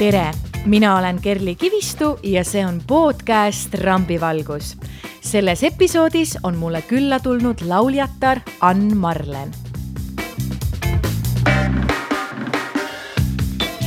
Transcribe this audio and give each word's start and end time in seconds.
tere, 0.00 0.30
mina 0.64 0.96
olen 0.96 1.20
Kerli 1.20 1.54
Kivistu 1.54 2.18
ja 2.22 2.40
see 2.44 2.62
on 2.66 2.78
podcast 2.86 3.74
Rambivalgus. 3.74 4.76
selles 5.20 5.62
episoodis 5.64 6.38
on 6.42 6.56
mulle 6.56 6.80
külla 6.82 7.18
tulnud 7.20 7.60
lauljatar 7.60 8.40
Ann 8.60 8.96
Marlen. 8.96 9.52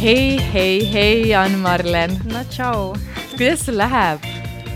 hei, 0.02 0.38
hei, 0.54 0.94
hei, 0.94 1.36
Ann 1.36 1.58
Marlen. 1.58 2.22
no 2.34 2.44
tšau. 2.50 2.96
kuidas 3.38 3.66
sul 3.66 3.78
läheb? 3.78 4.22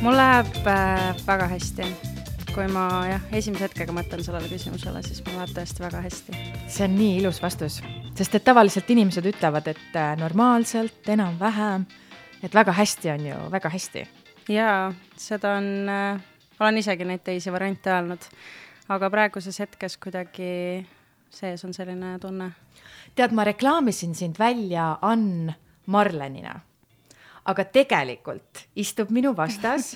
mul 0.02 0.18
läheb 0.18 0.68
äh, 0.68 1.16
väga 1.28 1.48
hästi 1.48 1.86
kui 2.56 2.68
ma 2.68 3.06
jah, 3.06 3.22
esimese 3.32 3.68
hetkega 3.70 3.94
mõtlen 3.94 4.26
sellele 4.26 4.50
küsimusele, 4.50 5.06
siis 5.06 5.22
mul 5.28 5.38
läheb 5.38 5.54
tõesti 5.54 5.86
väga 5.86 6.02
hästi. 6.02 6.44
see 6.68 6.90
on 6.90 6.98
nii 6.98 7.18
ilus 7.22 7.42
vastus, 7.46 7.84
sest 8.18 8.36
et 8.36 8.46
tavaliselt 8.46 8.90
inimesed 8.90 9.26
ütlevad, 9.30 9.68
et 9.70 9.96
äh, 9.96 10.16
normaalselt, 10.18 11.06
enam-vähem, 11.14 11.86
et 12.44 12.56
väga 12.56 12.74
hästi 12.74 13.12
on 13.14 13.26
ju, 13.30 13.38
väga 13.54 13.70
hästi. 13.70 14.08
jaa, 14.50 14.94
seda 15.18 15.58
on 15.60 15.68
äh,, 15.92 16.22
olen 16.60 16.82
isegi 16.82 17.06
neid 17.06 17.22
teisi 17.26 17.54
variante 17.54 17.92
öelnud, 17.94 18.30
aga 18.90 19.10
praeguses 19.14 19.60
hetkes 19.62 19.98
kuidagi 20.02 20.86
sees 21.30 21.66
on 21.66 21.76
selline 21.76 22.18
tunne. 22.20 22.52
tead, 23.16 23.32
ma 23.32 23.44
reklaamisin 23.44 24.16
sind 24.16 24.40
välja 24.40 24.98
Ann 25.02 25.52
Marlenina, 25.86 26.60
aga 27.46 27.66
tegelikult 27.66 28.66
istub 28.76 29.12
minu 29.14 29.36
vastas 29.38 29.94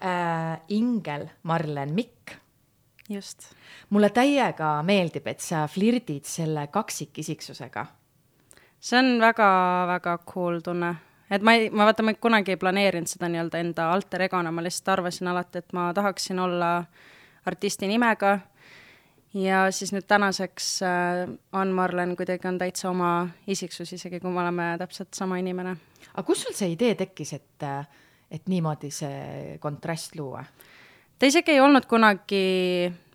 äh, 0.00 0.60
Ingel 0.68 1.28
Marlen 1.42 1.94
Mikk. 1.94 2.38
Just. 3.08 3.50
mulle 3.90 4.10
täiega 4.10 4.78
meeldib, 4.82 5.26
et 5.26 5.40
sa 5.40 5.66
flirdid 5.68 6.24
selle 6.28 6.66
kaksikisiksusega. 6.66 7.86
see 8.80 8.98
on 8.98 9.20
väga-väga 9.20 10.18
cool 10.32 10.60
tunne, 10.64 10.94
et 11.30 11.42
ma 11.42 11.54
ei, 11.54 11.70
ma 11.70 11.88
vaata, 11.88 12.02
ma 12.02 12.14
kunagi 12.14 12.54
ei 12.54 12.60
planeerinud 12.60 13.10
seda 13.10 13.28
nii-öelda 13.28 13.62
enda 13.64 13.90
alter 13.92 14.28
egona, 14.28 14.52
ma 14.52 14.62
lihtsalt 14.62 14.94
arvasin 14.98 15.28
alati, 15.32 15.58
et 15.58 15.72
ma 15.72 15.90
tahaksin 15.94 16.38
olla 16.38 16.72
artisti 17.46 17.88
nimega 17.88 18.38
ja 19.34 19.66
siis 19.70 19.92
nüüd 19.92 20.06
tänaseks 20.08 20.68
äh, 20.82 21.22
Ann 21.52 21.72
Marlen 21.74 22.16
kuidagi 22.16 22.48
on 22.48 22.58
täitsa 22.58 22.90
oma 22.90 23.28
isiksus, 23.46 23.92
isegi 23.92 24.20
kui 24.20 24.30
me 24.30 24.40
oleme 24.40 24.74
täpselt 24.78 25.14
sama 25.14 25.38
inimene. 25.38 25.76
aga 26.14 26.26
kust 26.26 26.46
sul 26.46 26.56
see 26.56 26.72
idee 26.76 26.94
tekkis, 26.94 27.32
et 27.32 27.66
äh, 27.66 27.86
et 28.30 28.48
niimoodi 28.48 28.90
see 28.92 29.56
kontrast 29.60 30.16
luua? 30.16 30.44
Ta 31.18 31.28
isegi 31.28 31.54
ei 31.54 31.60
olnud 31.60 31.86
kunagi, 31.90 32.42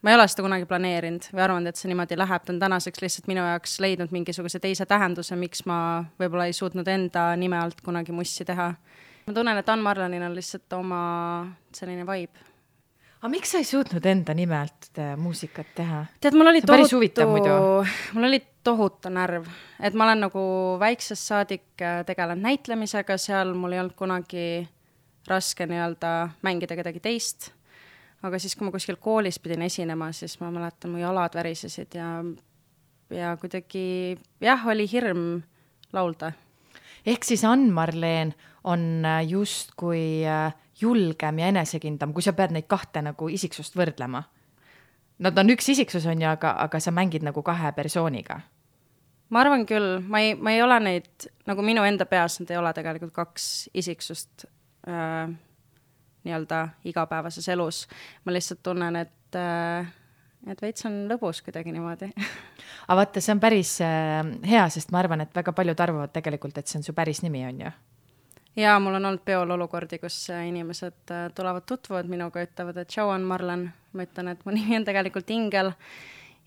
ma 0.02 0.12
ei 0.12 0.18
ole 0.18 0.28
seda 0.28 0.46
kunagi 0.46 0.68
planeerinud 0.70 1.30
või 1.32 1.46
arvanud, 1.46 1.72
et 1.72 1.80
see 1.80 1.92
niimoodi 1.92 2.18
läheb, 2.20 2.46
ta 2.46 2.54
on 2.54 2.62
tänaseks 2.62 3.04
lihtsalt 3.04 3.30
minu 3.32 3.46
jaoks 3.48 3.78
leidnud 3.84 4.16
mingisuguse 4.16 4.60
teise 4.64 4.88
tähenduse, 4.90 5.38
miks 5.40 5.66
ma 5.70 5.78
võib-olla 6.20 6.48
ei 6.50 6.58
suutnud 6.58 6.88
enda 6.88 7.32
nime 7.40 7.60
alt 7.60 7.82
kunagi 7.86 8.16
mussi 8.16 8.46
teha. 8.46 8.74
ma 9.28 9.34
tunnen, 9.34 9.58
et 9.58 9.70
Ann 9.70 9.86
Marlanil 9.86 10.24
on 10.24 10.36
lihtsalt 10.36 10.80
oma 10.80 11.04
selline 11.76 12.08
vibe 12.08 12.54
aga 13.24 13.32
miks 13.32 13.54
sa 13.54 13.62
ei 13.64 13.68
suutnud 13.68 14.04
enda 14.04 14.34
nime 14.36 14.58
alt 14.58 15.00
äh, 15.00 15.14
muusikat 15.16 15.70
teha? 15.78 16.02
tead, 16.20 16.36
mul 16.36 16.52
oli 16.52 16.62
tohutu, 16.62 17.28
mul 17.32 18.28
oli 18.28 18.42
tohutu 18.68 19.12
närv, 19.16 19.48
et 19.80 19.96
ma 19.96 20.10
olen 20.10 20.26
nagu 20.26 20.44
väiksest 20.82 21.32
saadik 21.32 21.80
äh, 21.80 22.02
tegelenud 22.08 22.44
näitlemisega, 22.44 23.16
seal 23.16 23.56
mul 23.56 23.78
ei 23.78 23.80
olnud 23.80 23.96
kunagi 23.96 24.48
raske 25.32 25.68
nii-öelda 25.72 26.12
mängida 26.44 26.76
kedagi 26.76 27.00
teist. 27.00 27.54
Aga 28.24 28.40
siis, 28.40 28.56
kui 28.56 28.68
ma 28.68 28.74
kuskil 28.74 28.98
koolis 29.02 29.40
pidin 29.44 29.66
esinema, 29.66 30.12
siis 30.16 30.38
ma 30.42 30.52
mäletan, 30.54 30.94
mu 30.94 31.02
jalad 31.02 31.36
värisesid 31.36 31.98
ja, 32.00 32.10
ja 33.14 33.36
kuidagi 33.42 34.18
jah, 34.44 34.68
oli 34.72 34.88
hirm 34.92 35.42
laulda. 35.94 36.32
ehk 37.06 37.24
siis 37.28 37.44
Ann-Marleen 37.46 38.34
on 38.64 39.06
äh, 39.06 39.22
justkui 39.28 40.24
äh, 40.28 40.54
julgem 40.82 41.40
ja 41.40 41.52
enesekindlam, 41.52 42.14
kui 42.14 42.24
sa 42.24 42.34
pead 42.34 42.56
neid 42.56 42.68
kahte 42.68 43.04
nagu 43.04 43.28
isiksust 43.30 43.76
võrdlema. 43.76 44.24
Nad 45.24 45.38
on 45.38 45.54
üks 45.54 45.68
isiksus, 45.70 46.06
on 46.10 46.22
ju, 46.22 46.28
aga, 46.28 46.56
aga 46.64 46.80
sa 46.82 46.92
mängid 46.92 47.24
nagu 47.24 47.44
kahe 47.46 47.72
persooniga 47.76 48.42
ma 49.34 49.42
arvan 49.42 49.66
küll, 49.70 49.98
ma 50.06 50.22
ei, 50.22 50.36
ma 50.38 50.54
ei 50.54 50.62
ole 50.64 50.78
neid, 50.84 51.28
nagu 51.50 51.66
minu 51.66 51.84
enda 51.88 52.06
peas, 52.10 52.38
nad 52.42 52.52
ei 52.54 52.60
ole 52.60 52.74
tegelikult 52.76 53.14
kaks 53.16 53.48
isiksust, 53.82 54.46
äh, 54.88 55.34
nii-öelda 56.24 56.68
igapäevases 56.90 57.48
elus. 57.50 57.88
ma 58.26 58.34
lihtsalt 58.34 58.64
tunnen, 58.64 58.96
et 58.96 59.38
äh, 59.40 59.94
et 60.52 60.62
veits 60.62 60.86
on 60.88 61.04
lõbus 61.08 61.40
kuidagi 61.46 61.72
niimoodi 61.72 62.10
aga 62.88 63.00
vaata, 63.00 63.24
see 63.24 63.34
on 63.36 63.42
päris 63.44 63.78
äh, 63.86 64.20
hea, 64.50 64.68
sest 64.74 64.92
ma 64.92 65.02
arvan, 65.04 65.24
et 65.24 65.36
väga 65.36 65.56
paljud 65.56 65.84
arvavad 65.86 66.14
tegelikult, 66.16 66.58
et 66.58 66.68
see 66.70 66.82
on 66.82 66.88
su 66.88 66.96
päris 66.98 67.24
nimi, 67.24 67.46
on 67.48 67.62
ju? 67.66 67.74
jaa, 68.60 68.80
mul 68.84 69.00
on 69.00 69.10
olnud 69.10 69.24
peol 69.26 69.56
olukordi, 69.56 70.00
kus 70.02 70.18
äh, 70.34 70.48
inimesed 70.50 71.14
äh, 71.14 71.30
tulevad, 71.36 71.66
tutvuvad 71.70 72.10
minuga, 72.12 72.44
ütlevad, 72.46 72.82
et 72.84 72.92
tšau, 72.92 73.10
on 73.14 73.26
Marlen. 73.28 73.70
ma 73.94 74.08
ütlen, 74.08 74.34
et 74.34 74.46
mu 74.46 74.54
nimi 74.58 74.78
on 74.80 74.88
tegelikult 74.88 75.32
Ingel. 75.34 75.74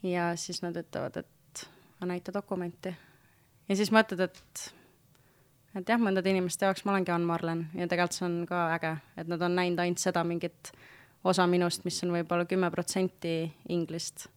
ja 0.06 0.32
siis 0.36 0.62
nad 0.62 0.76
ütlevad, 0.76 1.22
et 1.22 1.66
näita 2.06 2.34
dokumenti. 2.34 2.94
ja 3.68 3.76
siis 3.76 3.92
mõtled, 3.94 4.28
et 4.28 4.66
et 5.76 5.88
jah, 5.88 6.00
mõndade 6.00 6.32
inimeste 6.32 6.66
jaoks 6.66 6.84
ma 6.86 6.94
olengi 6.94 7.12
Ann 7.12 7.26
Marlen 7.28 7.66
ja 7.76 7.88
tegelikult 7.90 8.16
see 8.16 8.26
on 8.28 8.36
ka 8.48 8.66
äge, 8.76 8.92
et 9.20 9.30
nad 9.30 9.42
on 9.44 9.56
näinud 9.58 9.82
ainult 9.84 10.02
seda 10.02 10.24
mingit 10.26 10.72
osa 11.26 11.46
minust, 11.50 11.84
mis 11.86 11.98
on 12.06 12.14
võib-olla 12.14 12.46
kümme 12.48 12.70
protsenti 12.72 13.38
inglist. 13.74 14.28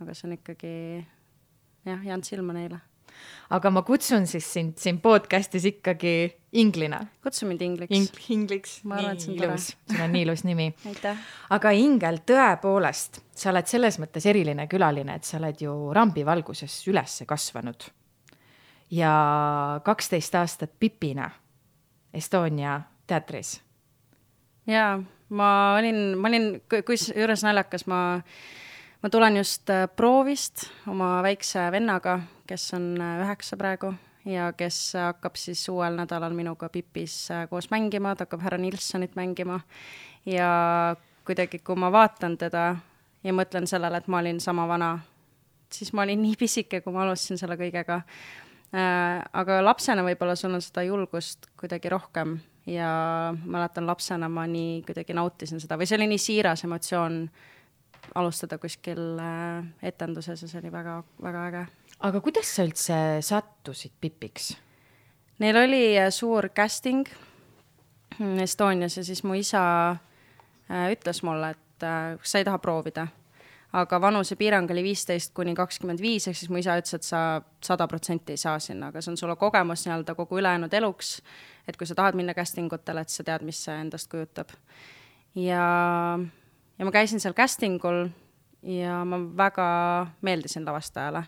aga 0.00 0.14
see 0.14 0.28
on 0.28 0.36
ikkagi 0.38 0.72
jah, 1.88 2.06
jäänud 2.06 2.24
silma 2.24 2.56
neile. 2.56 2.80
aga 3.50 3.72
ma 3.74 3.82
kutsun 3.82 4.26
siis 4.30 4.46
sind 4.52 4.78
siin 4.78 5.00
podcast'is 5.04 5.66
ikkagi 5.74 6.14
Inglina. 6.52 7.02
kutsu 7.22 7.46
mind 7.46 7.62
Ingliks 7.62 7.96
Ing. 7.96 8.08
Ingliks. 8.30 8.80
ma 8.84 8.96
arvan, 8.96 9.18
et 9.18 9.26
see 9.26 9.34
on 9.34 9.38
tore. 9.44 9.58
sul 9.60 10.04
on 10.06 10.12
nii 10.16 10.26
ilus 10.28 10.44
nimi 10.48 10.72
aitäh. 10.90 11.30
aga 11.50 11.76
Ingel, 11.76 12.22
tõepoolest, 12.26 13.22
sa 13.36 13.52
oled 13.52 13.68
selles 13.68 14.00
mõttes 14.00 14.26
eriline 14.26 14.68
külaline, 14.70 15.20
et 15.20 15.28
sa 15.28 15.38
oled 15.42 15.60
ju 15.60 15.76
Rambi 15.92 16.24
valguses 16.26 16.82
üles 16.88 17.22
kasvanud 17.28 17.90
ja 18.90 19.80
kaksteist 19.84 20.34
aastat 20.34 20.70
Pipina 20.80 21.30
Estonia 22.14 22.80
teatris. 23.06 23.62
jaa, 24.66 25.02
ma 25.28 25.74
olin, 25.78 26.18
ma 26.18 26.28
olin, 26.28 26.62
kusjuures 26.86 27.42
naljakas, 27.46 27.86
ma, 27.86 28.20
ma 29.02 29.10
tulen 29.10 29.36
just 29.36 29.70
äh, 29.70 29.88
proovist 29.96 30.66
oma 30.90 31.20
väikse 31.22 31.70
vennaga, 31.72 32.20
kes 32.46 32.74
on 32.74 32.94
äh, 33.00 33.20
üheksa 33.24 33.56
praegu 33.56 33.94
ja 34.24 34.52
kes 34.52 34.92
hakkab 34.98 35.38
siis 35.38 35.62
uuel 35.68 35.96
nädalal 35.96 36.34
minuga 36.34 36.68
Pipis 36.68 37.30
äh, 37.30 37.46
koos 37.48 37.70
mängima, 37.70 38.16
ta 38.16 38.26
hakkab 38.26 38.42
härra 38.42 38.58
Nilssonit 38.58 39.16
mängima. 39.16 39.60
ja 40.26 40.96
kuidagi, 41.24 41.58
kui 41.58 41.76
ma 41.76 41.92
vaatan 41.92 42.36
teda 42.38 42.76
ja 43.24 43.32
mõtlen 43.32 43.66
sellele, 43.66 44.02
et 44.02 44.08
ma 44.08 44.18
olin 44.18 44.40
sama 44.40 44.66
vana, 44.68 44.98
siis 45.72 45.92
ma 45.92 46.02
olin 46.02 46.22
nii 46.22 46.36
pisike, 46.38 46.80
kui 46.80 46.92
ma 46.92 47.04
alustasin 47.04 47.38
selle 47.38 47.56
kõigega 47.60 48.02
aga 48.72 49.58
lapsena 49.64 50.04
võib-olla 50.06 50.36
sul 50.38 50.54
on 50.54 50.62
seda 50.62 50.84
julgust 50.86 51.48
kuidagi 51.58 51.90
rohkem 51.90 52.36
ja 52.70 52.90
mäletan 53.44 53.86
lapsena 53.86 54.28
ma 54.28 54.46
nii 54.46 54.82
kuidagi 54.86 55.16
nautisin 55.16 55.60
seda 55.62 55.78
või 55.78 55.88
see 55.90 55.98
oli 55.98 56.06
nii 56.12 56.22
siiras 56.22 56.64
emotsioon 56.68 57.24
alustada 58.14 58.58
kuskil 58.58 59.18
äh, 59.20 59.64
etenduses 59.82 60.42
ja 60.42 60.48
see 60.48 60.60
oli 60.62 60.72
väga, 60.72 61.00
väga 61.22 61.46
äge. 61.48 61.64
aga 62.06 62.20
kuidas 62.20 62.54
sa 62.54 62.66
üldse 62.68 62.98
sattusid 63.26 63.96
Pipiks? 64.00 64.52
Neil 65.42 65.56
oli 65.56 65.84
äh, 65.98 66.10
suur 66.14 66.50
casting 66.54 67.08
Estonias 68.42 68.98
ja 68.98 69.04
siis 69.04 69.22
mu 69.24 69.34
isa 69.38 69.62
ütles 70.70 71.22
mulle, 71.26 71.54
et 71.54 71.82
kas 72.20 72.32
sa 72.34 72.38
ei 72.38 72.44
taha 72.46 72.58
proovida 72.62 73.06
aga 73.72 74.00
vanusepiirang 74.00 74.70
oli 74.70 74.82
viisteist 74.82 75.34
kuni 75.34 75.54
kakskümmend 75.54 76.02
viis, 76.02 76.26
ehk 76.28 76.38
siis 76.38 76.50
mu 76.50 76.58
isa 76.58 76.74
ütles, 76.80 76.96
et 76.98 77.06
sa 77.06 77.20
sada 77.62 77.86
protsenti 77.90 78.34
ei 78.34 78.40
saa 78.40 78.58
sinna, 78.62 78.90
aga 78.90 79.02
see 79.02 79.12
on 79.12 79.18
sulle 79.20 79.36
kogemus 79.38 79.84
nii-öelda 79.86 80.16
kogu 80.18 80.40
ülejäänud 80.40 80.74
eluks, 80.74 81.18
et 81.68 81.78
kui 81.78 81.86
sa 81.86 81.94
tahad 81.98 82.18
minna 82.18 82.34
casting 82.34 82.72
utele, 82.72 83.04
et 83.04 83.14
sa 83.14 83.26
tead, 83.26 83.44
mis 83.46 83.60
see 83.66 83.76
endast 83.78 84.10
kujutab. 84.10 84.50
ja, 85.38 85.66
ja 86.78 86.88
ma 86.88 86.94
käisin 86.94 87.22
seal 87.22 87.36
casting 87.38 87.78
ul 87.84 88.08
ja 88.66 89.04
ma 89.06 89.20
väga 89.36 89.66
meeldisin 90.22 90.66
lavastajale. 90.66 91.24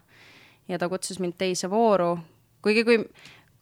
ja 0.69 0.79
ta 0.79 0.89
kutsus 0.89 1.21
mind 1.21 1.39
teise 1.39 1.71
vooru, 1.71 2.17
kuigi 2.62 2.85
kui, 2.85 2.99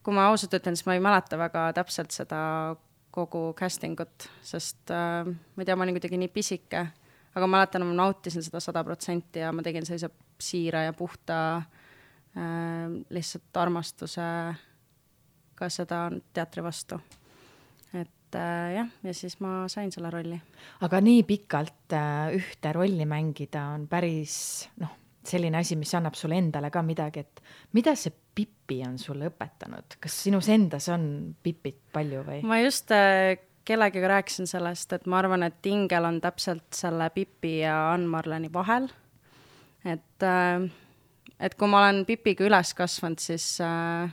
kui 0.03 0.15
ma 0.15 0.31
ausalt 0.31 0.57
ütlen, 0.57 0.77
siis 0.77 0.89
ma 0.89 0.97
ei 0.97 1.05
mäleta 1.05 1.39
väga 1.39 1.73
täpselt 1.77 2.17
seda 2.17 2.77
kogu 3.11 3.53
casting 3.59 4.01
ut, 4.01 4.29
sest 4.43 4.89
äh, 4.95 5.27
ma 5.27 5.61
ei 5.61 5.69
tea, 5.69 5.77
ma 5.77 5.85
olin 5.85 5.99
kuidagi 5.99 6.17
nii 6.17 6.33
pisike 6.33 6.87
aga 7.35 7.47
ma 7.47 7.59
mäletan, 7.59 7.87
ma 7.87 7.97
nautisin 8.05 8.45
seda 8.45 8.61
sada 8.63 8.83
protsenti 8.87 9.43
ja 9.43 9.53
ma 9.55 9.63
tegin 9.63 9.87
sellise 9.87 10.11
siira 10.41 10.85
ja 10.89 10.93
puhta 10.97 11.39
äh, 11.57 12.91
lihtsalt 13.11 13.61
armastuse 13.63 14.27
ka 15.55 15.69
seda 15.73 16.07
teatri 16.33 16.65
vastu. 16.65 17.01
et 17.93 18.39
äh, 18.39 18.73
jah, 18.79 18.89
ja 19.05 19.15
siis 19.15 19.39
ma 19.41 19.69
sain 19.69 19.93
selle 19.93 20.11
rolli. 20.11 20.39
aga 20.87 21.03
nii 21.05 21.27
pikalt 21.29 21.95
äh, 21.97 22.33
ühte 22.39 22.73
rolli 22.73 23.07
mängida 23.07 23.69
on 23.75 23.87
päris 23.91 24.69
noh, 24.81 24.97
selline 25.27 25.61
asi, 25.61 25.77
mis 25.77 25.93
annab 25.95 26.17
sulle 26.19 26.39
endale 26.41 26.71
ka 26.73 26.83
midagi, 26.83 27.27
et 27.27 27.45
mida 27.77 27.95
see 27.99 28.17
Pipi 28.41 28.79
on 28.87 28.95
sulle 29.03 29.27
õpetanud, 29.27 29.99
kas 30.01 30.15
sinus 30.25 30.49
endas 30.55 30.87
on 30.95 31.03
Pipit 31.43 31.81
palju 31.93 32.23
või? 32.25 32.43
ma 32.47 32.61
just 32.63 32.95
äh, 32.95 33.37
kellegagi 33.71 34.09
rääkisin 34.11 34.51
sellest, 34.51 34.93
et 34.93 35.07
ma 35.07 35.21
arvan, 35.23 35.47
et 35.47 35.67
Ingel 35.71 36.09
on 36.09 36.21
täpselt 36.23 36.75
selle 36.75 37.11
Pipi 37.15 37.61
ja 37.61 37.93
Ann-Marleni 37.95 38.51
vahel. 38.53 38.89
et, 39.85 40.23
äh, 40.23 40.71
et 41.41 41.55
kui 41.55 41.69
ma 41.69 41.85
olen 41.85 42.05
Pipiga 42.07 42.45
üles 42.49 42.75
kasvanud, 42.75 43.23
siis 43.23 43.61
äh, 43.65 44.11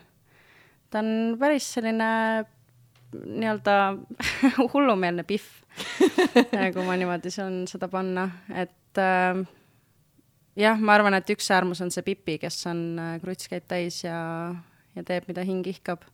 ta 0.90 1.00
on 1.04 1.38
päris 1.40 1.74
selline 1.74 2.10
nii-öelda 3.18 3.78
hullumeelne 4.74 5.24
pihv 5.24 5.68
kui 6.74 6.86
ma 6.86 6.96
niimoodi 6.98 7.32
saan 7.34 7.62
seda 7.70 7.90
panna, 7.92 8.28
et 8.50 9.02
äh, 9.02 9.44
jah, 10.58 10.80
ma 10.80 10.96
arvan, 10.98 11.18
et 11.18 11.30
üks 11.34 11.50
äärmus 11.54 11.82
on 11.86 11.92
see 11.94 12.06
Pipi, 12.06 12.38
kes 12.42 12.60
on 12.70 12.82
äh, 13.02 13.14
krutskeid 13.22 13.68
täis 13.70 14.02
ja, 14.06 14.20
ja 14.96 15.06
teeb, 15.06 15.28
mida 15.30 15.46
hing 15.48 15.66
ihkab. 15.70 16.06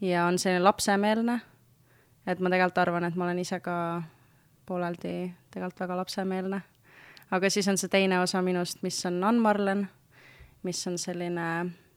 ja 0.00 0.26
on 0.26 0.38
selline 0.38 0.62
lapsemeelne, 0.64 1.40
et 2.28 2.40
ma 2.40 2.52
tegelikult 2.52 2.82
arvan, 2.82 3.08
et 3.08 3.16
ma 3.16 3.24
olen 3.24 3.40
ise 3.40 3.60
ka 3.64 3.76
pooleldi 4.68 5.14
tegelikult 5.50 5.80
väga 5.80 5.96
lapsemeelne. 6.02 6.60
aga 7.30 7.50
siis 7.50 7.68
on 7.68 7.78
see 7.78 7.88
teine 7.88 8.20
osa 8.20 8.42
minust, 8.42 8.82
mis 8.82 8.98
on 9.06 9.22
Ann-Marlen, 9.24 9.86
mis 10.62 10.86
on 10.86 10.98
selline 10.98 11.48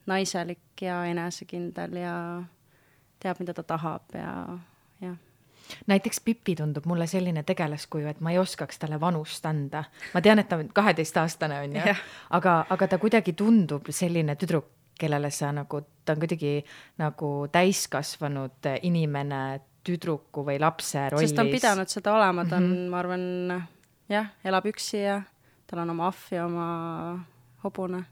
naiselik 0.07 0.81
ja 0.81 1.03
enesekindel 1.05 1.97
ja 1.99 2.15
teab, 3.19 3.39
mida 3.39 3.53
ta 3.53 3.63
tahab 3.63 4.15
ja, 4.15 4.31
jah 5.01 5.19
näiteks 5.87 6.19
Pipi 6.25 6.55
tundub 6.55 6.85
mulle 6.85 7.07
selline 7.07 7.43
tegelaskuju, 7.47 8.07
et 8.07 8.19
ma 8.19 8.33
ei 8.33 8.39
oskaks 8.41 8.79
talle 8.79 8.99
vanust 8.99 9.45
anda. 9.45 9.83
ma 10.13 10.21
tean, 10.21 10.39
et 10.39 10.49
ta 10.49 10.57
on 10.57 10.69
kaheteistaastane, 10.73 11.59
on 11.61 11.75
ju, 11.75 11.95
aga, 12.29 12.65
aga 12.69 12.87
ta 12.87 12.97
kuidagi 12.97 13.33
tundub 13.33 13.87
selline 13.89 14.35
tüdruk, 14.35 14.67
kellele 14.99 15.31
sa 15.31 15.51
nagu, 15.55 15.81
ta 16.05 16.13
on 16.13 16.19
kuidagi 16.19 16.65
nagu 17.01 17.31
täiskasvanud 17.51 18.67
inimene 18.81 19.61
tüdruku 19.83 20.45
või 20.45 20.59
lapse 20.61 21.09
rollis. 21.09 21.29
sest 21.29 21.39
ta 21.39 21.45
on 21.45 21.51
pidanud 21.51 21.91
seda 21.91 22.15
olema, 22.15 22.45
ta 22.45 22.57
on 22.57 22.67
mm, 22.67 22.73
-hmm. 22.73 22.89
ma 22.89 22.99
arvan, 22.99 23.67
jah, 24.09 24.31
elab 24.43 24.65
üksi 24.71 25.03
ja 25.03 25.21
tal 25.67 25.83
on 25.85 25.93
oma 25.95 26.07
ahv 26.11 26.33
ja 26.35 26.45
oma 26.45 26.65
hobune 27.63 28.03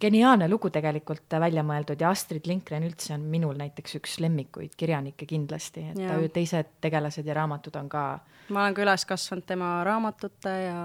geniaalne 0.00 0.48
lugu 0.50 0.70
tegelikult 0.72 1.36
välja 1.40 1.64
mõeldud 1.66 2.00
ja 2.00 2.10
Astrid 2.12 2.46
Lindgren 2.48 2.84
üldse 2.86 3.14
on 3.16 3.24
minul 3.32 3.56
näiteks 3.58 3.96
üks 4.00 4.18
lemmikuid 4.20 4.76
kirjanikke 4.78 5.28
kindlasti, 5.28 5.86
et 5.92 6.00
ja. 6.02 6.16
teised 6.32 6.76
tegelased 6.84 7.26
ja 7.26 7.36
raamatud 7.38 7.76
on 7.80 7.88
ka. 7.92 8.04
ma 8.52 8.64
olen 8.64 8.76
ka 8.76 8.84
üles 8.84 9.06
kasvanud 9.08 9.46
tema 9.48 9.70
raamatute 9.86 10.52
ja 10.66 10.80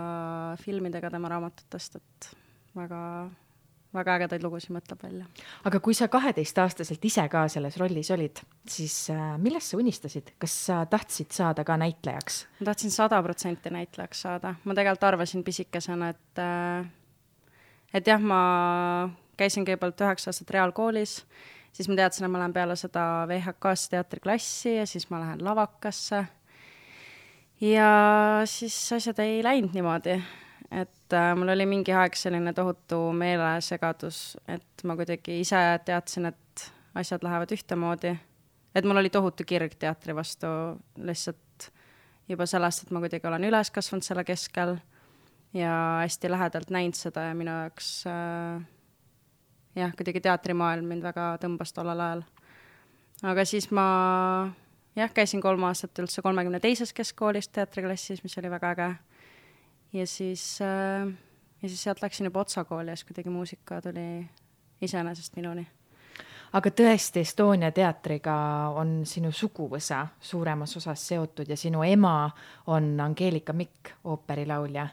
filmidega 0.63 1.11
tema 1.11 1.31
raamatutest, 1.33 1.99
et 1.99 2.31
väga, 2.77 3.01
väga 3.95 4.15
ägedaid 4.19 4.43
lugusid 4.43 4.73
mõtleb 4.75 5.03
välja. 5.03 5.25
aga 5.67 5.79
kui 5.83 5.95
sa 5.97 6.07
kaheteistaastaselt 6.11 7.05
ise 7.05 7.27
ka 7.31 7.47
selles 7.51 7.77
rollis 7.81 8.11
olid, 8.15 8.39
siis 8.67 8.95
äh, 9.13 9.35
millest 9.41 9.73
sa 9.73 9.79
unistasid, 9.81 10.33
kas 10.39 10.55
sa 10.67 10.81
tahtsid 10.85 11.31
saada 11.35 11.65
ka 11.67 11.77
näitlejaks? 11.81 12.45
ma 12.59 12.71
tahtsin 12.71 12.93
sada 12.93 13.21
protsenti 13.23 13.73
näitlejaks 13.73 14.25
saada, 14.27 14.55
ma 14.63 14.77
tegelikult 14.77 15.09
arvasin 15.11 15.43
pisikesena, 15.43 16.11
et 16.15 16.43
äh, 16.43 16.89
et 17.93 18.07
jah, 18.07 18.21
ma 18.21 18.41
käisin 19.39 19.65
kõigepealt 19.67 20.03
üheksa 20.05 20.31
aastat 20.31 20.53
reaalkoolis, 20.55 21.21
siis 21.73 21.89
ma 21.89 21.97
teadsin, 21.99 22.25
et 22.25 22.33
ma 22.33 22.43
lähen 22.43 22.55
peale 22.55 22.77
seda 22.79 23.25
VHK-sse 23.29 23.95
teatriklassi 23.95 24.77
ja 24.77 24.85
siis 24.89 25.09
ma 25.11 25.21
lähen 25.23 25.43
lavakasse. 25.45 26.25
ja 27.61 27.91
siis 28.45 28.77
asjad 28.93 29.19
ei 29.19 29.43
läinud 29.43 29.75
niimoodi, 29.75 30.21
et 30.71 31.13
äh, 31.13 31.31
mul 31.35 31.51
oli 31.53 31.65
mingi 31.67 31.93
aeg 31.95 32.15
selline 32.15 32.53
tohutu 32.55 32.99
meelesegadus, 33.17 34.37
et 34.47 34.85
ma 34.87 34.95
kuidagi 34.99 35.41
ise 35.43 35.59
teadsin, 35.85 36.29
et 36.31 36.67
asjad 36.95 37.23
lähevad 37.23 37.51
ühtemoodi. 37.51 38.15
et 38.75 38.85
mul 38.85 38.97
oli 38.97 39.09
tohutu 39.09 39.43
kirg 39.47 39.75
teatri 39.79 40.15
vastu 40.15 40.47
lihtsalt 40.97 41.71
juba 42.29 42.45
sellest, 42.45 42.83
et 42.83 42.91
ma 42.91 43.03
kuidagi 43.03 43.27
olen 43.27 43.49
üles 43.49 43.71
kasvanud 43.71 44.05
selle 44.05 44.23
keskel 44.23 44.77
ja 45.53 45.73
hästi 46.01 46.31
lähedalt 46.31 46.69
näinud 46.69 46.95
seda 46.95 47.27
ja 47.27 47.35
minu 47.35 47.51
jaoks 47.51 47.91
äh, 48.07 48.63
jah, 49.75 49.93
kuidagi 49.95 50.21
teatrimaailm 50.23 50.87
mind 50.87 51.03
väga 51.05 51.35
tõmbas 51.43 51.73
tollel 51.75 51.99
ajal. 51.99 52.23
aga 53.33 53.45
siis 53.45 53.69
ma 53.71 53.85
jah, 54.95 55.11
käisin 55.13 55.43
kolm 55.43 55.63
aastat 55.67 56.03
üldse 56.03 56.23
kolmekümne 56.23 56.59
teises 56.63 56.93
keskkoolis 56.93 57.51
teatriklassis, 57.55 58.23
mis 58.23 58.37
oli 58.41 58.51
väga 58.51 58.75
äge. 58.75 58.89
Ja 59.93 60.07
siis 60.07 60.59
äh,, 60.61 61.07
ja 61.61 61.69
siis 61.69 61.83
sealt 61.83 62.01
läksin 62.01 62.25
juba 62.25 62.41
Otsa 62.41 62.63
kooli 62.63 62.91
ja 62.91 62.95
siis 62.95 63.07
kuidagi 63.07 63.29
muusika 63.29 63.81
tuli 63.81 64.25
iseenesest 64.81 65.35
minuni. 65.35 65.67
Aga 66.53 66.69
tõesti, 66.75 67.21
Estonia 67.23 67.71
teatriga 67.71 68.33
on 68.75 69.05
sinu 69.07 69.31
suguvõsa 69.31 70.07
suuremas 70.19 70.75
osas 70.77 71.05
seotud 71.07 71.47
ja 71.47 71.55
sinu 71.57 71.83
ema 71.87 72.31
on 72.67 72.99
Angeelika 72.99 73.53
Mikk, 73.53 73.93
ooperilaulja 74.03 74.89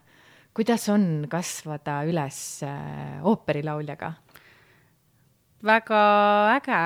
kuidas 0.58 0.88
on 0.90 1.26
kasvada 1.30 2.00
üles 2.08 2.64
äh, 2.66 3.20
ooperilauljaga? 3.22 4.12
väga 5.62 6.00
äge 6.56 6.80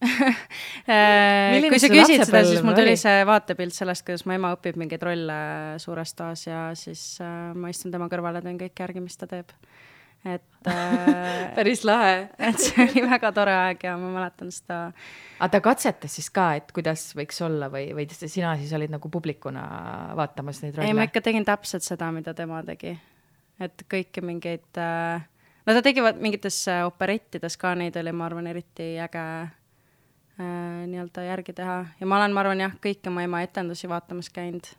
kui 0.00 1.80
sa 1.82 1.90
küsid 1.92 2.24
seda, 2.24 2.40
siis 2.48 2.62
mul 2.64 2.76
tuli 2.78 2.96
see 3.00 3.20
vaatepilt 3.28 3.76
sellest, 3.76 4.04
kuidas 4.06 4.24
mu 4.24 4.32
ema 4.36 4.54
õpib 4.56 4.78
mingeid 4.80 5.02
rolle 5.04 5.36
suures 5.82 6.14
toas 6.16 6.46
ja 6.46 6.70
siis 6.78 7.02
äh, 7.24 7.52
ma 7.52 7.72
istun 7.72 7.92
tema 7.92 8.08
kõrval 8.12 8.38
ja 8.38 8.44
teen 8.44 8.58
kõike 8.60 8.86
järgi, 8.86 9.02
mis 9.04 9.20
ta 9.20 9.28
teeb. 9.30 9.52
et 10.24 10.70
äh, 10.72 11.52
päris 11.58 11.84
lahe 11.88 12.30
et 12.38 12.64
see 12.64 12.86
oli 12.86 13.04
väga 13.10 13.32
tore 13.36 13.54
aeg 13.66 13.84
ja 13.84 13.98
ma 14.00 14.14
mäletan 14.16 14.52
seda. 14.54 14.80
aga 15.38 15.50
ta 15.52 15.62
katsetas 15.68 16.16
siis 16.16 16.32
ka, 16.32 16.54
et 16.60 16.72
kuidas 16.76 17.10
võiks 17.16 17.44
olla 17.44 17.68
või, 17.72 17.90
või 17.96 18.08
sina 18.24 18.56
siis 18.60 18.72
olid 18.76 18.92
nagu 18.96 19.12
publikuna 19.12 19.66
vaatamas 20.16 20.64
neid 20.64 20.80
rolle? 20.80 20.88
ei, 20.88 20.96
ma 20.96 21.08
ikka 21.08 21.24
tegin 21.28 21.44
täpselt 21.44 21.84
seda, 21.84 22.08
mida 22.16 22.32
tema 22.36 22.64
tegi 22.64 22.96
et 23.60 23.84
kõiki 23.92 24.24
mingeid 24.24 24.80
äh,, 24.80 25.22
no 25.66 25.76
ta 25.76 25.84
tegi 25.84 26.04
mingites 26.16 26.62
äh, 26.72 26.82
operettides 26.88 27.60
ka, 27.60 27.74
neid 27.76 27.96
oli, 28.00 28.12
ma 28.16 28.28
arvan, 28.30 28.48
eriti 28.50 28.94
äge 29.00 29.24
äh, 29.44 29.56
nii-öelda 30.40 31.24
järgi 31.26 31.52
teha 31.52 31.78
ja 32.00 32.06
ma 32.08 32.16
olen, 32.20 32.32
ma 32.32 32.40
arvan 32.44 32.62
jah, 32.62 32.76
kõiki 32.82 33.12
mu 33.12 33.20
ema 33.20 33.42
etendusi 33.44 33.88
vaatamas 33.90 34.30
käinud 34.32 34.70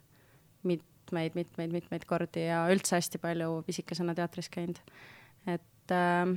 mitmeid, 0.64 1.36
mitmeid, 1.36 1.72
mitmeid 1.72 2.06
kordi 2.10 2.48
ja 2.48 2.64
üldse 2.72 2.96
hästi 2.98 3.22
palju 3.22 3.62
pisikesena 3.68 4.16
teatris 4.18 4.50
käinud. 4.50 4.80
et 5.46 5.94
äh, 5.94 6.34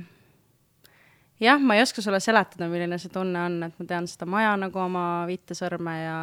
jah, 1.39 1.59
ma 1.59 1.75
ei 1.75 1.81
oska 1.81 2.01
sulle 2.01 2.19
seletada, 2.19 2.67
milline 2.69 2.97
see 3.01 3.11
tunne 3.13 3.41
on, 3.41 3.61
et 3.63 3.79
ma 3.79 3.87
tean 3.87 4.07
seda 4.07 4.27
maja 4.29 4.55
nagu 4.59 4.79
oma 4.79 5.25
viite 5.29 5.57
sõrme 5.57 5.95
ja 5.99 6.17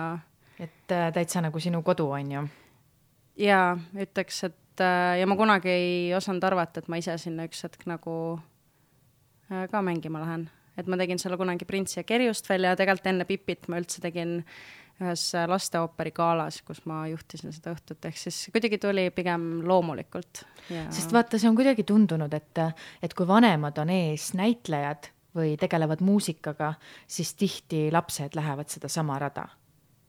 et 0.59 0.93
äh, 0.93 1.11
täitsa 1.13 1.43
nagu 1.45 1.61
sinu 1.61 1.83
kodu, 1.83 2.09
on 2.11 2.33
ju? 2.33 2.47
jaa, 3.43 3.77
ütleks, 3.97 4.43
et 4.49 4.85
äh, 4.85 5.19
ja 5.21 5.27
ma 5.27 5.37
kunagi 5.37 5.71
ei 5.73 6.15
osanud 6.17 6.45
arvata, 6.45 6.83
et 6.83 6.91
ma 6.93 7.01
ise 7.01 7.17
sinna 7.21 7.47
üks 7.49 7.65
hetk 7.67 7.87
nagu 7.91 8.17
äh, 9.51 9.69
ka 9.71 9.83
mängima 9.83 10.23
lähen. 10.25 10.51
Et 10.79 10.89
ma 10.89 10.99
tegin 11.01 11.21
selle 11.21 11.39
kunagi 11.41 11.69
Prints 11.69 11.99
ja 11.99 12.05
Kerjust 12.07 12.49
välja 12.51 12.73
ja 12.73 12.79
tegelikult 12.79 13.11
enne 13.11 13.27
Pipit 13.29 13.69
ma 13.69 13.81
üldse 13.81 14.03
tegin 14.05 14.41
ühes 15.03 15.25
lasteooperi 15.49 16.13
galas, 16.15 16.61
kus 16.67 16.83
ma 16.87 17.03
juhtisin 17.11 17.55
seda 17.55 17.73
õhtut, 17.75 18.05
ehk 18.07 18.19
siis 18.21 18.45
kuidagi 18.55 18.79
tuli 18.79 19.09
pigem 19.15 19.65
loomulikult. 19.67 20.45
Ja.... 20.69 20.85
sest 20.95 21.15
vaata, 21.15 21.41
see 21.41 21.51
on 21.51 21.59
kuidagi 21.59 21.87
tundunud, 21.89 22.35
et, 22.37 22.63
et 23.03 23.17
kui 23.19 23.27
vanemad 23.29 23.81
on 23.83 23.91
ees 23.93 24.31
näitlejad 24.39 25.11
või 25.37 25.57
tegelevad 25.59 26.05
muusikaga, 26.05 26.75
siis 27.09 27.33
tihti 27.41 27.87
lapsed 27.93 28.37
lähevad 28.39 28.71
sedasama 28.71 29.19
rada 29.23 29.49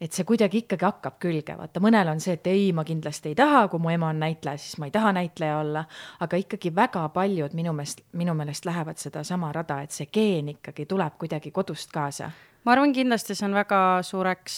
et 0.03 0.11
see 0.11 0.25
kuidagi 0.27 0.63
ikkagi 0.63 0.83
hakkab 0.83 1.15
külge, 1.21 1.55
vaata 1.55 1.79
mõnel 1.83 2.09
on 2.11 2.19
see, 2.23 2.35
et 2.35 2.47
ei, 2.51 2.65
ma 2.75 2.83
kindlasti 2.87 3.31
ei 3.31 3.37
taha, 3.39 3.65
kui 3.71 3.79
mu 3.79 3.91
ema 3.93 4.09
on 4.11 4.19
näitleja, 4.19 4.59
siis 4.59 4.75
ma 4.81 4.89
ei 4.89 4.93
taha 4.95 5.13
näitleja 5.15 5.59
olla, 5.61 5.85
aga 6.25 6.39
ikkagi 6.41 6.73
väga 6.75 7.05
paljud 7.15 7.55
minu 7.55 7.71
meelest, 7.75 8.03
minu 8.19 8.35
meelest 8.35 8.67
lähevad 8.67 8.99
sedasama 8.99 9.53
rada, 9.55 9.79
et 9.83 9.95
see 9.95 10.09
geen 10.11 10.51
ikkagi 10.57 10.85
tuleb 10.89 11.15
kuidagi 11.21 11.53
kodust 11.55 11.93
kaasa. 11.93 12.31
ma 12.63 12.75
arvan, 12.75 12.95
kindlasti 12.95 13.35
see 13.35 13.47
on 13.47 13.55
väga 13.55 13.79
suureks 14.03 14.57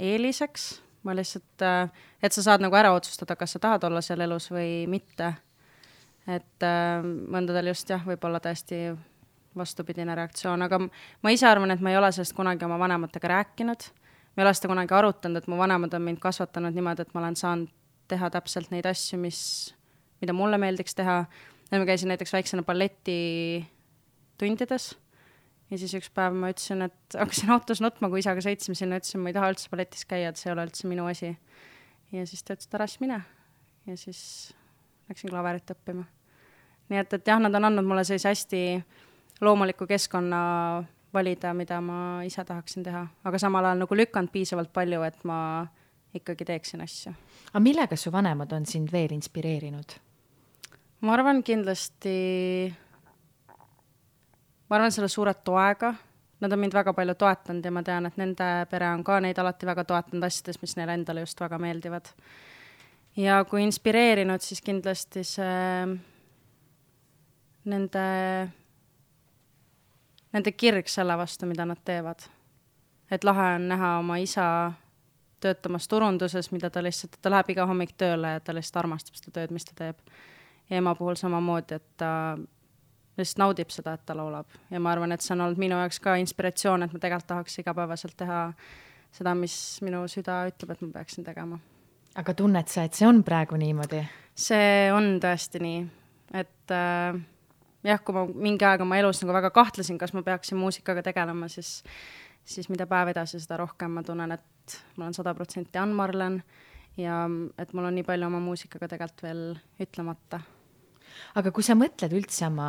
eeliseks, 0.00 0.66
ma 1.08 1.16
lihtsalt, 1.16 1.64
äh, 1.64 2.04
et 2.22 2.36
sa 2.36 2.44
saad 2.44 2.64
nagu 2.64 2.76
ära 2.76 2.92
otsustada, 2.92 3.36
kas 3.36 3.56
sa 3.56 3.62
tahad 3.62 3.88
olla 3.88 4.04
seal 4.04 4.20
elus 4.20 4.50
või 4.52 4.84
mitte. 4.88 5.32
et 6.26 6.68
äh, 6.68 7.00
mõndadel 7.02 7.72
just 7.72 7.88
jah, 7.88 8.04
võib 8.06 8.28
olla 8.28 8.40
täiesti 8.40 8.92
vastupidine 9.56 10.14
reaktsioon, 10.14 10.62
aga 10.62 10.78
ma 11.22 11.32
ise 11.32 11.48
arvan, 11.48 11.70
et 11.70 11.80
ma 11.80 11.90
ei 11.90 11.96
ole 11.96 12.12
sellest 12.12 12.36
kunagi 12.36 12.64
oma 12.64 12.78
vanematega 12.80 13.28
rääkinud 13.28 13.90
ma 14.32 14.42
ei 14.42 14.46
ole 14.46 14.54
seda 14.56 14.70
kunagi 14.72 14.94
arutanud, 14.96 15.42
et 15.42 15.48
mu 15.50 15.56
vanemad 15.60 15.92
on 15.94 16.02
mind 16.06 16.20
kasvatanud 16.22 16.72
niimoodi, 16.76 17.00
et 17.04 17.14
ma 17.14 17.18
olen 17.24 17.36
saanud 17.36 17.70
teha 18.12 18.26
täpselt 18.32 18.68
neid 18.72 18.86
asju, 18.88 19.16
mis, 19.20 19.38
mida 20.20 20.32
mulle 20.36 20.58
meeldiks 20.60 20.94
teha. 20.98 21.16
ma 21.72 21.84
käisin 21.88 22.08
näiteks 22.12 22.32
väiksena 22.32 22.62
balletitundides 22.68 24.84
ja 25.72 25.78
siis 25.80 25.94
üks 25.96 26.10
päev 26.12 26.34
ma 26.36 26.50
ütlesin, 26.52 26.84
et 26.84 27.16
hakkasin 27.16 27.52
autos 27.54 27.80
nutma, 27.80 28.10
kui 28.12 28.20
isaga 28.20 28.42
sõitsime 28.44 28.76
sinna, 28.78 28.98
ütlesin, 29.00 29.22
ma 29.22 29.30
ei 29.30 29.36
taha 29.36 29.52
üldse 29.54 29.70
balletis 29.72 30.04
käia, 30.08 30.32
et 30.32 30.40
see 30.40 30.50
ei 30.50 30.56
ole 30.56 30.66
üldse 30.68 30.90
minu 30.90 31.06
asi. 31.08 31.30
ja 32.12 32.26
siis 32.28 32.42
ta 32.44 32.56
ütles, 32.56 32.68
et 32.68 32.76
ära 32.76 32.88
siis 32.90 33.00
mine. 33.04 33.18
ja 33.88 33.94
siis 33.96 34.20
läksin 35.08 35.32
klaverit 35.32 35.72
õppima. 35.74 36.04
nii 36.92 37.00
et, 37.00 37.16
et 37.16 37.32
jah, 37.32 37.40
nad 37.40 37.54
on 37.56 37.70
andnud 37.70 37.88
mulle 37.88 38.04
sellise 38.04 38.34
hästi 38.34 38.60
loomuliku 39.40 39.88
keskkonna 39.88 40.42
valida, 41.14 41.52
mida 41.54 41.80
ma 41.80 42.22
ise 42.24 42.44
tahaksin 42.44 42.86
teha, 42.86 43.06
aga 43.24 43.38
samal 43.38 43.64
ajal 43.68 43.84
nagu 43.84 43.96
lükanud 43.96 44.32
piisavalt 44.32 44.72
palju, 44.72 45.02
et 45.06 45.24
ma 45.28 45.38
ikkagi 46.14 46.44
teeksin 46.44 46.80
asju. 46.84 47.12
aga 47.50 47.60
millega 47.60 47.96
su 47.96 48.12
vanemad 48.12 48.52
on 48.52 48.66
sind 48.66 48.92
veel 48.92 49.12
inspireerinud? 49.12 49.98
ma 51.00 51.12
arvan 51.16 51.42
kindlasti, 51.42 52.14
ma 54.68 54.78
arvan 54.78 54.94
selle 54.94 55.08
suure 55.08 55.34
toega, 55.44 55.92
nad 56.42 56.52
on 56.52 56.58
mind 56.58 56.74
väga 56.74 56.94
palju 56.94 57.14
toetanud 57.18 57.64
ja 57.64 57.74
ma 57.74 57.82
tean, 57.86 58.06
et 58.06 58.16
nende 58.20 58.48
pere 58.70 58.88
on 58.94 59.04
ka 59.04 59.20
neid 59.20 59.38
alati 59.38 59.66
väga 59.66 59.84
toetanud 59.88 60.26
asjades, 60.26 60.60
mis 60.62 60.76
neile 60.78 60.96
endale 60.98 61.26
just 61.26 61.40
väga 61.40 61.58
meeldivad. 61.58 62.12
ja 63.16 63.44
kui 63.44 63.62
inspireerinud, 63.66 64.40
siis 64.40 64.62
kindlasti 64.62 65.24
see 65.24 65.86
nende, 67.64 68.06
nende 70.32 70.52
kirg 70.52 70.88
selle 70.88 71.16
vastu, 71.18 71.46
mida 71.46 71.66
nad 71.68 71.80
teevad. 71.84 72.28
et 73.10 73.24
lahe 73.24 73.54
on 73.54 73.68
näha 73.68 73.98
oma 73.98 74.16
isa 74.16 74.72
töötamas 75.40 75.88
turunduses, 75.88 76.50
mida 76.52 76.70
ta 76.70 76.82
lihtsalt, 76.82 77.18
ta 77.22 77.30
läheb 77.30 77.50
iga 77.52 77.66
hommik 77.66 77.92
tööle 77.98 78.36
ja 78.36 78.40
ta 78.40 78.54
lihtsalt 78.54 78.84
armastab 78.84 79.18
seda 79.18 79.34
tööd, 79.40 79.52
mis 79.54 79.66
ta 79.68 79.74
teeb. 79.76 79.98
ja 80.70 80.78
ema 80.78 80.94
puhul 80.94 81.18
samamoodi, 81.18 81.74
et 81.80 81.88
ta 82.00 82.12
lihtsalt 83.18 83.42
naudib 83.42 83.72
seda, 83.74 83.96
et 83.98 84.06
ta 84.06 84.16
laulab 84.16 84.46
ja 84.70 84.80
ma 84.80 84.94
arvan, 84.94 85.12
et 85.12 85.20
see 85.20 85.34
on 85.34 85.44
olnud 85.46 85.60
minu 85.60 85.76
jaoks 85.82 86.00
ka 86.00 86.16
inspiratsioon, 86.22 86.86
et 86.86 86.94
ma 86.94 87.02
tegelikult 87.02 87.28
tahaks 87.34 87.58
igapäevaselt 87.60 88.16
teha 88.16 88.40
seda, 89.12 89.34
mis 89.36 89.54
minu 89.84 90.06
süda 90.08 90.44
ütleb, 90.48 90.72
et 90.72 90.86
ma 90.86 90.92
peaksin 90.96 91.26
tegema. 91.26 91.58
aga 92.16 92.34
tunned 92.34 92.72
sa, 92.72 92.86
et 92.86 92.96
see 92.96 93.08
on 93.08 93.22
praegu 93.26 93.58
niimoodi? 93.60 94.04
see 94.34 94.88
on 94.94 95.18
tõesti 95.20 95.60
nii, 95.60 95.84
et 96.40 96.72
äh, 96.72 97.20
jah, 97.86 98.02
kui 98.02 98.16
ma 98.16 98.24
mingi 98.26 98.66
aeg 98.66 98.84
oma 98.84 98.98
elus 99.00 99.22
nagu 99.22 99.34
väga 99.34 99.50
kahtlesin, 99.54 99.98
kas 100.00 100.14
ma 100.16 100.22
peaksin 100.26 100.58
muusikaga 100.60 101.02
tegelema, 101.04 101.48
siis, 101.52 101.80
siis 102.44 102.70
mida 102.72 102.86
päev 102.90 103.12
edasi, 103.12 103.40
seda 103.42 103.58
rohkem 103.62 103.98
ma 103.98 104.04
tunnen, 104.06 104.34
et 104.36 104.78
ma 104.96 105.06
olen 105.06 105.16
sada 105.16 105.34
protsenti 105.38 105.80
Ann 105.80 105.94
Marlen 105.96 106.40
ja 107.00 107.24
et 107.58 107.72
mul 107.72 107.88
on 107.88 107.96
nii 107.96 108.06
palju 108.06 108.28
oma 108.28 108.40
muusikaga 108.42 108.90
tegelikult 108.92 109.24
veel 109.26 109.44
ütlemata. 109.82 110.42
aga 111.34 111.52
kui 111.52 111.64
sa 111.64 111.76
mõtled 111.78 112.14
üldse 112.16 112.46
oma 112.48 112.68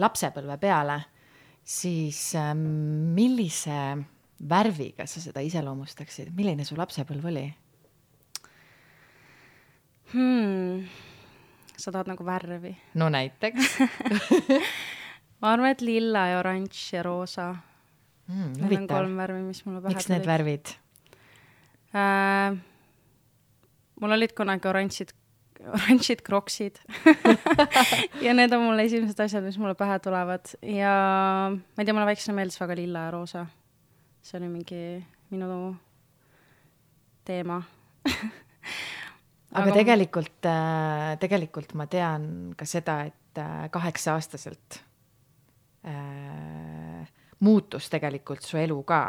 lapsepõlve 0.00 0.58
peale, 0.58 0.98
siis 1.64 2.34
ähm, 2.38 2.64
millise 3.14 3.78
värviga 4.48 5.06
sa 5.08 5.22
seda 5.22 5.40
iseloomustaksid, 5.44 6.34
milline 6.36 6.66
su 6.66 6.76
lapsepõlv 6.76 7.30
oli 7.30 7.46
hmm.? 10.12 11.12
Sa 11.82 11.92
tahad 11.92 12.10
nagu 12.12 12.26
värvi? 12.26 12.74
no 12.94 13.08
näiteks 13.12 13.78
ma 15.40 15.52
arvan, 15.52 15.70
et 15.74 15.82
lilla 15.84 16.26
ja 16.32 16.38
oranž 16.42 16.84
ja 16.92 17.02
roosa 17.06 17.54
mm,. 18.26 18.52
Need 18.60 18.78
on 18.78 18.86
kolm 18.88 19.18
värvi, 19.20 19.42
mis 19.46 19.64
mulle 19.66 19.82
pähe 19.82 19.94
miks 19.94 20.08
need 20.12 20.26
värvid 20.28 20.72
äh,? 21.94 22.56
mul 24.00 24.16
olid 24.16 24.34
kunagi 24.36 24.68
oranžid, 24.68 25.14
oranžid 25.72 26.22
kroksid 26.26 26.80
ja 28.26 28.34
need 28.36 28.52
on 28.52 28.68
mul 28.68 28.84
esimesed 28.84 29.20
asjad, 29.26 29.44
mis 29.46 29.58
mulle 29.60 29.76
pähe 29.78 29.98
tulevad 30.04 30.54
ja 30.62 30.94
ma 31.50 31.82
ei 31.82 31.84
tea, 31.84 31.94
mulle 31.94 32.08
väiksena 32.12 32.38
meeldis 32.38 32.60
väga 32.60 32.78
lilla 32.78 33.08
ja 33.08 33.14
roosa. 33.14 33.46
see 34.22 34.38
oli 34.40 34.48
mingi 34.48 34.84
minu 35.30 35.74
teema 37.24 37.62
aga 39.54 39.74
tegelikult, 39.74 40.46
äh, 40.50 41.14
tegelikult 41.22 41.74
ma 41.78 41.86
tean 41.90 42.54
ka 42.58 42.66
seda, 42.68 43.02
et 43.10 43.40
äh, 43.40 43.68
kaheksa-aastaselt 43.74 44.80
äh, 45.86 47.06
muutus 47.44 47.90
tegelikult 47.92 48.42
su 48.42 48.58
elu 48.60 48.80
ka 48.88 49.04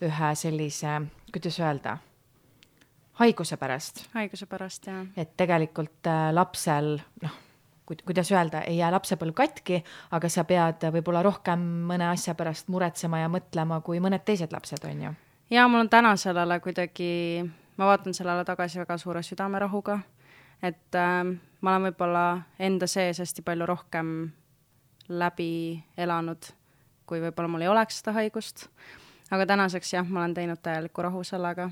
ühe 0.00 0.30
sellise, 0.38 1.00
kuidas 1.32 1.58
öelda, 1.60 1.98
haiguse 3.20 3.56
pärast. 3.60 4.04
haiguse 4.14 4.46
pärast, 4.46 4.88
jah. 4.88 5.06
et 5.16 5.36
tegelikult 5.36 6.08
äh, 6.08 6.30
lapsel, 6.32 6.98
noh, 7.22 7.38
kuidas 7.90 8.30
öelda, 8.32 8.62
ei 8.70 8.78
jää 8.78 8.92
lapsepõlv 8.94 9.34
katki, 9.36 9.80
aga 10.14 10.30
sa 10.30 10.44
pead 10.48 10.86
võib-olla 10.94 11.24
rohkem 11.26 11.64
mõne 11.90 12.06
asja 12.12 12.36
pärast 12.38 12.70
muretsema 12.70 13.24
ja 13.24 13.32
mõtlema 13.32 13.80
kui 13.84 14.00
mõned 14.00 14.24
teised 14.24 14.52
lapsed, 14.54 14.84
on 14.86 15.02
ju. 15.08 15.14
ja 15.50 15.66
mul 15.68 15.84
on 15.84 15.92
täna 15.92 16.14
sellele 16.16 16.60
kuidagi 16.64 17.10
ma 17.80 17.86
vaatan 17.88 18.14
sellele 18.14 18.44
tagasi 18.44 18.78
väga 18.82 18.98
suure 19.00 19.22
südamerahuga, 19.24 19.98
et 20.62 20.96
äh, 21.00 21.22
ma 21.60 21.72
olen 21.72 21.88
võib-olla 21.88 22.24
enda 22.60 22.86
sees 22.90 23.22
hästi 23.22 23.44
palju 23.46 23.68
rohkem 23.70 24.10
läbi 25.08 25.52
elanud, 25.96 26.50
kui 27.08 27.22
võib-olla 27.24 27.48
mul 27.48 27.64
ei 27.64 27.70
oleks 27.72 28.02
seda 28.02 28.12
haigust. 28.18 28.66
aga 29.30 29.46
tänaseks 29.46 29.94
jah, 29.94 30.04
ma 30.04 30.20
olen 30.20 30.34
teinud 30.34 30.60
täieliku 30.62 31.02
rahu 31.02 31.24
sellega. 31.24 31.70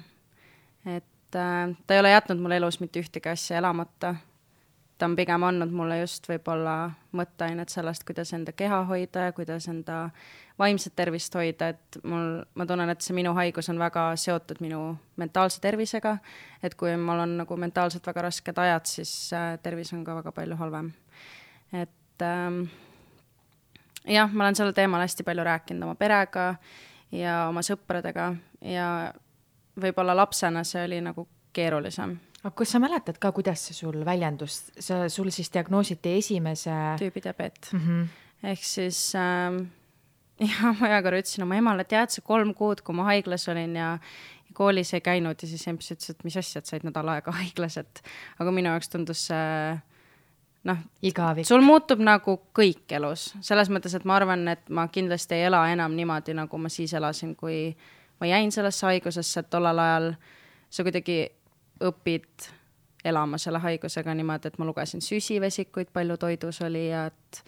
et 0.87 1.37
äh, 1.37 1.77
ta 1.87 1.95
ei 1.95 2.01
ole 2.01 2.11
jätnud 2.11 2.41
mul 2.41 2.57
elus 2.57 2.81
mitte 2.81 3.05
ühtegi 3.05 3.29
asja 3.29 3.59
elamata 3.61 4.15
ta 4.99 5.07
on 5.07 5.17
pigem 5.17 5.43
andnud 5.47 5.71
mulle 5.75 6.01
just 6.01 6.27
võib-olla 6.29 6.91
mõtteainet 7.17 7.71
sellest, 7.71 8.05
kuidas 8.07 8.33
enda 8.35 8.53
keha 8.57 8.81
hoida 8.89 9.29
ja 9.29 9.35
kuidas 9.37 9.69
enda 9.71 10.09
vaimset 10.59 10.97
tervist 10.99 11.35
hoida, 11.39 11.69
et 11.75 11.99
mul, 12.03 12.41
ma 12.59 12.67
tunnen, 12.67 12.91
et 12.91 13.05
see 13.05 13.15
minu 13.15 13.33
haigus 13.37 13.71
on 13.71 13.79
väga 13.79 14.09
seotud 14.19 14.59
minu 14.65 14.81
mentaalse 15.21 15.63
tervisega, 15.63 16.17
et 16.63 16.75
kui 16.79 16.97
mul 16.99 17.23
on 17.23 17.37
nagu 17.43 17.61
mentaalselt 17.61 18.07
väga 18.11 18.27
rasked 18.27 18.59
ajad, 18.59 18.91
siis 18.91 19.15
äh, 19.37 19.55
tervis 19.63 19.93
on 19.95 20.03
ka 20.05 20.19
väga 20.19 20.35
palju 20.35 20.59
halvem. 20.59 20.93
et 21.73 22.23
ähm, 22.23 22.65
jah, 24.05 24.31
ma 24.33 24.45
olen 24.45 24.59
sellel 24.59 24.75
teemal 24.75 25.05
hästi 25.05 25.23
palju 25.23 25.45
rääkinud 25.45 25.87
oma 25.87 25.95
perega 25.95 26.55
ja 27.13 27.45
oma 27.49 27.63
sõpradega 27.63 28.33
ja 28.67 28.89
võib-olla 29.79 30.17
lapsena 30.17 30.65
see 30.67 30.83
oli 30.85 31.01
nagu 31.05 31.29
keerulisem 31.53 32.19
aga 32.49 32.57
kas 32.57 32.73
sa 32.75 32.81
mäletad 32.83 33.19
ka, 33.21 33.33
kuidas 33.37 33.67
see 33.69 33.77
sul 33.77 34.01
väljendus, 34.07 34.61
sa, 34.81 35.05
sul 35.13 35.29
siis 35.35 35.53
diagnoositi 35.53 36.17
esimese 36.19 36.75
tüübidiabeet 37.01 37.73
mm. 37.73 37.83
-hmm. 37.85 38.49
ehk 38.53 38.65
siis 38.65 39.13
äh, 39.15 39.59
ja 40.49 40.73
ma 40.79 40.89
ühe 40.89 41.03
korra 41.05 41.21
ütlesin 41.21 41.45
oma 41.45 41.59
emale, 41.59 41.85
tead 41.85 42.15
sa 42.15 42.25
kolm 42.25 42.55
kuud, 42.55 42.83
kui 42.87 42.97
ma 42.97 43.09
haiglas 43.11 43.49
olin 43.53 43.77
ja, 43.77 43.99
koolis 44.55 44.95
ei 44.95 45.03
käinud 45.05 45.43
ja 45.43 45.49
siis 45.49 45.67
emps 45.71 45.93
ütles, 45.93 46.11
et 46.11 46.25
mis 46.27 46.37
asja, 46.41 46.63
et 46.63 46.71
said 46.71 46.87
nädal 46.87 47.09
aega 47.13 47.35
haiglas, 47.35 47.77
et 47.79 48.03
aga 48.41 48.55
minu 48.55 48.73
jaoks 48.73 48.91
tundus 48.91 49.27
see 49.31 49.77
noh, 50.69 50.81
sul 51.47 51.63
muutub 51.65 52.01
nagu 52.03 52.39
kõik 52.57 52.91
elus, 52.99 53.31
selles 53.45 53.71
mõttes, 53.73 53.95
et 53.95 54.07
ma 54.09 54.17
arvan, 54.19 54.47
et 54.53 54.65
ma 54.75 54.89
kindlasti 54.93 55.37
ei 55.37 55.47
ela 55.51 55.63
enam 55.73 55.95
niimoodi, 55.97 56.35
nagu 56.37 56.59
ma 56.59 56.71
siis 56.73 56.95
elasin, 56.99 57.37
kui 57.39 57.77
ma 58.21 58.31
jäin 58.31 58.53
sellesse 58.53 58.87
haigusesse, 58.89 59.45
et 59.45 59.51
tollel 59.51 59.79
ajal 59.85 60.11
sa 60.71 60.85
kuidagi 60.85 61.21
õpid 61.85 62.49
elama 63.05 63.39
selle 63.39 63.59
haigusega 63.63 64.15
niimoodi, 64.15 64.49
et 64.49 64.59
ma 64.59 64.67
lugesin 64.67 65.03
süsivesikuid, 65.05 65.93
palju 65.93 66.17
toidus 66.17 66.63
oli 66.67 66.89
ja 66.89 67.07
et 67.07 67.43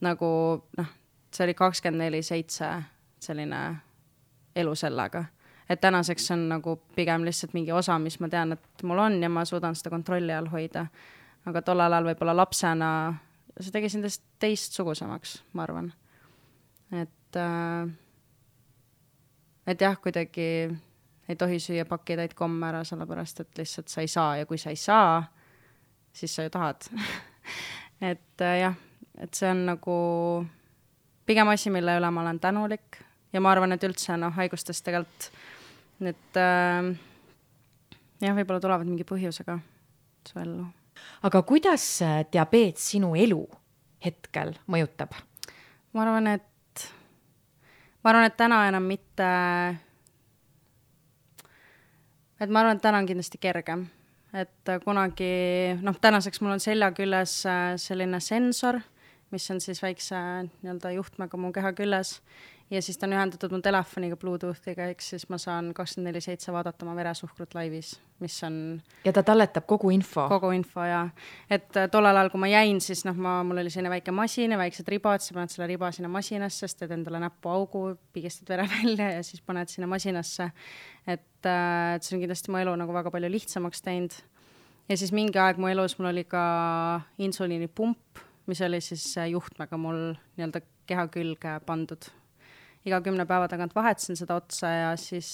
nagu 0.00 0.30
noh, 0.78 0.94
see 1.34 1.44
oli 1.44 1.54
kakskümmend 1.54 2.04
neli 2.04 2.22
seitse 2.22 2.70
selline 3.20 3.60
elu 4.56 4.74
sellega. 4.74 5.24
et 5.68 5.80
tänaseks 5.80 6.30
on 6.30 6.48
nagu 6.48 6.76
pigem 6.96 7.24
lihtsalt 7.24 7.52
mingi 7.54 7.72
osa, 7.72 7.98
mis 7.98 8.20
ma 8.20 8.28
tean, 8.28 8.52
et 8.52 8.82
mul 8.82 8.98
on 8.98 9.22
ja 9.22 9.28
ma 9.28 9.44
suudan 9.44 9.74
seda 9.76 9.90
kontrolli 9.90 10.32
all 10.32 10.48
hoida. 10.48 10.86
aga 11.46 11.62
tollel 11.62 11.92
ajal 11.92 12.12
võib-olla 12.12 12.36
lapsena 12.36 13.14
see 13.60 13.74
tegi 13.74 13.90
sind 13.90 14.06
teistsugusemaks, 14.38 15.42
ma 15.52 15.62
arvan. 15.66 15.92
et 16.92 17.36
äh,, 17.36 17.88
et 19.66 19.80
jah, 19.80 19.98
kuidagi 20.00 20.70
ei 21.28 21.36
tohi 21.36 21.58
süüa 21.60 21.84
pakitäit 21.88 22.34
komme 22.34 22.68
ära, 22.70 22.84
sellepärast 22.88 23.42
et 23.44 23.60
lihtsalt 23.60 23.92
sa 23.92 24.04
ei 24.04 24.08
saa 24.08 24.36
ja 24.40 24.46
kui 24.46 24.58
sa 24.58 24.72
ei 24.72 24.80
saa, 24.80 25.22
siis 26.12 26.34
sa 26.34 26.46
ju 26.46 26.52
tahad 26.54 26.88
et 28.12 28.44
äh, 28.44 28.60
jah, 28.62 28.78
et 29.18 29.34
see 29.34 29.50
on 29.50 29.66
nagu 29.68 29.98
pigem 31.28 31.52
asi, 31.52 31.70
mille 31.74 31.98
üle 31.98 32.10
ma 32.10 32.24
olen 32.24 32.40
tänulik 32.40 33.02
ja 33.32 33.42
ma 33.44 33.52
arvan, 33.52 33.74
et 33.76 33.84
üldse 33.84 34.16
noh, 34.16 34.32
haigustest 34.38 34.84
tegelikult 34.86 35.30
need 36.04 36.40
äh, 36.40 36.92
jah, 38.22 38.36
võib-olla 38.36 38.62
tulevad 38.62 38.88
mingi 38.88 39.06
põhjusega 39.08 39.58
su 40.28 40.38
ellu. 40.42 40.66
aga 41.26 41.42
kuidas 41.46 41.86
diabeet 42.32 42.80
sinu 42.82 43.14
elu 43.18 43.42
hetkel 44.04 44.54
mõjutab? 44.70 45.14
ma 45.92 46.04
arvan, 46.04 46.30
et, 46.38 46.86
ma 48.02 48.12
arvan, 48.12 48.28
et 48.30 48.38
täna 48.38 48.62
enam 48.70 48.86
mitte 48.86 49.28
et 52.40 52.50
ma 52.50 52.62
arvan, 52.62 52.76
et 52.78 52.82
täna 52.82 53.00
on 53.02 53.08
kindlasti 53.08 53.40
kergem, 53.42 53.86
et 54.32 54.70
äh, 54.70 54.80
kunagi 54.84 55.32
noh, 55.82 55.96
tänaseks 56.00 56.42
mul 56.42 56.56
on 56.56 56.62
selja 56.62 56.90
küljes 56.96 57.40
äh, 57.48 57.72
selline 57.80 58.20
sensor, 58.24 58.80
mis 59.32 59.50
on 59.52 59.60
siis 59.60 59.82
väikse 59.82 60.18
nii-öelda 60.62 60.94
juhtmega 60.96 61.40
mu 61.40 61.52
keha 61.52 61.74
küljes 61.76 62.18
ja 62.70 62.82
siis 62.82 62.98
ta 62.98 63.06
on 63.06 63.14
ühendatud 63.16 63.52
mu 63.52 63.60
telefoniga 63.64 64.16
Bluetoothiga, 64.20 64.88
ehk 64.92 65.02
siis 65.04 65.24
ma 65.32 65.38
saan 65.40 65.70
kakskümmend 65.76 66.10
neli 66.10 66.20
seitse 66.24 66.52
vaadata 66.52 66.84
oma 66.84 66.94
veresuhkrut 66.98 67.54
laivis, 67.56 67.94
mis 68.22 68.36
on 68.46 68.58
ja 69.06 69.12
ta 69.16 69.22
talletab 69.26 69.66
kogu 69.68 69.90
info? 69.94 70.26
kogu 70.28 70.50
info, 70.56 70.84
jaa. 70.84 71.06
et 71.50 71.76
äh, 71.80 71.88
tollel 71.92 72.16
ajal, 72.16 72.30
kui 72.32 72.42
ma 72.42 72.50
jäin, 72.52 72.80
siis 72.84 73.04
noh, 73.08 73.16
ma, 73.16 73.38
mul 73.48 73.62
oli 73.62 73.72
selline 73.72 73.92
väike 73.96 74.12
masin 74.14 74.52
ja 74.54 74.60
väiksed 74.60 74.88
ribad, 74.92 75.24
sa 75.24 75.36
paned 75.36 75.54
selle 75.54 75.68
riba 75.70 75.90
sinna 75.94 76.12
masinasse, 76.12 76.66
siis 76.66 76.76
teed 76.80 76.92
endale 76.98 77.22
näppu 77.24 77.52
augu, 77.52 77.84
pigistad 78.12 78.52
vere 78.52 78.68
välja 78.76 79.12
ja 79.16 79.24
siis 79.26 79.42
paned 79.44 79.72
sinna 79.72 79.88
masinasse. 79.90 80.50
et, 81.06 81.46
äh, 81.46 81.94
et 81.96 82.04
see 82.04 82.18
on 82.18 82.24
kindlasti 82.26 82.52
mu 82.52 82.60
elu 82.60 82.76
nagu 82.76 82.96
väga 82.96 83.12
palju 83.14 83.32
lihtsamaks 83.32 83.84
teinud. 83.86 84.20
ja 84.88 84.96
siis 84.96 85.12
mingi 85.16 85.40
aeg 85.40 85.56
mu 85.56 85.72
elus 85.72 85.96
mul 85.98 86.12
oli 86.12 86.28
ka 86.28 86.44
insuliinipump, 87.18 88.24
mis 88.46 88.60
oli 88.60 88.84
siis 88.84 89.08
äh, 89.16 89.32
juhtmega 89.32 89.80
mul 89.80 90.12
nii-öelda 90.36 90.64
keha 90.88 91.08
külge 91.12 91.58
pandud 91.66 92.12
iga 92.88 93.00
kümne 93.04 93.26
päeva 93.28 93.48
tagant 93.50 93.74
vahetasin 93.76 94.18
seda 94.18 94.38
otsa 94.40 94.72
ja 94.72 94.90
siis 95.00 95.30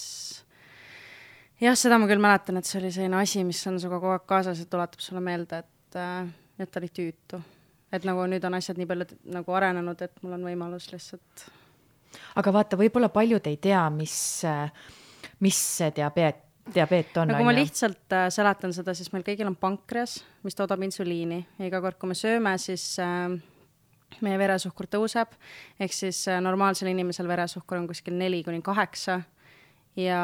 jah, 1.62 1.76
seda 1.78 1.98
ma 2.00 2.08
küll 2.10 2.22
mäletan, 2.22 2.58
et 2.60 2.68
see 2.68 2.80
oli 2.80 2.92
selline 2.94 3.20
asi, 3.20 3.44
mis 3.46 3.62
on 3.70 3.78
sinuga 3.80 4.00
kogu 4.02 4.14
aeg 4.16 4.28
kaasas 4.30 4.62
ja 4.62 4.70
tuletab 4.70 5.02
sulle 5.04 5.22
meelde, 5.24 5.62
et, 5.64 5.98
äh, 5.98 6.30
et 6.58 6.70
ta 6.70 6.82
oli 6.82 6.92
tüütu. 6.92 7.42
et 7.94 8.02
nagu 8.02 8.24
nüüd 8.26 8.42
on 8.42 8.56
asjad 8.56 8.78
nii 8.80 8.88
palju 8.90 9.04
nagu 9.30 9.52
arenenud, 9.54 10.00
et 10.02 10.16
mul 10.22 10.34
on 10.34 10.48
võimalus 10.48 10.88
lihtsalt. 10.90 11.44
aga 12.34 12.52
vaata, 12.52 12.78
võib-olla 12.80 13.08
paljud 13.08 13.46
ei 13.46 13.56
tea, 13.56 13.84
mis, 13.90 14.16
mis 15.40 15.60
see 15.78 15.92
diabeet 15.94 16.42
diabeet 16.72 17.16
on. 17.20 17.28
no 17.28 17.38
kui 17.38 17.46
ma 17.46 17.54
lihtsalt 17.54 18.14
äh, 18.16 18.28
seletan 18.32 18.72
seda, 18.76 18.94
siis 18.96 19.10
meil 19.12 19.24
kõigil 19.26 19.48
on 19.48 19.56
pankreas, 19.60 20.18
mis 20.46 20.56
toodab 20.56 20.82
insuliini 20.86 21.42
ja 21.58 21.68
iga 21.68 21.80
kord, 21.84 21.98
kui 22.00 22.10
me 22.10 22.16
sööme, 22.18 22.54
siis 22.62 22.86
äh, 23.02 23.34
meie 24.22 24.38
veresuhkur 24.38 24.86
tõuseb, 24.90 25.34
ehk 25.80 25.92
siis 25.92 26.26
äh, 26.28 26.40
normaalsel 26.44 26.92
inimesel 26.92 27.28
veresuhkur 27.28 27.80
on 27.80 27.88
kuskil 27.90 28.14
neli 28.18 28.42
kuni 28.46 28.62
kaheksa 28.62 29.22
ja 29.96 30.20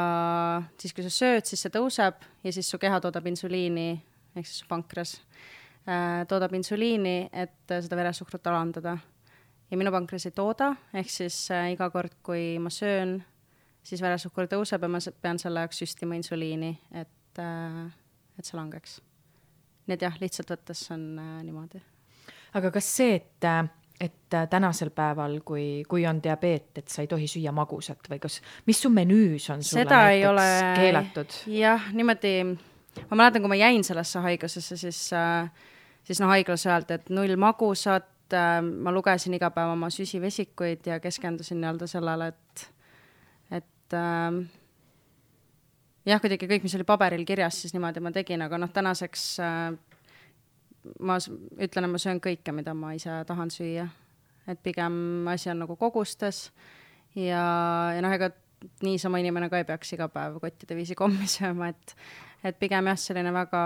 siis, 0.79 0.95
kui 0.95 1.05
sa 1.07 1.13
sööd, 1.15 1.47
siis 1.47 1.63
see 1.65 1.73
tõuseb 1.75 2.25
ja 2.45 2.53
siis 2.55 2.69
su 2.71 2.79
keha 2.83 3.01
toodab 3.03 3.27
insuliini, 3.31 3.93
ehk 4.35 4.47
siis 4.47 4.63
su 4.63 4.69
pankras 4.71 5.17
äh, 5.87 6.27
toodab 6.31 6.55
insuliini, 6.59 7.31
et 7.33 7.73
äh, 7.75 7.83
seda 7.85 7.99
veresuhkrut 7.99 8.47
alandada. 8.51 8.99
ja 9.71 9.79
minu 9.79 9.93
pankras 9.95 10.27
ei 10.27 10.35
tooda, 10.35 10.75
ehk 10.95 11.11
siis 11.11 11.51
äh, 11.55 11.73
iga 11.75 11.91
kord, 11.91 12.19
kui 12.27 12.59
ma 12.59 12.73
söön, 12.75 13.21
siis 13.83 14.03
veresuhkur 14.03 14.51
tõuseb 14.51 14.83
ja 14.83 14.91
ma 14.91 14.99
pean 15.23 15.39
selle 15.39 15.65
jaoks 15.65 15.85
süstima 15.85 16.19
insuliini, 16.19 16.75
et 16.93 17.39
äh,, 17.39 17.87
et 18.39 18.47
see 18.47 18.59
langeks. 18.59 19.01
nii 19.87 19.97
et 19.97 20.03
jah, 20.03 20.17
lihtsalt 20.21 20.51
võttes 20.51 20.87
on 20.95 21.13
äh, 21.19 21.37
niimoodi. 21.47 21.83
aga 22.59 22.73
kas 22.75 22.97
see, 22.97 23.21
et 23.21 23.51
et 24.01 24.35
äh, 24.35 24.49
tänasel 24.49 24.91
päeval, 24.97 25.41
kui, 25.45 25.83
kui 25.89 26.07
on 26.09 26.23
diabeet, 26.23 26.71
et 26.81 26.89
sa 26.89 27.05
ei 27.05 27.09
tohi 27.11 27.29
süüa 27.29 27.53
magusat 27.53 28.09
või 28.11 28.21
kas, 28.23 28.39
mis 28.67 28.81
su 28.81 28.91
menüüs 28.93 29.51
on 29.53 29.65
sulle 29.65 29.85
Seda 29.85 29.99
näiteks 30.07 30.31
ole... 30.31 30.47
keelatud? 30.79 31.37
jah, 31.53 31.91
niimoodi, 31.97 32.33
ma 33.11 33.19
mäletan, 33.21 33.45
kui 33.45 33.53
ma 33.53 33.61
jäin 33.61 33.85
sellesse 33.85 34.23
haigusesse, 34.25 34.79
siis, 34.81 35.03
äh, 35.17 35.51
siis 36.07 36.23
noh, 36.23 36.33
haiglas 36.33 36.65
öeldi, 36.71 36.97
et 36.97 37.13
null 37.13 37.37
magusat, 37.41 38.09
äh, 38.37 38.57
ma 38.65 38.95
lugesin 38.97 39.37
iga 39.37 39.53
päev 39.55 39.75
oma 39.75 39.93
süsivesikuid 39.93 40.89
ja 40.95 41.01
keskendusin 41.03 41.61
nii-öelda 41.61 41.91
sellele, 41.91 42.33
et, 42.33 42.67
et 43.61 43.99
äh, 44.01 44.41
jah, 46.09 46.25
kuidagi 46.25 46.49
kõik, 46.49 46.65
mis 46.65 46.79
oli 46.81 46.89
paberil 46.89 47.29
kirjas, 47.29 47.61
siis 47.67 47.77
niimoodi 47.77 48.01
ma 48.01 48.17
tegin, 48.17 48.49
aga 48.49 48.65
noh, 48.65 48.73
tänaseks 48.73 49.29
äh, 49.45 49.71
ma 51.01 51.17
ütlen, 51.21 51.87
et 51.87 51.93
ma 51.93 52.01
söön 52.01 52.21
kõike, 52.25 52.55
mida 52.57 52.75
ma 52.75 52.95
ise 52.97 53.23
tahan 53.29 53.51
süüa. 53.53 53.89
et 54.49 54.59
pigem 54.63 55.29
asi 55.29 55.51
on 55.51 55.61
nagu 55.63 55.77
kogustes 55.77 56.51
ja, 57.15 57.43
ja 57.95 58.01
noh, 58.03 58.13
ega 58.13 58.31
niisama 58.83 59.21
inimene 59.21 59.49
ka 59.51 59.61
ei 59.61 59.67
peaks 59.69 59.93
iga 59.97 60.09
päev 60.13 60.41
kottide 60.43 60.77
viisi 60.77 60.97
kommi 60.99 61.29
sööma, 61.39 61.71
et, 61.71 61.97
et 62.45 62.59
pigem 62.61 62.91
jah, 62.91 62.99
selline 63.01 63.33
väga 63.35 63.65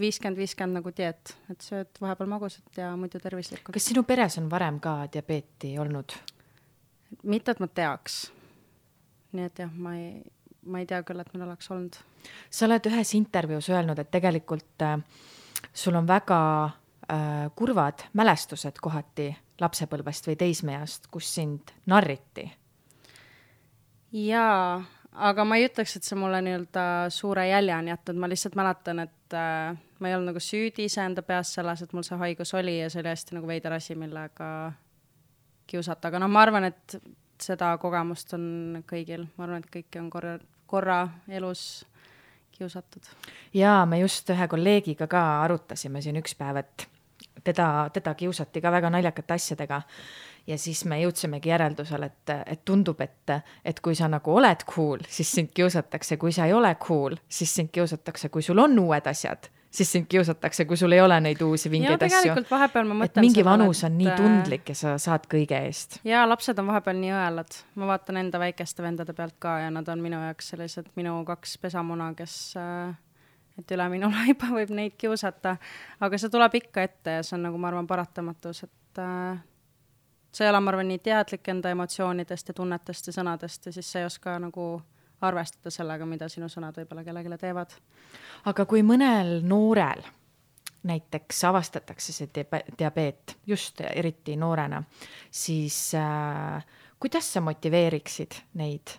viiskümmend, 0.00 0.38
viiskümmend 0.40 0.80
nagu 0.80 0.92
dieet, 0.96 1.34
et 1.52 1.64
sööd 1.64 2.00
vahepeal 2.02 2.28
magusat 2.30 2.80
ja 2.80 2.90
muidu 3.00 3.20
tervislikult. 3.22 3.74
kas 3.76 3.90
sinu 3.92 4.04
peres 4.08 4.38
on 4.40 4.50
varem 4.52 4.80
ka 4.82 5.04
diabeeti 5.12 5.76
olnud? 5.80 6.16
mitte, 7.22 7.54
et 7.54 7.62
ma 7.62 7.68
teaks. 7.68 8.26
nii 9.36 9.48
et 9.48 9.64
jah, 9.64 9.72
ma 9.72 9.94
ei, 9.96 10.10
ma 10.66 10.82
ei 10.82 10.88
tea 10.88 11.00
küll, 11.06 11.20
et 11.22 11.32
meil 11.34 11.46
oleks 11.48 11.70
olnud. 11.72 11.96
sa 12.50 12.68
oled 12.68 12.90
ühes 12.90 13.14
intervjuus 13.18 13.70
öelnud, 13.72 13.98
et 14.02 14.12
tegelikult 14.12 14.84
äh, 14.84 15.00
sul 15.72 15.94
on 15.94 16.06
väga 16.08 16.40
äh, 16.64 17.50
kurvad 17.56 18.06
mälestused 18.12 18.80
kohati 18.82 19.30
lapsepõlvest 19.60 20.28
või 20.28 20.36
teismeeast, 20.36 21.08
kus 21.10 21.34
sind 21.34 21.72
narriti. 21.86 22.50
jaa, 24.12 24.84
aga 25.12 25.44
ma 25.44 25.56
ei 25.56 25.68
ütleks, 25.68 25.96
et 25.96 26.04
see 26.04 26.18
mulle 26.18 26.40
nii-öelda 26.44 26.86
suure 27.12 27.48
jälje 27.48 27.76
on 27.76 27.88
jätnud, 27.88 28.20
ma 28.20 28.28
lihtsalt 28.28 28.56
mäletan, 28.58 29.04
et 29.06 29.36
äh, 29.36 29.76
ma 29.98 30.08
ei 30.08 30.16
olnud 30.16 30.32
nagu 30.32 30.42
süüdi 30.42 30.88
iseenda 30.90 31.22
peas 31.22 31.54
selles, 31.56 31.82
et 31.82 31.92
mul 31.96 32.04
see 32.06 32.18
haigus 32.20 32.54
oli 32.54 32.78
ja 32.80 32.90
see 32.92 33.02
oli 33.02 33.12
hästi 33.14 33.38
nagu 33.38 33.48
veider 33.48 33.76
asi, 33.76 33.96
millega 33.98 34.50
kiusata, 35.66 36.08
aga 36.08 36.20
noh, 36.22 36.30
ma 36.30 36.44
arvan, 36.46 36.68
et 36.68 36.98
seda 37.42 37.72
kogemust 37.80 38.32
on 38.36 38.82
kõigil, 38.88 39.26
ma 39.36 39.46
arvan, 39.46 39.64
et 39.64 39.72
kõiki 39.72 40.00
on 40.00 40.10
korra, 40.12 40.36
korra 40.70 41.00
elus 41.28 41.84
kiusatud. 42.58 43.08
jaa, 43.54 43.86
me 43.86 44.00
just 44.00 44.30
ühe 44.30 44.48
kolleegiga 44.48 45.06
ka 45.06 45.24
arutasime 45.44 46.02
siin 46.02 46.20
üks 46.22 46.36
päev, 46.38 46.62
et 46.62 46.88
teda, 47.44 47.90
teda 47.92 48.14
kiusati 48.14 48.60
ka 48.60 48.72
väga 48.72 48.90
naljakate 48.90 49.34
asjadega. 49.34 49.82
ja 50.46 50.58
siis 50.58 50.84
me 50.84 51.00
jõudsimegi 51.00 51.50
järeldusele, 51.50 52.06
et, 52.06 52.32
et 52.46 52.64
tundub, 52.64 53.00
et, 53.00 53.32
et 53.64 53.80
kui 53.80 53.94
sa 53.98 54.08
nagu 54.08 54.34
oled 54.34 54.62
cool, 54.70 55.02
siis 55.08 55.32
sind 55.32 55.50
kiusatakse, 55.54 56.16
kui 56.16 56.32
sa 56.32 56.46
ei 56.46 56.52
ole 56.54 56.74
cool, 56.86 57.16
siis 57.28 57.54
sind 57.54 57.72
kiusatakse, 57.74 58.28
kui 58.28 58.42
sul 58.42 58.62
on 58.62 58.78
uued 58.78 59.06
asjad 59.10 59.50
siis 59.76 59.92
sind 59.92 60.06
kiusatakse, 60.08 60.64
kui 60.64 60.76
sul 60.80 60.94
ei 60.96 61.00
ole 61.00 61.18
neid 61.20 61.40
uusi 61.44 61.70
vingeid 61.70 62.02
asju. 62.06 62.34
vahepeal 62.50 62.88
ma 62.88 62.98
mõtlen 63.02 63.26
mingi 63.26 63.44
vanus 63.44 63.82
on 63.84 63.94
et... 63.94 63.98
nii 64.00 64.10
äh, 64.12 64.20
tundlik 64.20 64.70
ja 64.72 64.76
sa 64.78 64.94
saad 65.02 65.26
kõige 65.32 65.58
eest. 65.68 65.98
ja 66.06 66.24
lapsed 66.28 66.58
on 66.62 66.70
vahepeal 66.70 66.98
nii 67.00 67.12
õelad, 67.16 67.58
ma 67.80 67.90
vaatan 67.92 68.20
enda 68.22 68.40
väikeste 68.42 68.84
vendade 68.84 69.16
pealt 69.16 69.36
ka 69.42 69.58
ja 69.64 69.72
nad 69.74 69.88
on 69.92 70.04
minu 70.04 70.20
jaoks 70.28 70.52
sellised 70.54 70.88
minu 70.98 71.18
kaks 71.28 71.58
pesamuna, 71.62 72.12
kes 72.18 72.36
äh, 72.60 72.94
et 73.60 73.76
üle 73.76 73.88
minu 73.92 74.10
laiba 74.16 74.52
võib 74.54 74.72
neid 74.76 74.96
kiusata, 75.00 75.56
aga 76.00 76.20
see 76.20 76.32
tuleb 76.32 76.58
ikka 76.62 76.86
ette 76.88 77.20
ja 77.20 77.26
see 77.26 77.36
on 77.38 77.46
nagu 77.50 77.60
ma 77.60 77.72
arvan 77.72 77.88
paratamatus, 77.90 78.64
et 78.68 79.02
äh, 79.02 79.38
sa 80.32 80.44
ei 80.44 80.52
ole, 80.52 80.60
ma 80.60 80.74
arvan, 80.74 80.90
nii 80.92 81.04
teadlik 81.04 81.48
enda 81.52 81.72
emotsioonidest 81.76 82.52
ja 82.52 82.56
tunnetest 82.56 83.10
ja 83.10 83.16
sõnadest 83.20 83.68
ja 83.68 83.76
siis 83.76 83.92
sa 83.92 84.02
ei 84.02 84.08
oska 84.08 84.38
nagu 84.42 84.70
arvestada 85.24 85.70
sellega, 85.72 86.06
mida 86.06 86.28
sinu 86.28 86.48
sõnad 86.52 86.76
võib-olla 86.76 87.04
kellelegi 87.04 87.40
teevad. 87.40 87.72
aga 88.44 88.66
kui 88.68 88.82
mõnel 88.82 89.40
noorel 89.42 90.04
näiteks 90.86 91.44
avastatakse 91.44 92.12
see 92.12 92.44
diabeet, 92.78 93.36
just 93.46 93.80
eriti 93.80 94.36
noorena, 94.36 94.82
siis 95.30 95.94
äh, 95.94 96.64
kuidas 97.00 97.32
sa 97.32 97.40
motiveeriksid 97.40 98.42
neid? 98.54 98.98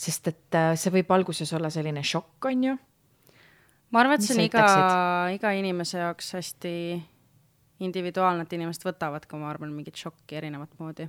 sest 0.00 0.30
et 0.30 0.56
äh, 0.56 0.72
see 0.80 0.92
võib 0.94 1.10
alguses 1.12 1.50
olla 1.52 1.68
selline 1.70 2.00
šokk, 2.02 2.46
on 2.48 2.64
ju. 2.64 2.76
ma 3.92 4.00
arvan, 4.00 4.16
et 4.16 4.24
see 4.24 4.38
on 4.38 4.46
iga, 4.46 4.66
iga 5.34 5.50
inimese 5.52 6.00
jaoks 6.00 6.32
hästi 6.38 6.72
individuaalne, 7.84 8.46
et 8.46 8.54
inimesed 8.56 8.84
võtavad 8.86 9.26
ka, 9.28 9.36
ma 9.40 9.50
arvan, 9.52 9.74
mingit 9.76 10.00
šokki 10.00 10.40
erinevat 10.40 10.72
moodi. 10.80 11.08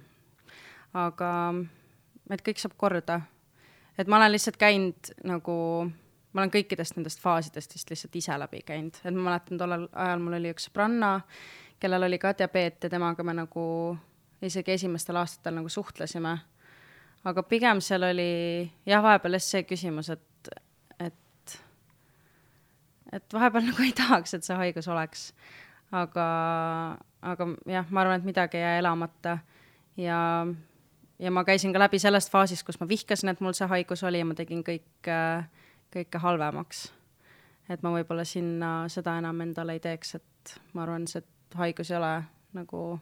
aga 0.93 1.31
et 2.35 2.43
kõik 2.43 2.59
saab 2.59 2.75
korda 2.79 3.21
et 3.97 4.07
ma 4.07 4.17
olen 4.17 4.31
lihtsalt 4.31 4.57
käinud 4.57 5.11
nagu, 5.27 5.55
ma 6.33 6.43
olen 6.43 6.53
kõikidest 6.53 6.97
nendest 6.97 7.19
faasidest 7.23 7.75
vist 7.75 7.91
lihtsalt 7.91 8.15
ise 8.15 8.37
läbi 8.39 8.61
käinud, 8.65 9.01
et 9.03 9.15
ma 9.15 9.31
mäletan, 9.31 9.59
tollel 9.59 9.87
ajal 9.91 10.23
mul 10.23 10.37
oli 10.39 10.53
üks 10.53 10.69
sõbranna, 10.69 11.17
kellel 11.81 12.07
oli 12.07 12.19
ka 12.21 12.33
diabeet 12.37 12.87
ja 12.87 12.93
temaga 12.93 13.25
me 13.25 13.35
nagu 13.37 13.65
isegi 14.41 14.75
esimestel 14.77 15.19
aastatel 15.21 15.59
nagu 15.59 15.69
suhtlesime. 15.69 16.37
aga 17.23 17.43
pigem 17.43 17.81
seal 17.81 18.03
oli 18.03 18.71
jah, 18.85 19.03
vahepeal 19.03 19.37
just 19.37 19.53
see 19.53 19.63
küsimus, 19.69 20.09
et, 20.09 20.51
et, 20.99 21.57
et 23.11 23.33
vahepeal 23.33 23.67
nagu 23.69 23.85
ei 23.85 23.93
tahaks, 23.97 24.33
et 24.33 24.47
see 24.47 24.57
haigus 24.57 24.87
oleks. 24.87 25.31
aga, 25.91 26.25
aga 27.21 27.47
jah, 27.67 27.89
ma 27.89 28.01
arvan, 28.01 28.19
et 28.19 28.25
midagi 28.25 28.57
ei 28.57 28.63
jää 28.63 28.77
elamata 28.79 29.37
ja 29.97 30.19
ja 31.21 31.31
ma 31.31 31.43
käisin 31.47 31.73
ka 31.73 31.81
läbi 31.81 31.99
sellest 32.01 32.31
faasist, 32.33 32.65
kus 32.65 32.79
ma 32.81 32.87
vihkasin, 32.89 33.31
et 33.31 33.43
mul 33.43 33.55
see 33.57 33.69
haigus 33.71 34.03
oli 34.07 34.21
ja 34.21 34.27
ma 34.27 34.37
tegin 34.37 34.63
kõik, 34.65 35.11
kõike 35.93 36.23
halvemaks. 36.23 36.89
et 37.69 37.83
ma 37.85 37.93
võib-olla 37.93 38.25
sinna 38.27 38.71
seda 38.91 39.17
enam 39.21 39.45
endale 39.45 39.77
ei 39.77 39.83
teeks, 39.83 40.15
et 40.17 40.57
ma 40.73 40.83
arvan, 40.83 41.07
see 41.07 41.23
haigus 41.55 41.91
ei 41.91 41.97
ole 41.99 42.11
nagu. 42.57 42.99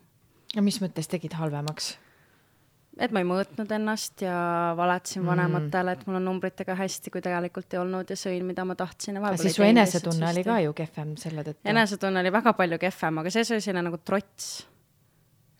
ja 0.55 0.61
mis 0.65 0.81
mõttes 0.83 1.09
tegid 1.09 1.37
halvemaks? 1.39 1.95
et 2.99 3.15
ma 3.15 3.23
ei 3.23 3.27
mõõtnud 3.29 3.71
ennast 3.71 4.25
ja 4.25 4.35
valetasin 4.77 5.21
mm. 5.23 5.31
vanematele, 5.31 5.95
et 5.95 6.05
mul 6.07 6.19
on 6.19 6.29
numbritega 6.33 6.75
hästi, 6.75 7.13
kui 7.13 7.23
tegelikult 7.23 7.73
ei 7.73 7.79
olnud 7.79 8.11
ja 8.11 8.19
sõin, 8.19 8.43
mida 8.45 8.65
ma 8.67 8.75
tahtsin. 8.75 9.21
aga 9.21 9.37
siis 9.39 9.55
su 9.55 9.63
enesetunne 9.63 10.27
oli 10.33 10.43
ka 10.43 10.59
ju 10.65 10.75
kehvem 10.75 11.15
selle 11.21 11.47
tõttu? 11.47 11.63
enesetunne 11.71 12.19
oli 12.25 12.35
väga 12.35 12.53
palju 12.59 12.81
kehvem, 12.81 13.23
aga 13.23 13.33
see 13.33 13.47
oli 13.47 13.63
selline 13.63 13.87
nagu 13.87 14.03
trots. 14.03 14.51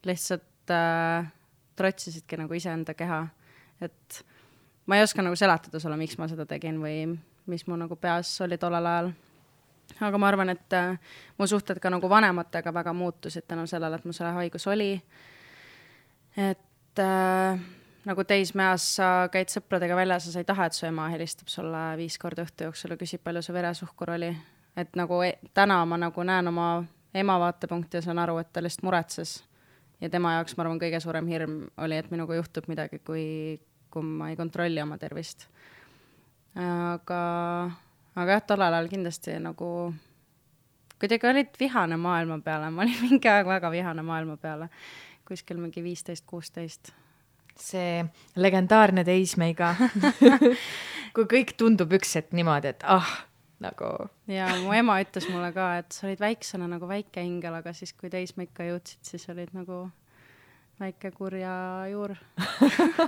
lihtsalt 0.06 0.76
äh, 0.76 1.32
trotsisidki 1.80 2.40
nagu 2.40 2.58
iseenda 2.58 2.94
keha. 2.98 3.24
et 3.82 4.22
ma 4.86 4.98
ei 4.98 5.04
oska 5.04 5.24
nagu 5.24 5.38
seletada 5.40 5.80
sulle, 5.80 5.98
miks 5.98 6.18
ma 6.20 6.28
seda 6.28 6.46
tegin 6.50 6.80
või 6.82 7.04
mis 7.50 7.66
mu 7.68 7.78
nagu 7.80 7.96
peas 7.96 8.32
oli 8.42 8.58
tollel 8.58 8.86
ajal. 8.86 9.12
aga 10.06 10.22
ma 10.22 10.28
arvan, 10.28 10.54
et 10.54 10.78
äh, 10.78 11.00
mu 11.38 11.48
suhted 11.48 11.80
ka 11.80 11.90
nagu 11.90 12.10
vanematega 12.10 12.74
väga 12.74 12.94
muutusid 12.94 13.48
tänu 13.48 13.68
sellele, 13.68 13.96
et 13.96 14.06
mul 14.06 14.18
see 14.18 14.32
haigus 14.38 14.68
oli. 14.68 14.94
et 16.38 17.00
äh, 17.00 17.60
nagu 18.06 18.24
teismeeas 18.24 18.86
sa 19.00 19.10
käid 19.32 19.52
sõpradega 19.54 19.98
väljas 19.98 20.30
ja 20.30 20.34
sa 20.34 20.44
ei 20.44 20.48
taha, 20.48 20.70
et 20.70 20.78
su 20.78 20.86
ema 20.88 21.10
helistab 21.14 21.52
sulle 21.52 21.84
viis 22.00 22.18
korda 22.18 22.46
õhtu 22.46 22.70
jooksul 22.70 22.96
ja 22.96 23.00
küsib, 23.02 23.24
palju 23.24 23.44
su 23.46 23.54
veresuhkur 23.54 24.16
oli. 24.16 24.32
et 24.76 24.96
nagu 24.96 25.22
e 25.26 25.34
täna 25.54 25.84
ma 25.86 25.98
nagu 25.98 26.24
näen 26.24 26.48
oma 26.48 26.70
ema 27.14 27.40
vaatepunkti 27.40 27.98
ja 27.98 28.02
saan 28.02 28.20
aru, 28.20 28.38
et 28.38 28.54
ta 28.54 28.64
lihtsalt 28.64 28.84
muretses. 28.84 29.44
Ja 30.02 30.10
tema 30.10 30.36
jaoks, 30.38 30.56
ma 30.58 30.66
arvan, 30.66 30.80
kõige 30.82 31.02
suurem 31.04 31.28
hirm 31.30 31.58
oli, 31.82 31.98
et 32.00 32.12
minuga 32.14 32.38
juhtub 32.38 32.70
midagi, 32.72 33.02
kui, 33.06 33.26
kui 33.92 34.06
ma 34.06 34.32
ei 34.32 34.38
kontrolli 34.40 34.82
oma 34.84 34.98
tervist. 35.02 35.48
aga, 36.56 37.20
aga 38.16 38.38
jah, 38.38 38.46
tollel 38.48 38.78
ajal 38.80 38.90
kindlasti 38.92 39.38
nagu 39.44 39.70
kuidagi 41.00 41.30
olid 41.30 41.60
vihane 41.60 42.00
maailma 42.00 42.40
peale, 42.44 42.72
ma 42.74 42.84
olin 42.84 42.98
mingi 43.06 43.32
aeg 43.32 43.48
väga 43.48 43.72
vihane 43.72 44.04
maailma 44.04 44.38
peale, 44.38 44.70
kuskil 45.28 45.62
mingi 45.62 45.84
viisteist, 45.84 46.26
kuusteist 46.28 46.94
see 47.60 48.04
legendaarne 48.40 49.04
teismeiga 49.04 49.74
kui 51.16 51.26
kõik 51.28 51.56
tundub 51.60 51.92
üks 51.98 52.16
hetk 52.16 52.32
niimoodi, 52.38 52.74
et 52.74 52.86
ah, 52.88 53.10
nagu. 53.64 54.10
ja 54.28 54.48
mu 54.64 54.74
ema 54.76 55.00
ütles 55.04 55.30
mulle 55.32 55.52
ka, 55.56 55.72
et 55.82 55.96
sa 55.96 56.08
olid 56.08 56.22
väiksena 56.24 56.68
nagu 56.72 56.90
väike 56.90 57.24
ingel, 57.26 57.60
aga 57.60 57.74
siis, 57.76 57.94
kui 57.98 58.12
teismeikka 58.14 58.68
jõudsid, 58.68 59.02
siis 59.12 59.30
olid 59.34 59.54
nagu 59.58 59.86
väike 60.80 61.12
kurja 61.16 61.54
juur 61.92 62.16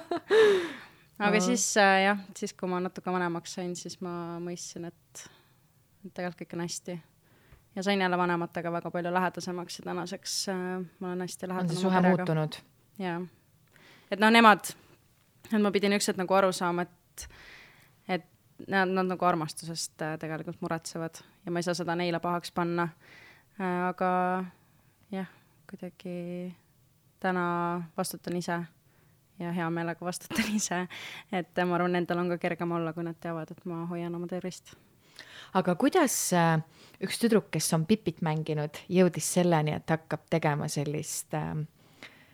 aga 1.25 1.35
no. 1.35 1.43
siis 1.43 1.65
äh, 1.79 1.97
jah, 2.07 2.25
siis 2.37 2.53
kui 2.57 2.69
ma 2.71 2.81
natuke 2.83 3.13
vanemaks 3.13 3.57
sain, 3.59 3.75
siis 3.79 3.99
ma 4.03 4.39
mõistsin, 4.43 4.89
et, 4.91 5.27
tegelikult 6.11 6.43
kõik 6.43 6.57
on 6.57 6.65
hästi. 6.65 6.97
ja 7.75 7.83
sain 7.83 8.01
jälle 8.01 8.17
vanematega 8.17 8.71
väga 8.79 8.91
palju 8.91 9.13
lähedasemaks 9.13 9.79
ja 9.79 9.91
tänaseks 9.91 10.39
äh, 10.55 10.65
ma 10.99 11.13
olen 11.13 11.27
hästi 11.27 11.47
lähedane. 11.47 11.69
on 11.69 11.75
see 11.75 11.87
suhe 11.87 12.07
muutunud? 12.09 12.59
jaa 12.99 13.21
et 14.11 14.19
noh, 14.19 14.31
nemad, 14.33 14.73
et 15.49 15.59
ma 15.61 15.71
pidin 15.73 15.95
üks 15.95 16.09
hetk 16.11 16.19
nagu 16.19 16.35
aru 16.37 16.51
saama, 16.55 16.85
et, 16.87 17.27
et 18.17 18.27
nad, 18.67 18.89
nad 18.89 19.09
nagu 19.13 19.25
armastusest 19.25 20.01
äh, 20.01 20.17
tegelikult 20.21 20.61
muretsevad 20.61 21.21
ja 21.45 21.51
ma 21.51 21.61
ei 21.61 21.67
saa 21.67 21.77
seda 21.77 21.95
neile 21.95 22.19
pahaks 22.19 22.51
panna 22.51 22.89
äh,. 23.59 23.87
aga 23.87 24.11
jah, 25.11 25.31
kuidagi 25.69 26.53
täna 27.19 27.45
vastutan 27.97 28.37
ise 28.37 28.59
ja 29.39 29.51
hea 29.51 29.69
meelega 29.69 30.05
vastutan 30.05 30.55
ise, 30.59 30.85
et 31.31 31.65
ma 31.65 31.77
arvan, 31.79 31.97
nendel 31.97 32.23
on 32.23 32.31
ka 32.35 32.41
kergem 32.41 32.71
olla, 32.77 32.93
kui 32.93 33.05
nad 33.05 33.19
teavad, 33.19 33.51
et 33.51 33.65
ma 33.65 33.85
hoian 33.91 34.15
oma 34.15 34.29
tervist 34.29 34.75
aga 35.57 35.75
kuidas 35.79 36.15
äh, 36.37 36.55
üks 37.03 37.19
tüdruk, 37.21 37.49
kes 37.53 37.71
on 37.75 37.85
Pipit 37.89 38.21
mänginud, 38.25 38.81
jõudis 38.91 39.27
selleni, 39.37 39.75
et 39.75 39.91
hakkab 39.91 40.27
tegema 40.31 40.69
sellist 40.71 41.35
äh, 41.37 41.53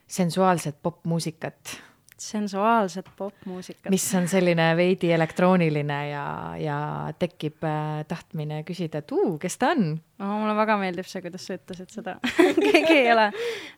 sensuaalset 0.08 0.80
popmuusikat. 0.84 1.78
Sensuaalset 2.22 3.10
popmuusikat. 3.18 3.90
mis 3.94 4.06
on 4.16 4.28
selline 4.28 4.68
veidi 4.78 5.12
elektrooniline 5.14 5.98
ja, 6.10 6.26
ja 6.60 6.78
tekib 7.20 7.66
äh, 7.68 8.04
tahtmine 8.08 8.62
küsida, 8.68 9.02
et 9.04 9.12
uu, 9.16 9.38
kes 9.42 9.58
ta 9.62 9.72
on 9.76 9.84
oh,? 9.96 10.34
mulle 10.42 10.56
väga 10.58 10.78
meeldib 10.82 11.10
see, 11.10 11.22
kuidas 11.26 11.48
sa 11.48 11.58
ütlesid 11.60 11.94
seda 11.94 12.16
keegi 12.66 12.96
ei 12.96 13.12
ole, 13.14 13.28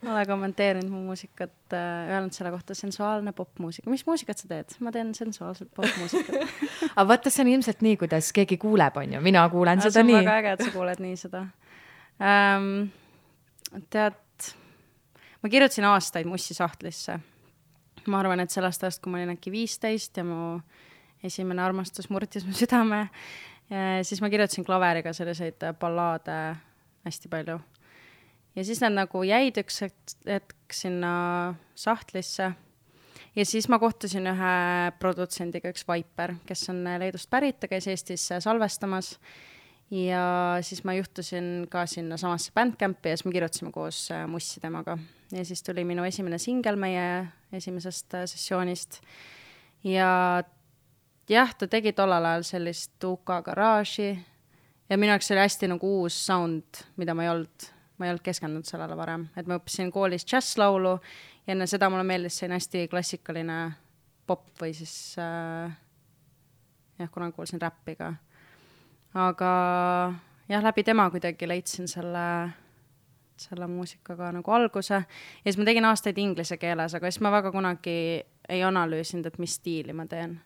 ole 0.08 0.24
kommenteerinud 0.30 0.92
mu 0.92 1.04
muusikat 1.10 1.76
äh,, 1.76 2.14
öelnud 2.16 2.36
selle 2.36 2.54
kohta 2.56 2.78
sensuaalne 2.78 3.36
popmuusika. 3.36 3.92
mis 3.92 4.06
muusikat 4.08 4.44
sa 4.44 4.52
teed? 4.52 4.78
ma 4.86 4.94
teen 4.96 5.12
sensuaalset 5.18 5.72
popmuusikat 5.76 6.40
aga 6.96 7.08
vaata, 7.12 7.34
see 7.34 7.46
on 7.46 7.54
ilmselt 7.58 7.84
nii, 7.86 8.00
kuidas 8.06 8.32
keegi 8.36 8.60
kuuleb, 8.62 8.98
on 9.04 9.20
ju, 9.20 9.26
mina 9.26 9.44
kuulen 9.52 9.84
seda 9.84 10.06
nii. 10.06 10.24
väga 10.24 10.40
äge, 10.40 10.56
et 10.56 10.66
sa 10.68 10.74
kuuled 10.78 11.04
nii 11.04 11.20
seda 11.28 11.46
um,. 12.20 12.74
tead 13.90 14.18
ma 15.44 15.50
kirjutasin 15.50 15.88
aastaid 15.90 16.28
Mussi 16.28 16.54
sahtlisse. 16.54 17.20
Ma 18.08 18.20
arvan, 18.22 18.40
et 18.44 18.54
sellest 18.54 18.84
ajast, 18.84 19.02
kui 19.04 19.12
ma 19.12 19.20
olin 19.20 19.34
äkki 19.36 19.52
viisteist 19.54 20.18
ja 20.18 20.24
mu 20.28 20.60
esimene 21.26 21.64
armastus 21.64 22.10
murtis 22.12 22.46
mu 22.48 22.56
südame, 22.56 23.08
siis 24.08 24.22
ma 24.24 24.30
kirjutasin 24.32 24.66
klaveriga 24.68 25.14
selliseid 25.16 25.66
ballaade 25.82 26.38
hästi 27.06 27.32
palju. 27.32 27.60
ja 28.56 28.64
siis 28.66 28.82
nad 28.82 28.96
nagu 28.96 29.24
jäid 29.24 29.60
üks 29.62 29.84
hetk, 29.84 30.58
sinna 30.72 31.56
sahtlisse. 31.76 32.52
Ja 33.36 33.46
siis 33.46 33.68
ma 33.70 33.78
kohtusin 33.80 34.26
ühe 34.28 34.56
produtsendiga, 35.00 35.70
üks 35.70 35.86
Viper, 35.88 36.34
kes 36.48 36.66
on 36.74 36.82
Leedust 36.84 37.30
pärit, 37.30 37.60
ta 37.60 37.70
käis 37.70 37.88
Eestis 37.88 38.26
salvestamas. 38.42 39.14
Ja 39.94 40.58
siis 40.66 40.84
ma 40.86 40.94
juhtusin 40.98 41.68
ka 41.70 41.86
sinnasamasse 41.90 42.52
Bandcampi 42.56 43.10
ja 43.10 43.18
siis 43.18 43.26
me 43.26 43.34
kirjutasime 43.34 43.72
koos 43.74 44.08
Mussi 44.30 44.60
temaga 44.62 44.98
ja 45.32 45.46
siis 45.46 45.64
tuli 45.64 45.84
minu 45.86 46.04
esimene 46.08 46.38
singel 46.42 46.80
meie 46.80 47.28
esimesest 47.54 48.14
äh, 48.18 48.26
sessioonist. 48.30 49.02
Ja 49.84 50.44
jah, 51.30 51.56
ta 51.58 51.68
tegi 51.68 51.94
tollel 51.94 52.26
ajal 52.26 52.46
sellist 52.48 53.04
UK 53.04 53.40
garaaži. 53.46 54.12
Ja 54.90 54.98
minu 54.98 55.14
jaoks 55.14 55.32
oli 55.32 55.44
hästi 55.44 55.70
nagu 55.70 55.92
uus 56.02 56.18
sound, 56.26 56.82
mida 56.98 57.14
ma 57.14 57.26
ei 57.26 57.30
olnud, 57.30 57.68
ma 57.98 58.08
ei 58.08 58.14
olnud 58.14 58.26
keskendunud 58.26 58.66
sellele 58.66 58.96
varem, 58.98 59.28
et 59.38 59.48
ma 59.48 59.60
õppisin 59.60 59.92
koolis 59.94 60.26
džässlaulu 60.26 60.96
ja 61.46 61.54
enne 61.54 61.68
seda 61.70 61.92
mulle 61.94 62.08
meeldis 62.08 62.40
selline 62.40 62.58
hästi 62.58 62.88
klassikaline 62.90 63.60
pop 64.30 64.50
või 64.62 64.74
siis 64.78 64.96
äh, 65.22 65.70
jah, 67.00 67.12
kunagi 67.14 67.38
kuulsin 67.38 67.62
räppi 67.62 67.96
ka. 68.00 68.14
aga 69.14 69.52
jah, 70.50 70.64
läbi 70.66 70.84
tema 70.84 71.10
kuidagi 71.14 71.48
leidsin 71.48 71.88
selle 71.88 72.26
selle 73.40 73.68
muusikaga 73.68 74.32
nagu 74.36 74.52
alguse 74.52 74.94
ja 74.94 75.06
siis 75.46 75.58
ma 75.58 75.68
tegin 75.68 75.88
aastaid 75.90 76.18
inglise 76.18 76.58
keeles, 76.58 76.96
aga 76.96 77.12
siis 77.12 77.22
ma 77.24 77.32
väga 77.34 77.52
kunagi 77.52 77.98
ei 78.50 78.64
analüüsinud, 78.66 79.26
et 79.30 79.40
mis 79.40 79.56
stiili 79.60 79.94
ma 79.94 80.06
teen. 80.10 80.40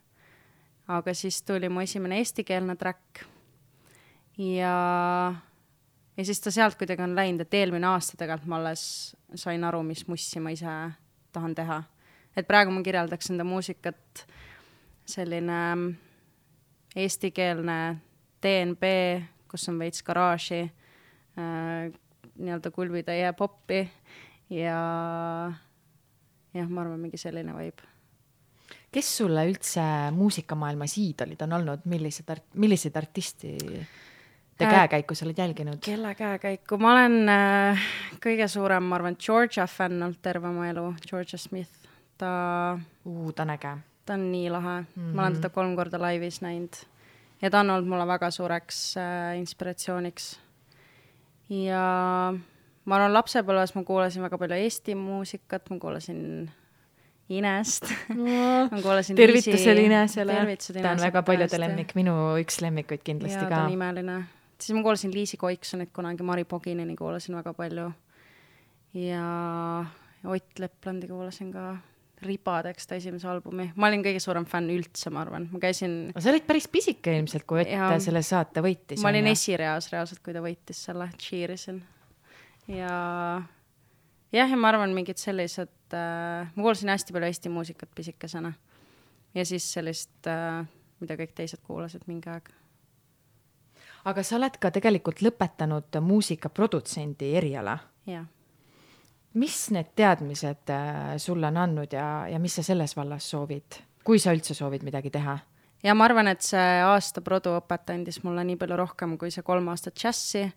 aga 0.87 1.13
siis 1.13 1.41
tuli 1.43 1.69
mu 1.69 1.79
esimene 1.79 2.17
eestikeelne 2.19 2.75
track 2.75 3.23
ja, 4.37 5.33
ja 6.17 6.25
siis 6.25 6.41
ta 6.41 6.51
sealt 6.51 6.77
kuidagi 6.77 7.03
on 7.03 7.15
läinud, 7.15 7.45
et 7.45 7.53
eelmine 7.53 7.87
aasta 7.87 8.17
tegelikult 8.17 8.49
ma 8.49 8.59
alles 8.61 9.15
sain 9.35 9.63
aru, 9.63 9.83
mis 9.83 10.07
mussi 10.07 10.39
ma 10.39 10.51
ise 10.53 10.77
tahan 11.33 11.55
teha. 11.55 11.83
et 12.35 12.47
praegu 12.47 12.71
ma 12.71 12.81
kirjeldaks 12.83 13.29
enda 13.31 13.43
muusikat 13.43 14.25
selline 15.05 15.59
eestikeelne 16.95 17.77
DNB, 18.43 18.83
kus 19.49 19.69
on 19.69 19.79
veits 19.79 20.03
garaaži 20.03 20.63
äh,, 20.63 21.91
nii-öelda 22.39 22.71
kulbitäie 22.71 23.33
poppi 23.37 23.83
ja 24.49 24.77
jah, 26.53 26.69
ma 26.69 26.83
arvan, 26.83 27.01
mingi 27.01 27.17
selline 27.17 27.55
vibe. 27.57 27.89
kes 28.93 29.09
sulle 29.17 29.45
üldse 29.49 29.83
muusikamaailmas 30.13 30.97
iidolid 31.01 31.41
on 31.45 31.59
olnud, 31.59 31.85
millised 31.89 32.29
art-, 32.29 32.49
milliseid 32.61 32.97
artisti 32.97 33.55
te 34.57 34.65
äh, 34.65 34.71
käekäiku 34.71 35.15
sa 35.15 35.25
oled 35.25 35.37
jälginud? 35.37 35.81
kelle 35.85 36.15
käekäiku, 36.15 36.77
ma 36.77 36.93
olen 36.93 37.17
äh, 37.29 37.87
kõige 38.23 38.47
suurem, 38.47 38.85
ma 38.89 38.99
arvan, 38.99 39.17
Georgia 39.19 39.67
fänn 39.67 40.01
olnud 40.01 40.21
terve 40.21 40.49
oma 40.49 40.69
elu, 40.69 40.87
Georgia 41.09 41.39
Smith, 41.41 41.89
ta 42.17 42.33
uh,. 43.05 43.33
ta 43.33 43.47
on 43.47 43.55
äge. 43.57 43.77
ta 44.05 44.17
on 44.17 44.31
nii 44.31 44.49
lahe 44.51 44.79
mm, 44.81 44.87
-hmm. 44.95 45.13
ma 45.15 45.21
olen 45.21 45.39
teda 45.39 45.49
kolm 45.49 45.75
korda 45.75 46.01
laivis 46.01 46.41
näinud 46.41 46.75
ja 47.41 47.49
ta 47.49 47.59
on 47.59 47.69
olnud 47.69 47.89
mulle 47.89 48.07
väga 48.07 48.31
suureks 48.31 48.97
äh, 48.97 49.37
inspiratsiooniks 49.39 50.42
ja 51.53 51.85
ma 52.33 52.97
arvan, 52.97 53.13
lapsepõlves 53.13 53.75
ma 53.77 53.85
kuulasin 53.87 54.25
väga 54.25 54.39
palju 54.41 54.59
Eesti 54.65 54.95
muusikat, 54.97 55.69
ma 55.71 55.79
kuulasin 55.81 56.21
Inest 57.33 57.87
no, 58.11 58.39
ma 58.73 58.81
kuulasin 58.83 59.17
tervitused 59.17 59.79
Inesele, 59.79 60.37
ta 60.75 60.91
on 60.91 61.03
väga 61.05 61.23
paljude 61.25 61.59
lemmik, 61.61 61.93
minu 61.95 62.15
üks 62.41 62.59
lemmikuid 62.63 63.03
kindlasti 63.05 63.39
ja, 63.39 63.47
ka. 63.47 63.55
ta 63.55 63.67
on 63.67 63.75
imeline. 63.77 64.17
siis 64.59 64.75
ma 64.75 64.83
kuulasin 64.85 65.13
Liisi 65.15 65.39
Koiksonit 65.39 65.93
kunagi, 65.95 66.25
Mari 66.25 66.43
Poginini 66.43 66.95
kuulasin 66.99 67.37
väga 67.39 67.53
palju. 67.57 67.91
ja 68.99 69.25
Ott 70.23 70.59
Leplandi 70.59 71.07
kuulasin 71.07 71.51
ka 71.51 71.77
ribadeks 72.25 72.87
ta 72.89 72.97
esimese 72.99 73.27
albumi, 73.29 73.69
ma 73.79 73.89
olin 73.89 74.03
kõige 74.05 74.21
suurem 74.23 74.45
fänn 74.49 74.71
üldse, 74.73 75.11
ma 75.13 75.23
arvan, 75.23 75.47
ma 75.53 75.61
käisin. 75.61 75.95
sa 76.17 76.31
olid 76.31 76.45
päris 76.47 76.67
pisike 76.71 77.13
ilmselt, 77.19 77.45
kui 77.49 77.63
Ott 77.63 77.71
ja... 77.71 77.89
selle 78.03 78.23
saate 78.25 78.63
võitis. 78.65 79.01
ma 79.03 79.11
olin 79.13 79.29
esireas 79.31 79.89
reaalselt, 79.93 80.23
kui 80.25 80.35
ta 80.35 80.43
võitis 80.43 80.83
selle, 80.87 81.09
cheer 81.21 81.55
isin. 81.55 81.81
ja 82.71 82.93
jah, 84.33 84.49
ja 84.49 84.59
ma 84.59 84.73
arvan, 84.73 84.95
mingid 84.97 85.21
sellised 85.21 85.95
äh,, 85.95 86.49
ma 86.49 86.59
kuulasin 86.59 86.93
hästi 86.93 87.15
palju 87.15 87.31
Eesti 87.31 87.53
muusikat 87.53 87.93
pisikesena. 87.95 88.53
ja 89.35 89.47
siis 89.47 89.69
sellist 89.77 90.29
äh,, 90.29 90.63
mida 91.03 91.17
kõik 91.19 91.35
teised 91.37 91.63
kuulasid 91.65 92.07
mingi 92.11 92.31
aeg. 92.33 92.53
aga 94.09 94.23
sa 94.23 94.39
oled 94.39 94.59
ka 94.59 94.71
tegelikult 94.75 95.25
lõpetanud 95.25 96.01
muusikaprodutsendi 96.11 97.35
eriala. 97.39 97.79
jah 98.09 98.29
mis 99.39 99.57
need 99.73 99.93
teadmised 99.97 100.69
äh, 100.69 101.15
sulle 101.17 101.49
on 101.49 101.57
andnud 101.57 101.93
ja, 101.93 102.27
ja 102.29 102.39
mis 102.39 102.55
sa 102.59 102.63
selles 102.65 102.95
vallas 102.97 103.29
soovid, 103.33 103.81
kui 104.05 104.21
sa 104.21 104.33
üldse 104.35 104.55
soovid 104.57 104.85
midagi 104.85 105.11
teha? 105.13 105.37
ja 105.83 105.95
ma 105.97 106.07
arvan, 106.07 106.29
et 106.31 106.45
see 106.45 106.79
aasta 106.85 107.23
produõpet 107.25 107.93
andis 107.95 108.21
mulle 108.23 108.45
nii 108.47 108.59
palju 108.61 108.79
rohkem 108.79 109.17
kui 109.19 109.33
see 109.33 109.45
kolm 109.45 109.67
aastat 109.73 109.97
džässi, 109.99 110.47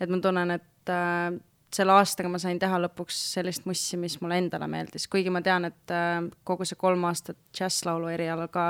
et 0.00 0.12
ma 0.12 0.20
tunnen, 0.22 0.56
et 0.58 0.92
äh, 0.92 1.32
selle 1.74 1.96
aastaga 1.96 2.30
ma 2.30 2.38
sain 2.42 2.58
teha 2.60 2.78
lõpuks 2.84 3.16
sellist 3.34 3.66
mussi, 3.66 3.98
mis 4.00 4.16
mulle 4.22 4.38
endale 4.42 4.68
meeldis, 4.70 5.08
kuigi 5.10 5.32
ma 5.32 5.42
tean, 5.44 5.70
et 5.70 5.94
äh, 5.94 6.22
kogu 6.46 6.66
see 6.68 6.78
kolm 6.80 7.04
aastat 7.08 7.40
džässlaulu 7.56 8.12
erialal 8.14 8.50
ka 8.52 8.68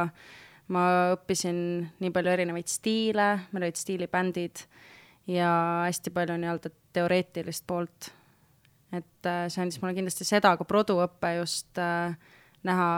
ma 0.72 0.84
õppisin 1.12 1.58
nii 2.00 2.12
palju 2.14 2.32
erinevaid 2.32 2.70
stiile, 2.72 3.28
meil 3.52 3.66
olid 3.66 3.80
stiilibändid 3.80 4.64
ja 5.28 5.50
hästi 5.84 6.12
palju 6.14 6.38
nii-öelda 6.40 6.72
teoreetilist 6.96 7.66
poolt. 7.68 8.12
Et 8.94 9.28
äh, 9.28 9.44
see 9.50 9.62
andis 9.64 9.80
mulle 9.82 9.94
kindlasti 9.96 10.26
seda, 10.28 10.54
aga 10.54 10.66
produõpe 10.68 11.34
just 11.40 11.78
äh, 11.82 12.16
näha 12.66 12.88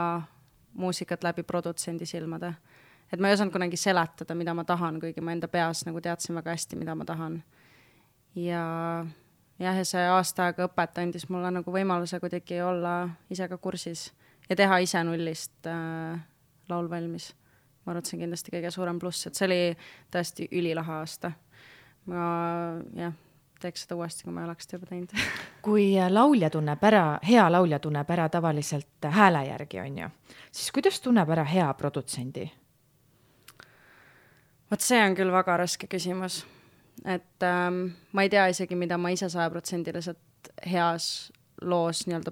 muusikat 0.77 1.23
läbi 1.25 1.43
produtsendi 1.43 2.05
silmade. 2.05 2.53
et 3.11 3.19
ma 3.19 3.29
ei 3.29 3.37
osanud 3.37 3.53
kunagi 3.53 3.77
seletada, 3.77 4.35
mida 4.35 4.53
ma 4.53 4.63
tahan, 4.67 4.99
kuigi 4.99 5.21
ma 5.21 5.31
enda 5.31 5.47
peas 5.47 5.85
nagu 5.87 6.01
teadsin 6.01 6.35
väga 6.35 6.51
hästi, 6.55 6.75
mida 6.75 6.95
ma 6.95 7.05
tahan. 7.05 7.41
ja 8.35 8.63
jah, 9.59 9.77
ja 9.77 9.85
see 9.85 10.05
aasta 10.07 10.47
aega 10.47 10.67
õpet 10.67 11.01
andis 11.01 11.29
mulle 11.29 11.51
nagu 11.51 11.71
võimaluse 11.73 12.19
kuidagi 12.19 12.61
olla 12.61 13.09
ise 13.29 13.47
ka 13.47 13.57
kursis 13.57 14.11
ja 14.49 14.55
teha 14.55 14.79
ise 14.83 15.03
nullist 15.03 15.67
äh, 15.67 16.19
laul 16.69 16.89
valmis. 16.89 17.33
ma 17.85 17.91
arvan, 17.91 18.03
et 18.03 18.09
see 18.09 18.17
on 18.17 18.25
kindlasti 18.25 18.51
kõige 18.51 18.71
suurem 18.75 18.99
pluss, 18.99 19.27
et 19.27 19.35
see 19.35 19.47
oli 19.47 19.61
tõesti 20.11 20.49
ülilahe 20.51 20.99
aasta. 20.99 21.31
ma 22.11 22.25
jah, 22.95 23.15
teeks 23.61 23.85
seda 23.85 23.97
uuesti, 23.99 24.23
kui 24.25 24.33
ma 24.33 24.43
ei 24.43 24.49
oleks 24.49 24.67
seda 24.67 24.79
juba 24.79 24.91
teinud 24.91 25.15
kui 25.67 25.87
laulja 26.09 26.49
tunneb 26.53 26.83
ära, 26.89 27.05
hea 27.27 27.47
laulja 27.51 27.79
tunneb 27.79 28.09
ära 28.17 28.29
tavaliselt 28.29 29.09
hääle 29.19 29.45
järgi, 29.47 29.81
on 29.83 29.97
ju, 30.03 30.11
siis 30.51 30.71
kuidas 30.75 31.01
tunneb 31.01 31.29
ära 31.29 31.47
hea 31.47 31.71
produtsendi? 31.73 32.51
vot 34.71 34.83
see 34.83 35.01
on 35.03 35.15
küll 35.15 35.31
väga 35.31 35.57
raske 35.63 35.87
küsimus 35.87 36.43
et 37.05 37.43
ähm, 37.43 37.85
ma 38.11 38.23
ei 38.23 38.29
tea 38.29 38.47
isegi, 38.47 38.75
mida 38.75 38.97
ma 38.97 39.11
ise 39.13 39.29
sajaprotsendiliselt 39.29 40.51
heas 40.65 41.31
loos 41.61 42.05
nii-öelda 42.07 42.31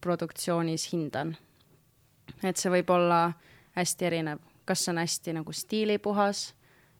produktsioonis 0.00 0.92
hindan. 0.92 1.36
et 2.42 2.56
see 2.56 2.70
võib 2.70 2.90
olla 2.92 3.32
hästi 3.76 4.06
erinev, 4.06 4.38
kas 4.64 4.84
see 4.84 4.92
on 4.92 5.00
hästi 5.02 5.34
nagu 5.40 5.52
stiilipuhas, 5.52 6.52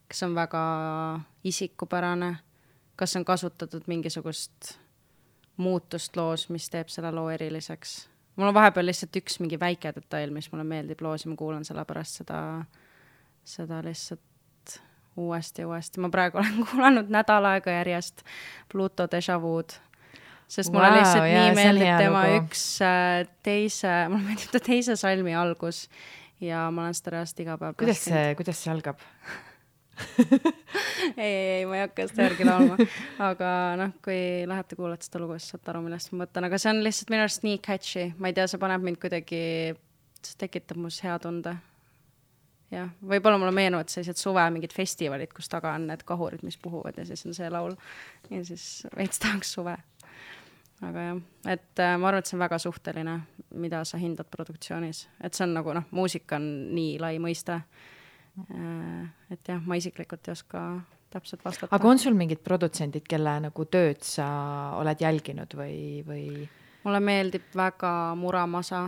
kas 0.09 0.23
on 0.23 0.35
väga 0.35 0.63
isikupärane, 1.45 2.37
kas 2.99 3.17
on 3.17 3.25
kasutatud 3.25 3.87
mingisugust 3.87 4.75
muutust 5.59 6.17
loos, 6.17 6.49
mis 6.55 6.69
teeb 6.71 6.91
selle 6.93 7.13
loo 7.15 7.31
eriliseks. 7.31 8.09
mul 8.37 8.51
on 8.51 8.55
vahepeal 8.55 8.87
lihtsalt 8.87 9.17
üks 9.21 9.41
mingi 9.43 9.59
väike 9.61 9.93
detail, 9.95 10.31
mis 10.35 10.51
mulle 10.53 10.65
meeldib 10.67 11.03
loos 11.03 11.25
ja 11.25 11.31
ma 11.31 11.37
kuulan 11.39 11.67
selle 11.67 11.85
pärast 11.87 12.23
seda, 12.23 12.41
seda 13.45 13.83
lihtsalt 13.87 14.79
uuesti 15.19 15.63
ja 15.63 15.69
uuesti, 15.69 16.01
ma 16.01 16.11
praegu 16.15 16.39
olen 16.39 16.63
kuulanud 16.71 17.11
nädal 17.15 17.51
aega 17.55 17.75
järjest 17.81 18.23
Pluto 18.73 19.09
Deja 19.11 19.41
Vu'd, 19.43 19.75
sest 20.47 20.71
wow, 20.71 20.79
mulle 20.79 20.93
lihtsalt 21.01 21.27
jaa, 21.27 21.43
nii 21.43 21.59
meeldib 21.59 21.93
tema 22.05 22.23
lugu. 22.27 22.45
üks 22.45 22.65
äh, 22.87 23.27
teise, 23.47 23.99
mulle 24.13 24.31
meeldib 24.31 24.55
ta 24.55 24.63
teise 24.71 24.97
salmi 24.99 25.35
algus 25.35 25.87
ja 26.41 26.69
ma 26.71 26.87
olen 26.87 26.99
seda 26.99 27.19
reaalselt 27.19 27.47
iga 27.47 27.59
päev 27.59 27.79
kuidas 27.83 28.07
see, 28.07 28.25
kuidas 28.39 28.63
see 28.63 28.75
algab 28.75 29.03
ei, 31.17 31.33
ei, 31.59 31.65
ma 31.69 31.79
ei 31.79 31.85
hakka 31.85 32.07
seda 32.11 32.29
järgi 32.29 32.47
laulma, 32.47 32.77
aga 33.29 33.51
noh, 33.81 33.95
kui 34.05 34.19
lähete 34.49 34.79
kuulate 34.79 35.09
seda 35.09 35.23
lugu, 35.23 35.39
siis 35.39 35.55
saate 35.55 35.73
aru, 35.73 35.83
millest 35.87 36.13
ma 36.13 36.25
mõtlen, 36.25 36.49
aga 36.49 36.61
see 36.61 36.73
on 36.73 36.83
lihtsalt 36.85 37.13
minu 37.15 37.25
arust 37.25 37.47
nii 37.47 37.59
catchy, 37.65 38.07
ma 38.19 38.31
ei 38.31 38.37
tea, 38.37 38.47
see 38.51 38.63
paneb 38.63 38.85
mind 38.85 39.01
kuidagi, 39.03 39.43
see 40.23 40.39
tekitab 40.45 40.81
mus 40.83 41.01
hea 41.05 41.19
tunde. 41.23 41.57
Jah, 42.69 42.91
võib-olla 43.01 43.39
mulle 43.41 43.55
meenuvad 43.57 43.89
sellised 43.89 44.21
suve 44.21 44.43
mingid 44.53 44.75
festivalid, 44.77 45.31
kus 45.33 45.49
taga 45.49 45.73
on 45.79 45.87
need 45.89 46.03
kahurid, 46.09 46.43
mis 46.45 46.59
puhuvad 46.61 46.99
ja 47.01 47.07
siis 47.09 47.25
on 47.25 47.37
see 47.37 47.49
laul. 47.49 47.79
Ja 48.29 48.43
siis 48.45 48.65
veits 48.97 49.23
tahaks 49.23 49.55
suve. 49.57 49.77
aga 50.85 51.05
jah, 51.07 51.23
et 51.55 51.81
äh, 51.81 51.95
ma 51.99 52.11
arvan, 52.11 52.21
et 52.21 52.29
see 52.29 52.37
on 52.37 52.45
väga 52.45 52.59
suhteline, 52.63 53.15
mida 53.57 53.81
sa 53.89 53.99
hindad 53.99 54.29
produktsioonis, 54.31 55.07
et 55.25 55.35
see 55.35 55.47
on 55.49 55.57
nagu 55.57 55.73
noh, 55.75 55.89
muusika 55.97 56.37
on 56.37 56.45
nii 56.77 56.99
lai 57.01 57.17
mõiste. 57.23 57.57
Et 59.31 59.49
jah, 59.49 59.61
ma 59.65 59.79
isiklikult 59.81 60.29
ei 60.29 60.37
oska 60.37 60.63
täpselt 61.11 61.45
vastata. 61.45 61.75
aga 61.75 61.89
on 61.89 61.99
sul 61.99 62.15
mingid 62.15 62.43
produtsendid, 62.45 63.07
kelle 63.09 63.39
nagu 63.49 63.65
tööd 63.67 64.05
sa 64.07 64.29
oled 64.79 65.01
jälginud 65.01 65.57
või, 65.59 65.77
või? 66.07 66.25
mulle 66.85 67.01
meeldib 67.01 67.49
väga 67.57 67.93
Muramasa 68.21 68.87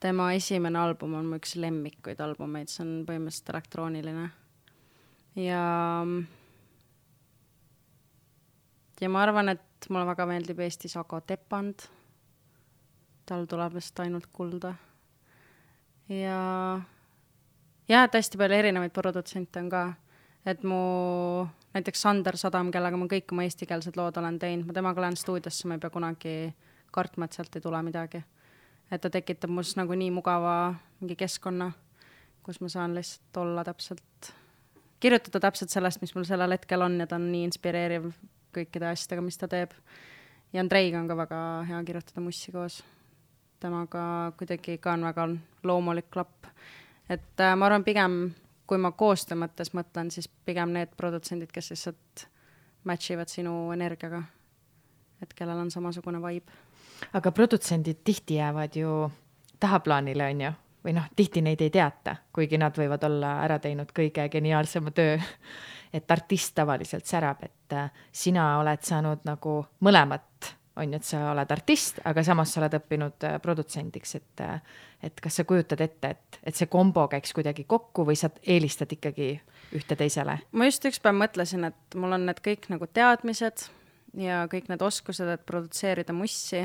tema 0.00 0.30
esimene 0.36 0.78
album 0.78 1.14
on 1.18 1.28
mu 1.30 1.38
üks 1.40 1.56
lemmikuid 1.60 2.20
albumeid, 2.22 2.70
see 2.70 2.84
on 2.84 2.90
põhimõtteliselt 3.08 3.52
elektrooniline. 3.54 4.26
ja, 5.40 5.62
ja 9.00 9.12
ma 9.12 9.22
arvan, 9.24 9.54
et 9.56 9.88
mulle 9.90 10.06
väga 10.12 10.26
meeldib 10.28 10.60
Eestis 10.66 10.96
Ago 11.00 11.20
Tepand. 11.20 11.88
tal 13.26 13.46
tuleb 13.50 13.74
vist 13.74 14.00
ainult 14.00 14.28
kulda. 14.32 14.74
ja, 16.08 16.40
jah, 17.88 18.04
et 18.04 18.14
hästi 18.14 18.38
palju 18.38 18.56
erinevaid 18.56 18.94
produtsente 18.94 19.60
on 19.60 19.68
ka, 19.70 19.82
et 20.46 20.62
mu 20.62 21.46
näiteks 21.74 22.02
Sander 22.02 22.36
Sadam, 22.36 22.70
kellega 22.72 22.96
ma 22.96 23.08
kõik 23.10 23.32
oma 23.32 23.44
eestikeelsed 23.46 23.98
lood 23.98 24.16
olen 24.16 24.38
teinud, 24.38 24.66
ma 24.66 24.72
temaga 24.76 25.04
lähen 25.04 25.18
stuudiosse, 25.18 25.68
ma 25.68 25.76
ei 25.76 25.82
pea 25.82 25.90
kunagi 25.90 26.38
kartma, 26.92 27.26
et 27.26 27.36
sealt 27.36 27.56
ei 27.56 27.64
tule 27.64 27.82
midagi 27.84 28.22
et 28.90 29.02
ta 29.02 29.10
tekitab 29.10 29.50
mus 29.50 29.74
nagu 29.78 29.94
nii 29.98 30.12
mugava 30.14 30.74
mingi 31.00 31.16
keskkonna, 31.18 31.70
kus 32.46 32.60
ma 32.62 32.70
saan 32.70 32.94
lihtsalt 32.94 33.40
olla 33.42 33.64
täpselt, 33.66 34.32
kirjutada 35.02 35.42
täpselt 35.48 35.74
sellest, 35.74 36.00
mis 36.02 36.14
mul 36.14 36.26
sellel 36.28 36.54
hetkel 36.54 36.84
on 36.86 37.00
ja 37.02 37.08
ta 37.10 37.18
on 37.18 37.30
nii 37.32 37.48
inspireeriv 37.48 38.10
kõikide 38.56 38.90
asjadega, 38.92 39.24
mis 39.26 39.38
ta 39.38 39.48
teeb. 39.50 39.74
ja 40.52 40.62
Andreiga 40.62 41.00
on 41.00 41.08
ka 41.08 41.16
väga 41.18 41.40
hea 41.68 41.82
kirjutada 41.84 42.22
mussi 42.22 42.52
koos. 42.52 42.82
temaga 43.60 44.32
kuidagi 44.38 44.78
ka 44.78 44.92
on 44.92 45.02
väga 45.02 45.28
loomulik 45.64 46.10
klapp. 46.10 46.46
Et 47.08 47.40
äh, 47.40 47.56
ma 47.56 47.66
arvan, 47.66 47.84
pigem 47.84 48.34
kui 48.66 48.78
ma 48.78 48.90
koostöö 48.92 49.38
mõttes 49.38 49.72
mõtlen, 49.74 50.10
siis 50.10 50.28
pigem 50.28 50.72
need 50.74 50.94
produtsendid, 50.96 51.52
kes 51.54 51.70
lihtsalt 51.70 52.26
match 52.84 53.12
ivad 53.14 53.30
sinu 53.30 53.72
energiaga. 53.72 54.22
et 55.22 55.34
kellel 55.34 55.58
on 55.58 55.70
samasugune 55.70 56.18
vibe 56.20 56.52
aga 57.12 57.32
produtsendid 57.32 57.96
tihti 58.04 58.34
jäävad 58.34 58.76
ju 58.76 59.10
tahaplaanile, 59.60 60.26
on 60.30 60.40
ju, 60.40 60.52
või 60.84 60.94
noh, 60.96 61.08
tihti 61.16 61.42
neid 61.42 61.60
ei 61.60 61.70
teata, 61.70 62.16
kuigi 62.32 62.58
nad 62.58 62.76
võivad 62.76 63.04
olla 63.08 63.38
ära 63.44 63.58
teinud 63.58 63.92
kõige 63.96 64.28
geniaalsema 64.32 64.90
töö. 64.90 65.18
et 65.92 66.10
artist 66.10 66.54
tavaliselt 66.54 67.06
särab, 67.06 67.42
et 67.42 67.72
äh, 67.72 67.90
sina 68.12 68.58
oled 68.58 68.82
saanud 68.82 69.22
nagu 69.24 69.52
mõlemat, 69.80 70.50
on 70.76 70.92
ju, 70.92 70.98
et 70.98 71.08
sa 71.08 71.22
oled 71.32 71.52
artist, 71.52 72.00
aga 72.04 72.22
samas 72.26 72.52
sa 72.52 72.60
oled 72.60 72.76
õppinud 72.78 73.24
äh, 73.28 73.38
produtsendiks, 73.42 74.14
et 74.18 74.44
äh, 74.44 74.60
et 75.02 75.20
kas 75.20 75.36
sa 75.38 75.44
kujutad 75.44 75.80
ette, 75.84 76.10
et, 76.16 76.38
et 76.46 76.56
see 76.56 76.68
kombo 76.72 77.06
käiks 77.12 77.34
kuidagi 77.36 77.66
kokku 77.68 78.06
või 78.08 78.16
sa 78.18 78.30
eelistad 78.42 78.92
ikkagi 78.96 79.34
ühte 79.76 79.96
teisele? 79.98 80.38
ma 80.52 80.68
just 80.68 80.84
üks 80.88 81.00
päev 81.02 81.18
mõtlesin, 81.20 81.66
et 81.68 81.98
mul 81.98 82.16
on 82.16 82.26
need 82.28 82.40
kõik 82.44 82.70
nagu 82.72 82.88
teadmised 82.88 83.66
ja 84.16 84.44
kõik 84.52 84.70
need 84.72 84.82
oskused, 84.82 85.28
et 85.28 85.44
produtseerida 85.48 86.16
mussi 86.16 86.64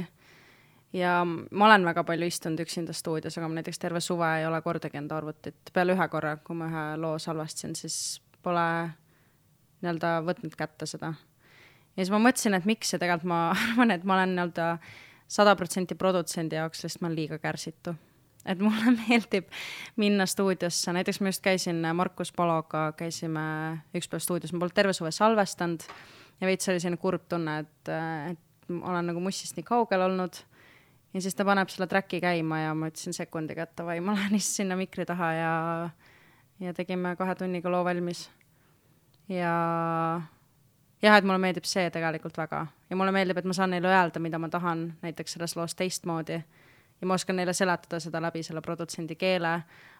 ja 0.95 1.19
ma 1.25 1.67
olen 1.67 1.85
väga 1.87 2.03
palju 2.07 2.29
istunud 2.31 2.63
üksinda 2.63 2.95
stuudios, 2.95 3.37
aga 3.37 3.49
ma 3.49 3.59
näiteks 3.59 3.79
terve 3.79 4.01
suve 4.03 4.29
ei 4.39 4.47
ole 4.47 4.61
kordagi 4.63 4.99
enda 5.01 5.19
arvutit, 5.19 5.73
peale 5.73 5.95
ühe 5.95 6.07
korra, 6.11 6.37
kui 6.43 6.57
ma 6.57 6.69
ühe 6.71 6.85
loo 7.01 7.17
salvestasin, 7.19 7.75
siis 7.79 8.21
pole 8.43 8.65
nii-öelda 9.81 10.19
võtnud 10.27 10.55
kätte 10.57 10.87
seda. 10.89 11.13
Ja 11.95 12.03
siis 12.03 12.11
ma 12.13 12.21
mõtlesin, 12.23 12.55
et 12.57 12.67
miks 12.69 12.93
ja 12.93 12.99
tegelikult 13.01 13.29
ma 13.31 13.41
arvan, 13.55 13.95
et 13.95 14.05
ma 14.07 14.19
olen 14.19 14.35
nii-öelda 14.37 14.69
sada 15.31 15.55
protsenti 15.59 15.95
produtsendi 15.95 16.59
jaoks, 16.59 16.85
sest 16.85 17.01
ma 17.01 17.09
olen 17.09 17.19
liiga 17.19 17.39
kärsitu. 17.41 17.95
et 18.45 18.59
mulle 18.59 18.95
meeldib 19.03 19.49
minna 20.01 20.25
stuudiosse, 20.25 20.93
näiteks 20.93 21.21
ma 21.21 21.33
just 21.33 21.43
käisin 21.45 21.83
Markus 21.95 22.31
Paloga, 22.31 22.91
käisime 22.97 23.43
üks 23.95 24.09
päev 24.09 24.23
stuudios, 24.23 24.53
ma 24.53 24.63
polnud 24.63 24.75
terve 24.75 24.93
suve 24.97 25.11
salvestanud 25.11 25.85
ja 26.41 26.47
veits 26.49 26.69
oli 26.69 26.81
selline 26.81 27.01
kurb 27.01 27.27
tunne, 27.29 27.59
et, 27.65 27.91
et 28.31 28.71
ma 28.71 28.95
olen 28.95 29.11
nagu 29.11 29.21
mussist 29.21 29.59
nii 29.59 29.67
kaugel 29.67 30.07
olnud 30.07 30.41
ja 31.13 31.21
siis 31.21 31.35
ta 31.35 31.45
paneb 31.47 31.69
selle 31.71 31.87
track'i 31.91 32.21
käima 32.23 32.61
ja 32.63 32.75
ma 32.77 32.89
ütlesin 32.91 33.15
sekundiga, 33.15 33.67
et 33.67 33.75
davai, 33.77 33.99
ma 34.03 34.15
lähen 34.17 34.39
siis 34.39 34.61
sinna 34.61 34.77
mikri 34.79 35.05
taha 35.07 35.31
ja, 35.35 35.55
ja 36.63 36.73
tegime 36.77 37.15
kahe 37.19 37.35
tunniga 37.39 37.71
loo 37.71 37.83
valmis. 37.85 38.29
ja 39.29 39.53
jah, 41.01 41.17
et 41.17 41.25
mulle 41.25 41.39
meeldib 41.41 41.65
see 41.67 41.89
tegelikult 41.93 42.37
väga. 42.37 42.65
Ja 42.89 42.97
mulle 42.99 43.13
meeldib, 43.15 43.39
et 43.41 43.47
ma 43.47 43.55
saan 43.57 43.73
neile 43.73 43.89
öelda, 43.91 44.21
mida 44.23 44.39
ma 44.39 44.49
tahan 44.49 44.85
näiteks 45.01 45.37
selles 45.37 45.55
loos 45.57 45.75
teistmoodi. 45.75 46.37
Ja 47.01 47.07
ma 47.09 47.17
oskan 47.17 47.35
neile 47.39 47.53
seletada 47.57 47.99
seda 47.99 48.21
läbi 48.21 48.43
selle 48.45 48.61
produtsendi 48.61 49.15
keele, 49.17 49.55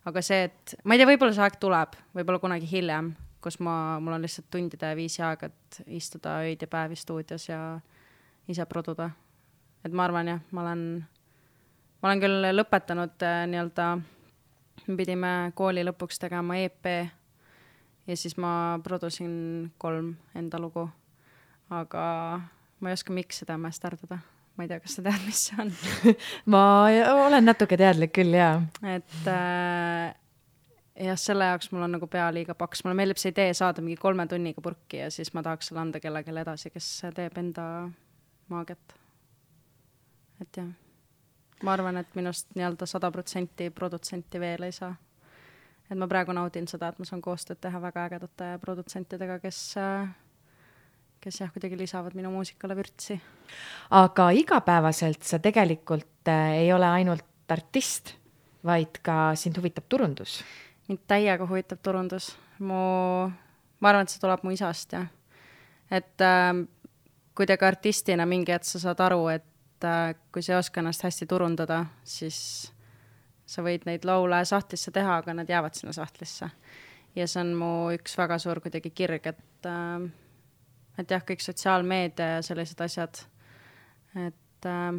aga 0.05 0.21
see, 0.21 0.43
et 0.49 0.75
ma 0.85 0.93
ei 0.93 1.01
tea, 1.01 1.09
võib-olla 1.09 1.33
see 1.33 1.45
aeg 1.47 1.57
tuleb, 1.61 1.95
võib-olla 2.13 2.41
kunagi 2.43 2.69
hiljem, 2.69 3.15
kus 3.41 3.57
ma, 3.65 3.97
mul 3.99 4.19
on 4.19 4.21
lihtsalt 4.21 4.51
tundide 4.53 4.91
viisi 4.95 5.23
aega, 5.25 5.49
et 5.49 5.79
istuda 5.97 6.37
öid 6.45 6.61
ja 6.61 6.69
päevi 6.69 6.99
stuudios 6.99 7.47
ja 7.49 7.79
ise 8.47 8.67
produda. 8.69 9.09
Et 9.81 9.93
ma 9.93 10.05
arvan 10.05 10.29
jah, 10.29 10.43
ma 10.53 10.61
olen, 10.67 10.83
ma 12.03 12.11
olen 12.11 12.21
küll 12.21 12.51
lõpetanud 12.53 13.25
äh, 13.25 13.39
nii-öelda, 13.49 13.87
me 14.85 14.99
pidime 14.99 15.33
kooli 15.57 15.81
lõpuks 15.89 16.21
tegema 16.21 16.59
EP 16.61 16.93
ja 18.11 18.19
siis 18.19 18.35
ma 18.37 18.79
produsin 18.83 19.71
kolm 19.79 20.15
enda 20.35 20.59
lugu. 20.59 20.89
aga 21.71 22.03
ma 22.81 22.91
ei 22.91 22.99
oska, 22.99 23.13
miks 23.15 23.43
seda 23.43 23.55
mästerdada 23.61 24.19
ma 24.57 24.65
ei 24.65 24.71
tea, 24.71 24.79
kas 24.83 24.97
sa 24.97 25.03
tead, 25.05 25.21
mis 25.25 25.43
see 25.47 25.61
on 25.63 25.71
ma 26.53 26.63
olen 27.25 27.47
natuke 27.47 27.79
teadlik 27.79 28.13
küll, 28.15 28.35
jaa. 28.35 28.59
et 28.83 29.29
äh, 29.31 30.11
jah, 31.07 31.19
selle 31.19 31.47
jaoks 31.51 31.71
mul 31.71 31.85
on 31.87 31.95
nagu 31.95 32.07
pea 32.11 32.27
liiga 32.35 32.55
paks, 32.57 32.83
mulle 32.83 32.97
meeldib 32.99 33.21
see 33.21 33.31
idee 33.33 33.53
saada 33.57 33.83
mingi 33.83 33.99
kolme 34.01 34.27
tunniga 34.29 34.63
purki 34.63 35.01
ja 35.03 35.09
siis 35.13 35.33
ma 35.33 35.43
tahaks 35.45 35.71
selle 35.71 35.83
anda 35.83 36.01
kellelegi 36.03 36.35
edasi, 36.43 36.71
kes 36.73 36.89
teeb 37.15 37.37
enda 37.41 37.65
maagiat. 38.51 38.97
et 40.43 40.61
jah, 40.61 40.67
ma 41.63 41.75
arvan, 41.77 42.01
et 42.01 42.19
minust 42.19 42.51
nii-öelda 42.57 42.89
sada 42.89 43.11
protsenti 43.13 43.69
produtsenti 43.73 44.39
veel 44.41 44.67
ei 44.67 44.75
saa. 44.75 44.93
Et 45.91 45.99
ma 45.99 46.07
praegu 46.07 46.31
naudin 46.31 46.67
seda, 46.71 46.89
et 46.89 46.99
ma 46.99 47.05
saan 47.05 47.21
koostööd 47.21 47.59
teha 47.59 47.81
väga 47.83 48.07
ägedate 48.07 48.53
produtsentidega, 48.63 49.39
kes 49.43 49.61
kes 51.21 51.41
jah, 51.43 51.51
kuidagi 51.53 51.77
lisavad 51.77 52.15
minu 52.17 52.31
muusikale 52.33 52.75
vürtsi. 52.77 53.19
aga 53.91 54.29
igapäevaselt 54.31 55.23
sa 55.23 55.39
tegelikult 55.39 56.27
äh, 56.27 56.63
ei 56.63 56.73
ole 56.73 56.87
ainult 56.87 57.27
artist, 57.51 58.15
vaid 58.65 59.01
ka 59.03 59.35
sind 59.35 59.57
huvitab 59.59 59.85
turundus? 59.89 60.41
mind 60.87 61.03
täiega 61.07 61.45
huvitab 61.47 61.79
turundus, 61.83 62.31
mu, 62.59 63.29
ma 63.79 63.91
arvan, 63.91 64.07
et 64.07 64.13
see 64.13 64.23
tuleb 64.23 64.41
mu 64.43 64.55
isast, 64.55 64.97
jah. 64.97 65.07
et 65.91 66.25
äh, 66.25 66.65
kuidagi 67.37 67.69
artistina 67.69 68.25
mingi 68.25 68.55
hetk 68.55 68.67
sa 68.67 68.81
saad 68.87 69.05
aru, 69.05 69.27
et 69.35 69.85
äh, 69.87 70.15
kui 70.33 70.41
sa 70.41 70.55
ei 70.55 70.61
oska 70.63 70.81
ennast 70.81 71.05
hästi 71.05 71.29
turundada, 71.29 71.83
siis 72.03 72.71
sa 73.51 73.63
võid 73.65 73.85
neid 73.87 74.07
laule 74.07 74.39
sahtlisse 74.47 74.93
teha, 74.95 75.19
aga 75.21 75.35
nad 75.35 75.49
jäävad 75.49 75.75
sinna 75.77 75.93
sahtlisse. 75.95 76.49
ja 77.15 77.27
see 77.27 77.41
on 77.43 77.55
mu 77.59 77.71
üks 77.91 78.15
väga 78.17 78.37
suur 78.39 78.61
kuidagi 78.63 78.93
kirg, 78.95 79.27
et 79.33 79.67
äh, 79.67 80.09
et 80.99 81.11
jah, 81.11 81.23
kõik 81.25 81.43
sotsiaalmeedia 81.43 82.37
ja 82.37 82.45
sellised 82.45 82.81
asjad, 82.83 83.23
et 84.19 84.67
äh, 84.69 84.91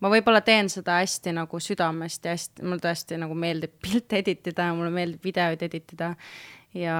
ma 0.00 0.12
võib-olla 0.12 0.42
teen 0.46 0.70
seda 0.72 1.00
hästi 1.00 1.34
nagu 1.36 1.60
südamest 1.62 2.24
ja 2.24 2.36
hästi, 2.36 2.64
mulle 2.64 2.84
tõesti 2.84 3.18
nagu 3.20 3.36
meeldib 3.36 3.76
pilte 3.84 4.20
editida 4.24 4.70
ja 4.70 4.76
mulle 4.76 4.92
meeldib 4.94 5.24
videoid 5.30 5.68
editida 5.68 6.14
ja 6.76 6.96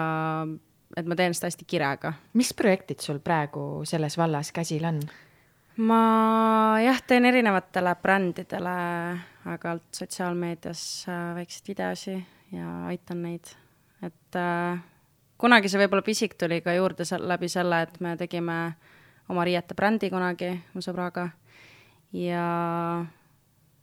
et 0.98 1.06
ma 1.06 1.16
teen 1.18 1.34
seda 1.36 1.50
hästi 1.50 1.68
kirega. 1.68 2.14
mis 2.34 2.52
projektid 2.56 3.02
sul 3.04 3.20
praegu 3.24 3.84
selles 3.88 4.18
vallas 4.18 4.52
käsil 4.52 4.86
on? 4.88 5.02
Ma 5.76 6.78
jah, 6.82 7.00
teen 7.06 7.24
erinevatele 7.28 7.94
brändidele 8.02 8.76
aeg-ajalt 9.46 10.00
sotsiaalmeedias 10.02 10.84
äh, 11.08 11.34
väikseid 11.38 11.68
videosi 11.68 12.16
ja 12.52 12.70
aitan 12.90 13.22
neid, 13.22 13.52
et 14.02 14.36
äh, 14.36 14.80
kunagi 15.40 15.70
see 15.70 15.80
võib-olla 15.80 16.04
pisik 16.04 16.34
tuli 16.38 16.60
ka 16.64 16.74
juurde 16.76 17.06
seal 17.08 17.24
läbi 17.28 17.48
selle, 17.48 17.82
et 17.86 18.00
me 18.04 18.16
tegime 18.20 18.58
oma 19.30 19.46
riiete 19.46 19.76
brändi 19.78 20.10
kunagi 20.10 20.50
mu 20.74 20.82
sõbraga. 20.84 21.28
Ja, 22.12 22.44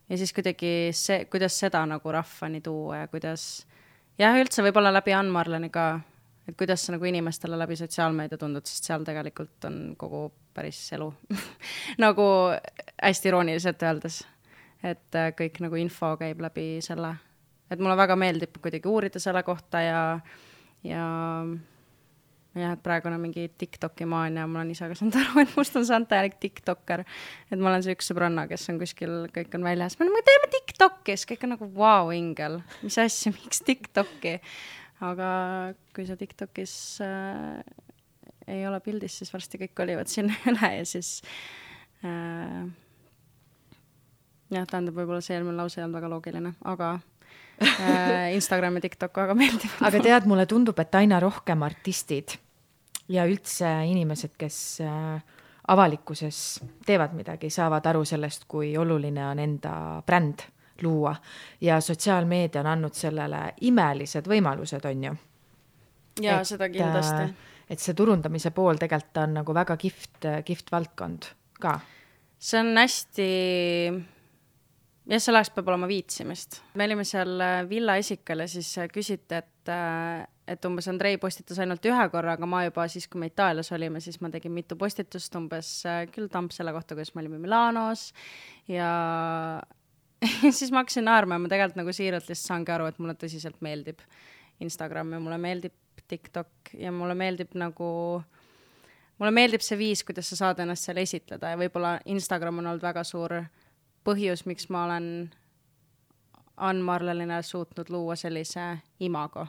ja 0.09 0.19
siis 0.19 0.33
kuidagi 0.35 0.91
see, 0.91 1.23
kuidas 1.31 1.55
seda 1.59 1.85
nagu 1.87 2.11
rahvani 2.11 2.59
tuua 2.61 3.05
ja 3.05 3.07
kuidas 3.07 3.65
jah, 4.19 4.35
üldse 4.37 4.65
võib-olla 4.65 4.91
läbi 4.91 5.15
Ann 5.15 5.31
Marleni 5.31 5.71
ka, 5.73 6.01
et 6.47 6.57
kuidas 6.57 6.85
sa 6.85 6.95
nagu 6.95 7.05
inimestele 7.05 7.59
läbi 7.59 7.75
sotsiaalmeedia 7.79 8.39
tundud, 8.39 8.65
sest 8.65 8.89
seal 8.89 9.05
tegelikult 9.07 9.69
on 9.69 9.79
kogu 9.99 10.27
päris 10.55 10.79
elu 10.97 11.11
nagu 12.05 12.27
hästi 13.03 13.31
irooniliselt 13.31 13.87
öeldes. 13.87 14.23
et 14.83 15.15
äh, 15.15 15.31
kõik 15.37 15.61
nagu 15.65 15.79
info 15.79 16.15
käib 16.19 16.41
läbi 16.41 16.67
selle, 16.85 17.15
et 17.71 17.79
mulle 17.79 17.97
väga 17.97 18.15
meeldib 18.19 18.61
kuidagi 18.61 18.89
uurida 18.89 19.19
selle 19.19 19.43
kohta 19.43 19.81
ja 19.81 20.03
ja 20.85 21.07
jah, 22.61 22.73
et 22.73 22.83
praegu 22.83 23.09
on 23.09 23.19
mingi 23.21 23.47
Tiktoki 23.57 24.07
maania, 24.09 24.47
ma 24.47 24.61
olen 24.61 24.71
ise 24.73 24.87
ka 24.89 24.97
saanud 24.97 25.17
aru, 25.21 25.43
et 25.43 25.53
must 25.57 25.77
on 25.79 25.85
saanud 25.87 26.09
täielik 26.11 26.39
tiktokker. 26.41 27.03
et 27.51 27.59
ma 27.59 27.71
olen 27.71 27.85
see 27.85 27.95
üks 27.97 28.09
sõbranna, 28.11 28.47
kes 28.49 28.67
on 28.71 28.81
kuskil, 28.81 29.15
kõik 29.35 29.55
on 29.57 29.67
väljas, 29.67 29.97
me 29.99 30.25
teeme 30.25 30.51
Tiktoki, 30.53 31.15
siis 31.15 31.29
kõik 31.33 31.47
on 31.47 31.55
nagu 31.57 31.69
vau 31.69 32.07
wow,, 32.07 32.15
ingel, 32.15 32.61
mis 32.83 32.99
asja, 33.01 33.33
miks 33.37 33.63
Tiktoki? 33.67 34.37
Aga 35.05 35.29
kui 35.95 36.07
sa 36.07 36.17
Tiktokis 36.17 36.73
äh, 37.05 37.61
ei 38.47 38.63
ole 38.67 38.79
pildis, 38.81 39.19
siis 39.19 39.33
varsti 39.33 39.59
kõik 39.65 39.75
kolivad 39.77 40.09
sinna 40.11 40.35
üle 40.51 40.71
ja 40.79 40.87
siis 40.87 41.19
äh, 42.05 42.63
jah, 44.53 44.65
tähendab, 44.65 44.95
võib-olla 44.95 45.21
see 45.21 45.37
eelmine 45.37 45.59
lause 45.59 45.81
ei 45.81 45.85
olnud 45.85 45.99
väga 45.99 46.11
loogiline, 46.15 46.55
aga 46.65 46.95
Äh, 47.61 48.33
Instagram 48.33 48.75
ja 48.77 48.81
TikTok 48.81 49.17
väga 49.17 49.33
meeldivad. 49.33 49.81
aga 49.89 50.01
tead, 50.03 50.27
mulle 50.29 50.45
tundub, 50.45 50.77
et 50.79 50.93
aina 50.95 51.17
rohkem 51.19 51.63
artistid 51.65 52.35
ja 53.09 53.25
üldse 53.25 53.69
inimesed, 53.89 54.35
kes 54.37 54.57
äh, 54.85 55.17
avalikkuses 55.73 56.41
teevad 56.85 57.15
midagi, 57.17 57.49
saavad 57.49 57.85
aru 57.89 58.05
sellest, 58.05 58.45
kui 58.47 58.75
oluline 58.77 59.25
on 59.25 59.41
enda 59.41 59.73
bränd 60.05 60.45
luua 60.83 61.15
ja 61.61 61.81
sotsiaalmeedia 61.81 62.61
on 62.61 62.71
andnud 62.73 62.97
sellele 62.97 63.41
imelised 63.61 64.27
võimalused, 64.29 64.85
on 64.89 65.03
ju. 65.09 65.15
ja 66.21 66.41
et, 66.41 66.49
seda 66.49 66.69
kindlasti. 66.73 67.29
Äh, 67.29 67.55
et 67.69 67.83
see 67.83 67.95
turundamise 67.97 68.51
pool 68.55 68.79
tegelikult 68.79 69.23
on 69.23 69.39
nagu 69.41 69.55
väga 69.55 69.77
kihvt, 69.79 70.29
kihvt 70.47 70.71
valdkond 70.71 71.31
ka. 71.61 71.79
see 72.39 72.61
on 72.61 72.71
hästi 72.77 73.27
jah, 75.07 75.23
selleks 75.23 75.51
peab 75.55 75.71
olema 75.73 75.89
viitsimist. 75.89 76.61
me 76.75 76.87
olime 76.87 77.05
seal 77.07 77.39
äh, 77.43 77.61
Villa 77.69 77.97
Esikal 77.99 78.45
ja 78.45 78.49
siis 78.51 78.71
äh, 78.77 78.89
küsiti, 78.93 79.41
et, 79.41 79.71
et 80.47 80.65
umbes 80.69 80.87
Andrei 80.87 81.17
postitas 81.21 81.59
ainult 81.59 81.85
ühe 81.85 82.09
korra, 82.13 82.37
aga 82.37 82.49
ma 82.49 82.63
juba 82.67 82.87
siis, 82.91 83.07
kui 83.11 83.19
me 83.19 83.31
Itaalias 83.31 83.71
olime, 83.75 83.99
siis 84.03 84.21
ma 84.23 84.31
tegin 84.33 84.55
mitu 84.55 84.77
postitust 84.79 85.35
umbes 85.35 85.71
küll 86.13 86.31
tamp 86.31 86.55
selle 86.55 86.71
kohta, 86.75 86.95
kuidas 86.95 87.13
me 87.15 87.25
olime 87.25 87.41
Milanos 87.43 88.11
ja 88.71 88.91
siis 90.57 90.71
ma 90.71 90.81
hakkasin 90.81 91.05
naerma 91.05 91.37
ja 91.37 91.43
ma 91.43 91.51
tegelikult 91.51 91.81
nagu 91.81 91.93
siiralt 91.93 92.29
lihtsalt 92.29 92.53
saangi 92.53 92.73
aru, 92.73 92.87
et 92.89 92.99
mulle 92.99 93.17
tõsiselt 93.19 93.61
meeldib 93.65 94.01
Instagram 94.63 95.13
ja 95.13 95.19
mulle 95.21 95.37
meeldib 95.41 95.75
TikTok 96.07 96.73
ja 96.79 96.91
mulle 96.91 97.15
meeldib 97.15 97.53
nagu 97.59 97.89
mulle 99.17 99.31
meeldib 99.33 99.61
see 99.65 99.77
viis, 99.77 100.03
kuidas 100.07 100.29
sa 100.29 100.39
saad 100.39 100.61
ennast 100.63 100.87
seal 100.87 101.01
esitleda 101.01 101.53
ja 101.53 101.59
võib-olla 101.59 101.97
Instagram 102.05 102.61
on 102.61 102.71
olnud 102.71 102.85
väga 102.85 103.03
suur 103.07 103.35
põhjus, 104.07 104.45
miks 104.47 104.69
ma 104.73 104.85
olen 104.87 105.07
Ann 106.57 106.81
Marleline 106.81 107.41
suutnud 107.43 107.89
luua 107.93 108.15
sellise 108.15 108.77
imago. 108.99 109.47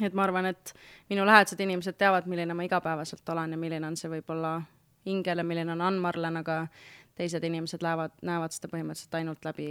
et 0.00 0.14
ma 0.14 0.22
arvan, 0.24 0.46
et 0.46 0.74
minu 1.10 1.26
lähedased 1.26 1.60
inimesed 1.60 1.98
teavad, 2.00 2.26
milline 2.26 2.54
ma 2.54 2.64
igapäevaselt 2.64 3.28
olen 3.28 3.52
ja 3.52 3.58
milline 3.58 3.86
on 3.86 3.96
see 3.96 4.08
võib-olla 4.10 4.62
hingel 5.06 5.38
ja 5.38 5.44
milline 5.44 5.72
on 5.72 5.80
Ann 5.80 6.00
Marlen, 6.00 6.36
aga 6.36 6.66
teised 7.14 7.44
inimesed 7.44 7.82
lähevad, 7.82 8.14
näevad 8.22 8.54
seda 8.54 8.70
põhimõtteliselt 8.72 9.14
ainult 9.18 9.44
läbi 9.44 9.68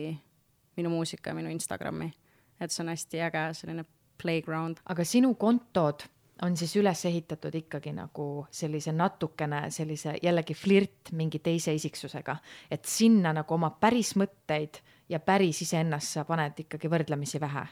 minu 0.78 0.90
muusika 0.90 1.32
ja 1.32 1.36
minu 1.36 1.50
Instagrami. 1.50 2.14
et 2.62 2.72
see 2.72 2.84
on 2.84 2.90
hästi 2.94 3.22
äge 3.22 3.46
selline 3.54 3.86
playground. 4.22 4.78
aga 4.86 5.04
sinu 5.04 5.36
kontod 5.36 6.06
on 6.42 6.58
siis 6.58 6.76
üles 6.76 7.06
ehitatud 7.06 7.56
ikkagi 7.56 7.94
nagu 7.94 8.46
sellise 8.52 8.92
natukene 8.92 9.70
sellise 9.72 10.16
jällegi 10.24 10.54
flirt 10.54 11.12
mingi 11.12 11.40
teise 11.40 11.74
isiksusega, 11.74 12.36
et 12.72 12.86
sinna 12.86 13.34
nagu 13.34 13.54
oma 13.54 13.70
päris 13.70 14.16
mõtteid 14.18 14.82
ja 15.10 15.20
päris 15.20 15.62
iseennast 15.62 16.18
sa 16.18 16.26
paned 16.26 16.60
ikkagi 16.66 16.90
võrdlemisi 16.90 17.42
vähe. 17.42 17.66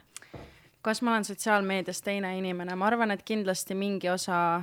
kas 0.81 1.01
ma 1.01 1.11
olen 1.11 1.25
sotsiaalmeedias 1.25 2.01
teine 2.01 2.37
inimene, 2.37 2.75
ma 2.75 2.87
arvan, 2.87 3.11
et 3.11 3.23
kindlasti 3.23 3.75
mingi 3.75 4.09
osa 4.09 4.61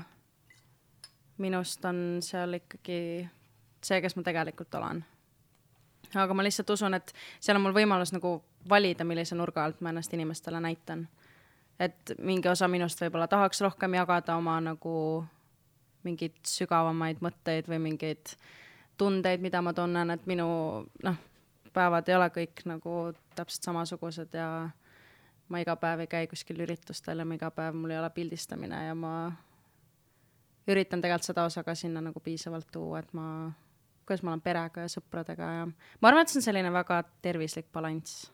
minust 1.39 1.85
on 1.85 2.19
seal 2.23 2.57
ikkagi 2.57 3.29
see, 3.87 4.01
kes 4.03 4.17
ma 4.17 4.25
tegelikult 4.27 4.75
olen. 4.75 5.05
aga 6.15 6.35
ma 6.35 6.45
lihtsalt 6.47 6.71
usun, 6.71 6.95
et 6.95 7.13
seal 7.41 7.59
on 7.59 7.67
mul 7.67 7.77
võimalus 7.77 8.13
nagu 8.15 8.39
valida, 8.69 9.05
millise 9.05 9.39
nurga 9.39 9.65
alt 9.65 9.81
ma 9.81 9.95
ennast 9.95 10.15
inimestele 10.15 10.61
näitan 10.61 11.07
et 11.81 12.13
mingi 12.19 12.49
osa 12.49 12.69
minust 12.69 13.01
võib-olla 13.01 13.29
tahaks 13.29 13.61
rohkem 13.65 13.97
jagada 13.99 14.37
oma 14.41 14.59
nagu 14.65 14.97
mingeid 16.07 16.37
sügavamaid 16.47 17.21
mõtteid 17.25 17.69
või 17.69 17.81
mingeid 17.91 18.37
tundeid, 18.97 19.43
mida 19.45 19.61
ma 19.63 19.75
tunnen, 19.77 20.11
et 20.15 20.27
minu 20.31 20.47
noh, 21.05 21.19
päevad 21.75 22.09
ei 22.09 22.17
ole 22.17 22.29
kõik 22.33 22.63
nagu 22.71 22.97
täpselt 23.37 23.69
samasugused 23.69 24.37
ja 24.39 24.49
ma 25.53 25.61
iga 25.63 25.77
päev 25.81 26.05
ei 26.05 26.11
käi 26.11 26.31
kuskil 26.31 26.63
üritustel 26.65 27.21
ja 27.21 27.27
ma 27.29 27.37
iga 27.37 27.51
päev, 27.55 27.77
mul 27.77 27.93
ei 27.93 28.01
ole 28.01 28.11
pildistamine 28.15 28.87
ja 28.87 28.95
ma 28.97 29.13
üritan 30.67 31.03
tegelikult 31.03 31.29
seda 31.29 31.45
osa 31.47 31.63
ka 31.67 31.75
sinna 31.79 32.01
nagu 32.03 32.23
piisavalt 32.23 32.71
tuua, 32.73 33.03
et 33.03 33.13
ma, 33.15 33.53
kuidas 34.07 34.23
ma 34.23 34.33
olen 34.33 34.45
perega 34.45 34.87
ja 34.87 34.93
sõpradega 34.93 35.53
ja 35.61 35.67
ma 35.67 36.09
arvan, 36.09 36.23
et 36.23 36.33
see 36.33 36.41
on 36.41 36.49
selline 36.49 36.73
väga 36.73 37.03
tervislik 37.23 37.69
balanss 37.75 38.31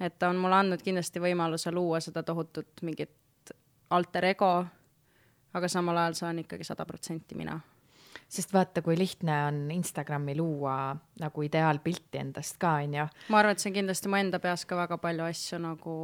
et 0.00 0.18
ta 0.18 0.30
on 0.32 0.38
mulle 0.40 0.56
andnud 0.56 0.82
kindlasti 0.84 1.20
võimaluse 1.22 1.72
luua 1.74 2.00
seda 2.00 2.22
tohutut 2.26 2.82
mingit 2.86 3.52
alter 3.90 4.30
ego, 4.30 4.52
aga 5.54 5.68
samal 5.68 5.98
ajal 6.00 6.16
see 6.16 6.28
on 6.30 6.40
ikkagi 6.44 6.66
sada 6.66 6.86
protsenti 6.88 7.36
mina. 7.38 7.58
sest 8.30 8.52
vaata, 8.54 8.82
kui 8.82 8.96
lihtne 8.98 9.36
on 9.46 9.70
Instagrami 9.74 10.36
luua 10.38 10.96
nagu 11.20 11.42
ideaalpilti 11.42 12.18
endast 12.18 12.56
ka, 12.58 12.78
on 12.84 12.94
ju. 12.94 13.06
ma 13.28 13.38
arvan, 13.38 13.52
et 13.52 13.62
see 13.62 13.70
on 13.70 13.78
kindlasti 13.80 14.08
mu 14.08 14.16
enda 14.16 14.38
peas 14.38 14.64
ka 14.64 14.76
väga 14.76 14.98
palju 14.98 15.26
asju 15.26 15.58
nagu 15.58 15.94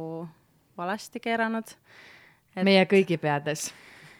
valesti 0.77 1.19
keeranud 1.19 1.73
et.... 2.55 2.63
meie 2.63 2.85
kõigi 2.85 3.17
peades 3.17 3.71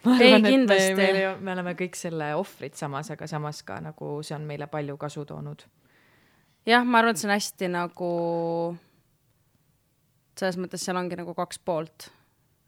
ei, 0.06 0.42
kindlasti. 0.42 0.96
Me, 0.96 1.08
me, 1.14 1.36
me 1.40 1.54
oleme 1.54 1.74
kõik 1.80 1.98
selle 2.00 2.34
ohvrid 2.38 2.78
samas, 2.78 3.12
aga 3.14 3.28
samas 3.28 3.64
ka 3.68 3.80
nagu 3.84 4.18
see 4.26 4.36
on 4.38 4.46
meile 4.50 4.68
palju 4.72 4.98
kasu 4.98 5.26
toonud. 5.26 5.64
jah, 6.68 6.86
ma 6.86 7.02
arvan, 7.02 7.16
et 7.16 7.22
see 7.22 7.30
on 7.30 7.36
hästi 7.36 7.72
nagu, 7.74 8.12
selles 10.38 10.60
mõttes 10.62 10.86
seal 10.86 11.00
ongi 11.00 11.20
nagu 11.20 11.34
kaks 11.38 11.60
poolt. 11.60 12.12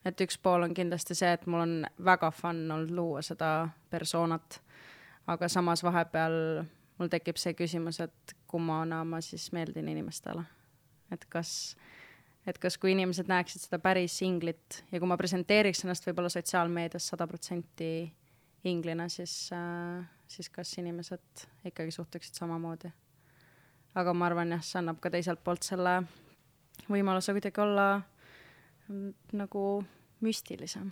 et 0.06 0.22
üks 0.22 0.40
pool 0.42 0.64
on 0.64 0.74
kindlasti 0.74 1.16
see, 1.16 1.32
et 1.34 1.46
mul 1.46 1.66
on 1.66 1.78
väga 2.06 2.32
fun 2.32 2.66
olnud 2.72 2.92
luua 2.96 3.22
seda 3.22 3.70
persoonat, 3.92 4.62
aga 5.28 5.50
samas 5.52 5.84
vahepeal 5.84 6.66
mul 7.00 7.12
tekib 7.12 7.38
see 7.40 7.56
küsimus, 7.56 8.02
et 8.04 8.36
kummana 8.48 9.04
ma 9.08 9.22
siis 9.22 9.52
meeldin 9.56 9.88
inimestele. 9.88 10.44
et 11.12 11.26
kas 11.30 11.76
et 12.50 12.58
kas, 12.62 12.78
kui 12.82 12.94
inimesed 12.96 13.30
näeksid 13.30 13.66
seda 13.66 13.80
päris 13.84 14.16
inglit 14.26 14.82
ja 14.92 15.00
kui 15.00 15.10
ma 15.10 15.18
presenteeriks 15.20 15.84
ennast 15.86 16.08
võib-olla 16.08 16.32
sotsiaalmeedias 16.34 17.12
sada 17.12 17.28
protsenti 17.30 17.92
inglina, 18.70 19.08
siis 19.12 19.52
äh,, 19.56 20.08
siis 20.28 20.50
kas 20.54 20.74
inimesed 20.82 21.46
ikkagi 21.70 21.94
suhtuksid 21.96 22.40
samamoodi. 22.40 22.92
aga 23.96 24.14
ma 24.14 24.30
arvan 24.30 24.56
jah, 24.56 24.64
see 24.64 24.80
annab 24.82 25.00
ka 25.02 25.12
teiselt 25.14 25.44
poolt 25.44 25.66
selle 25.66 26.02
võimaluse 26.90 27.36
kuidagi 27.36 27.62
olla 27.62 27.88
mm, 28.88 29.14
nagu 29.40 29.64
müstilisem. 30.26 30.92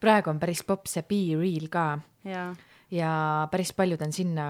praegu 0.00 0.32
on 0.32 0.40
päris 0.40 0.64
popp 0.64 0.90
see 0.90 1.02
Be 1.02 1.22
Real 1.40 1.68
ka. 1.70 1.86
jaa 2.24 2.50
ja 2.90 3.48
päris 3.50 3.72
paljud 3.76 4.02
on 4.02 4.12
sinna 4.12 4.44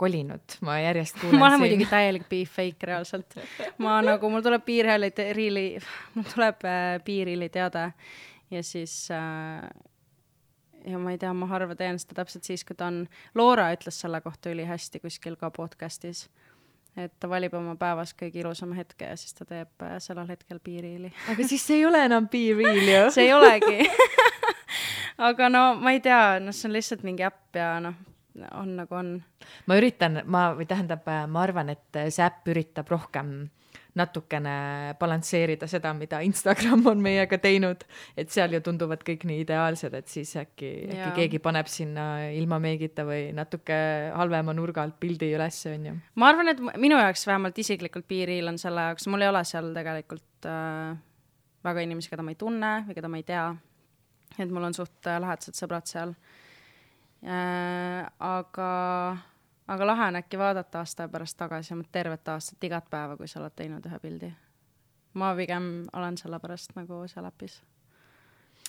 kolinud, 0.00 0.58
ma 0.64 0.78
järjest 0.80 1.20
kuulen 1.20 1.38
ma 1.40 1.46
olen 1.46 1.58
siin... 1.58 1.66
muidugi 1.66 1.88
täielik 1.90 2.26
beef 2.30 2.56
fake 2.56 2.88
reaalselt. 2.88 3.38
ma 3.78 4.00
nagu, 4.04 4.30
mul 4.32 4.44
tuleb 4.44 4.64
piirhääli, 4.64 5.12
riili, 5.36 5.66
mul 6.14 6.28
tuleb 6.34 6.68
äh, 6.68 6.98
piirili 7.04 7.48
teade 7.52 7.90
ja 8.50 8.62
siis 8.62 9.08
äh, 9.12 9.68
ja 10.86 10.98
ma 10.98 11.12
ei 11.12 11.18
tea, 11.18 11.32
ma 11.36 11.48
harva 11.50 11.76
teen 11.78 12.00
seda 12.00 12.22
täpselt 12.22 12.48
siis, 12.48 12.64
kui 12.66 12.76
ta 12.78 12.88
on, 12.90 13.04
Loora 13.38 13.70
ütles 13.74 14.00
selle 14.02 14.20
kohta 14.24 14.52
ülihästi 14.52 15.02
kuskil 15.02 15.36
ka 15.40 15.52
podcast'is, 15.54 16.26
et 16.96 17.12
ta 17.20 17.30
valib 17.30 17.54
oma 17.56 17.76
päevas 17.80 18.14
kõige 18.18 18.42
ilusama 18.42 18.76
hetke 18.80 19.08
ja 19.12 19.16
siis 19.20 19.36
ta 19.36 19.46
teeb 19.48 19.84
äh, 19.84 19.98
sellel 20.02 20.28
hetkel 20.32 20.60
piirili. 20.64 21.12
aga 21.32 21.48
siis 21.48 21.66
see 21.66 21.82
ei 21.82 21.86
ole 21.88 22.04
enam 22.08 22.28
real 22.32 22.88
ju 22.94 23.04
see 23.14 23.28
ei 23.28 23.36
olegi 23.36 23.78
aga 25.18 25.48
no 25.52 25.64
ma 25.80 25.92
ei 25.96 26.00
tea, 26.04 26.38
noh, 26.42 26.54
see 26.56 26.68
on 26.68 26.76
lihtsalt 26.76 27.04
mingi 27.06 27.26
äpp 27.26 27.58
ja 27.58 27.74
noh, 27.82 27.96
on 28.56 28.76
nagu 28.76 28.96
on. 28.96 29.16
ma 29.68 29.80
üritan, 29.80 30.22
ma, 30.24 30.50
või 30.56 30.68
tähendab, 30.68 31.08
ma 31.28 31.42
arvan, 31.42 31.72
et 31.74 32.04
see 32.08 32.24
äpp 32.24 32.48
üritab 32.52 32.90
rohkem 32.92 33.42
natukene 33.98 34.94
balansseerida 35.00 35.66
seda, 35.68 35.92
mida 35.96 36.22
Instagram 36.24 36.86
on 36.88 37.02
meiega 37.04 37.36
teinud, 37.40 37.84
et 38.16 38.30
seal 38.32 38.54
ju 38.56 38.62
tunduvad 38.64 39.02
kõik 39.04 39.26
nii 39.28 39.42
ideaalsed, 39.44 39.92
et 39.98 40.08
siis 40.08 40.32
äkki, 40.40 40.70
äkki 40.88 41.10
keegi 41.18 41.40
paneb 41.44 41.68
sinna 41.68 42.06
ilma 42.32 42.56
meegita 42.62 43.04
või 43.08 43.26
natuke 43.36 43.76
halvema 44.16 44.54
nurga 44.56 44.86
alt 44.86 44.96
pildi 45.02 45.32
ülesse, 45.36 45.74
on 45.76 45.90
ju. 45.90 45.96
ma 46.20 46.32
arvan, 46.32 46.54
et 46.54 46.62
minu 46.80 46.96
jaoks 47.00 47.26
vähemalt 47.28 47.60
isiklikult 47.60 48.08
piiril 48.08 48.48
on 48.48 48.60
selle 48.60 48.88
jaoks, 48.88 49.08
mul 49.12 49.26
ei 49.26 49.32
ole 49.32 49.44
seal 49.48 49.68
tegelikult 49.76 50.48
äh, 50.48 50.96
väga 51.68 51.84
inimesi, 51.84 52.12
keda 52.12 52.24
ma 52.24 52.32
ei 52.32 52.40
tunne 52.40 52.72
või 52.88 52.96
keda 52.96 53.12
ma 53.12 53.20
ei 53.20 53.28
tea 53.28 53.44
et 54.38 54.50
mul 54.50 54.68
on 54.68 54.74
suht 54.74 55.06
äh, 55.06 55.20
lähedased 55.20 55.58
sõbrad 55.58 55.88
seal 55.90 56.14
äh,. 57.24 58.06
aga, 58.18 58.70
aga 59.68 59.86
lahe 59.86 60.08
on 60.12 60.20
äkki 60.22 60.40
vaadata 60.40 60.82
aasta 60.82 61.08
pärast 61.08 61.38
tagasi 61.38 61.74
oma 61.74 61.84
tervet 61.92 62.28
aastat, 62.28 62.64
igat 62.64 62.88
päeva, 62.90 63.16
kui 63.16 63.28
sa 63.28 63.40
oled 63.40 63.54
teinud 63.56 63.86
ühe 63.86 64.00
pildi. 64.02 64.32
ma 65.14 65.34
pigem 65.36 65.68
olen 65.92 66.18
selle 66.18 66.40
pärast 66.40 66.76
nagu 66.76 67.02
seal 67.08 67.28
äpis. 67.28 67.60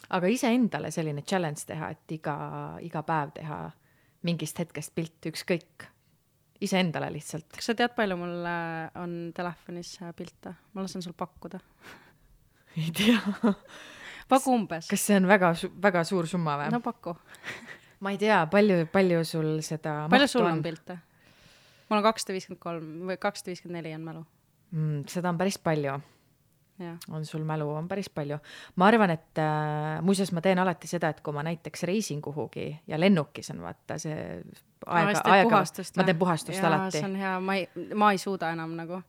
aga 0.09 0.27
iseendale 0.27 0.91
selline 0.91 1.21
challenge 1.21 1.65
teha, 1.67 1.89
et 1.89 2.17
iga, 2.19 2.37
iga 2.81 3.03
päev 3.03 3.33
teha 3.39 3.63
mingist 4.23 4.59
hetkest 4.59 4.93
pilt, 4.95 5.25
ükskõik, 5.27 5.87
iseendale 6.63 7.09
lihtsalt. 7.11 7.49
kas 7.55 7.71
sa 7.71 7.75
tead, 7.75 7.95
palju 7.95 8.17
mul 8.19 8.47
äh, 8.47 8.91
on 9.01 9.17
telefonis 9.35 9.97
pilte? 10.15 10.55
ma 10.73 10.85
lasen 10.85 11.01
sul 11.01 11.15
pakkuda 11.17 11.59
ei 12.81 12.91
tea 12.95 13.19
paku 14.29 14.53
umbes. 14.55 14.87
kas 14.91 15.07
see 15.09 15.17
on 15.19 15.27
väga, 15.29 15.53
väga 15.83 16.03
suur 16.07 16.29
summa 16.29 16.57
või? 16.61 16.69
no 16.73 16.81
paku 16.83 17.15
ma 18.03 18.13
ei 18.13 18.21
tea, 18.21 18.43
palju, 18.51 18.85
palju 18.93 19.23
sul 19.27 19.57
seda 19.65 20.03
palju 20.11 20.29
sul 20.31 20.47
on, 20.47 20.59
on 20.59 20.63
pilte? 20.65 20.99
mul 21.89 22.01
on 22.01 22.07
kakssada 22.07 22.37
viiskümmend 22.37 22.63
kolm 22.63 22.89
või 23.11 23.19
kakssada 23.21 23.53
viiskümmend 23.53 23.81
neli 23.81 23.95
on 23.97 24.09
mälu 24.09 24.25
mm,. 24.73 25.05
seda 25.11 25.31
on 25.33 25.39
päris 25.41 25.59
palju. 25.61 26.01
On 27.13 27.25
sul 27.25 27.43
mälu, 27.47 27.67
on 27.69 27.85
päris 27.87 28.09
palju. 28.09 28.39
ma 28.75 28.87
arvan, 28.89 29.13
et 29.13 29.39
äh, 29.39 30.01
muuseas, 30.01 30.31
ma 30.33 30.41
teen 30.41 30.59
alati 30.59 30.89
seda, 30.89 31.11
et 31.13 31.21
kui 31.23 31.33
ma 31.33 31.43
näiteks 31.45 31.85
reisin 31.87 32.21
kuhugi 32.21 32.65
ja 32.89 32.99
lennukis 32.99 33.51
on 33.53 33.61
vaata 33.61 33.99
see 34.01 34.15
aega, 34.87 35.21
aega, 35.23 35.61
ma 35.97 36.03
teen 36.03 36.17
puhastust 36.17 36.57
ja, 36.57 36.67
alati. 36.67 36.97
see 36.97 37.05
on 37.05 37.15
hea, 37.15 37.35
ma 37.39 37.55
ei, 37.55 37.69
ma 37.95 38.11
ei 38.11 38.17
suuda 38.17 38.49
enam 38.57 38.73
nagu 38.75 38.99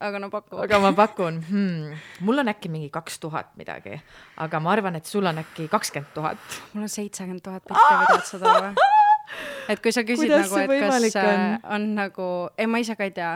aga 0.00 0.20
no 0.22 0.30
paku. 0.30 0.60
aga 0.62 0.78
ma 0.82 0.92
pakun 0.94 1.40
hmm,, 1.42 1.98
mul 2.26 2.42
on 2.44 2.52
äkki 2.52 2.70
mingi 2.70 2.90
kaks 2.94 3.18
tuhat 3.22 3.50
midagi, 3.58 3.98
aga 4.36 4.60
ma 4.62 4.72
arvan, 4.76 4.98
et 4.98 5.06
sul 5.06 5.26
on 5.26 5.42
äkki 5.42 5.68
kakskümmend 5.72 6.14
tuhat. 6.14 6.58
mul 6.72 6.86
on 6.86 6.92
seitsekümmend 6.92 7.42
tuhat 7.42 7.66
pilti, 7.66 8.22
sa 8.30 8.38
tood 8.38 8.64
või? 8.68 8.88
et 9.74 9.82
kui 9.84 9.92
sa 9.92 10.04
küsid 10.06 10.30
Kuidas 10.30 10.50
nagu, 10.54 10.74
et 10.74 10.82
kas 10.86 11.22
on? 11.22 11.46
on 11.76 11.88
nagu, 11.98 12.26
ei 12.58 12.70
ma 12.70 12.82
ise 12.84 12.96
ka 12.98 13.08
ei 13.08 13.14
tea 13.16 13.34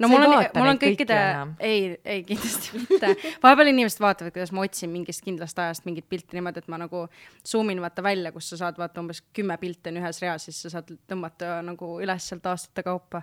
no 0.00 0.08
mul 0.08 0.24
on, 0.24 0.34
mul 0.56 0.72
on 0.72 0.80
kõikide, 0.80 1.20
ei, 1.62 1.94
ei 2.04 2.24
kindlasti 2.26 2.80
mitte. 2.80 3.14
vahepeal 3.42 3.70
inimesed 3.70 4.02
vaatavad, 4.02 4.34
kuidas 4.34 4.52
ma 4.56 4.64
otsin 4.64 4.90
mingist 4.92 5.22
kindlast 5.24 5.58
ajast 5.62 5.86
mingit 5.86 6.08
pilti 6.10 6.38
niimoodi, 6.38 6.64
et 6.64 6.70
ma 6.72 6.80
nagu 6.80 7.06
zoom 7.46 7.70
in 7.74 7.82
vaata 7.84 8.04
välja, 8.04 8.32
kus 8.34 8.50
sa 8.50 8.62
saad 8.64 8.80
vaata 8.80 9.02
umbes 9.04 9.22
kümme 9.36 9.56
pilti 9.60 9.92
on 9.92 10.00
ühes 10.02 10.22
reas, 10.24 10.48
siis 10.48 10.62
sa 10.64 10.74
saad 10.78 10.90
tõmmata 11.10 11.60
nagu 11.66 11.98
üles 12.02 12.30
sealt 12.32 12.48
aastate 12.50 12.86
kaupa 12.86 13.22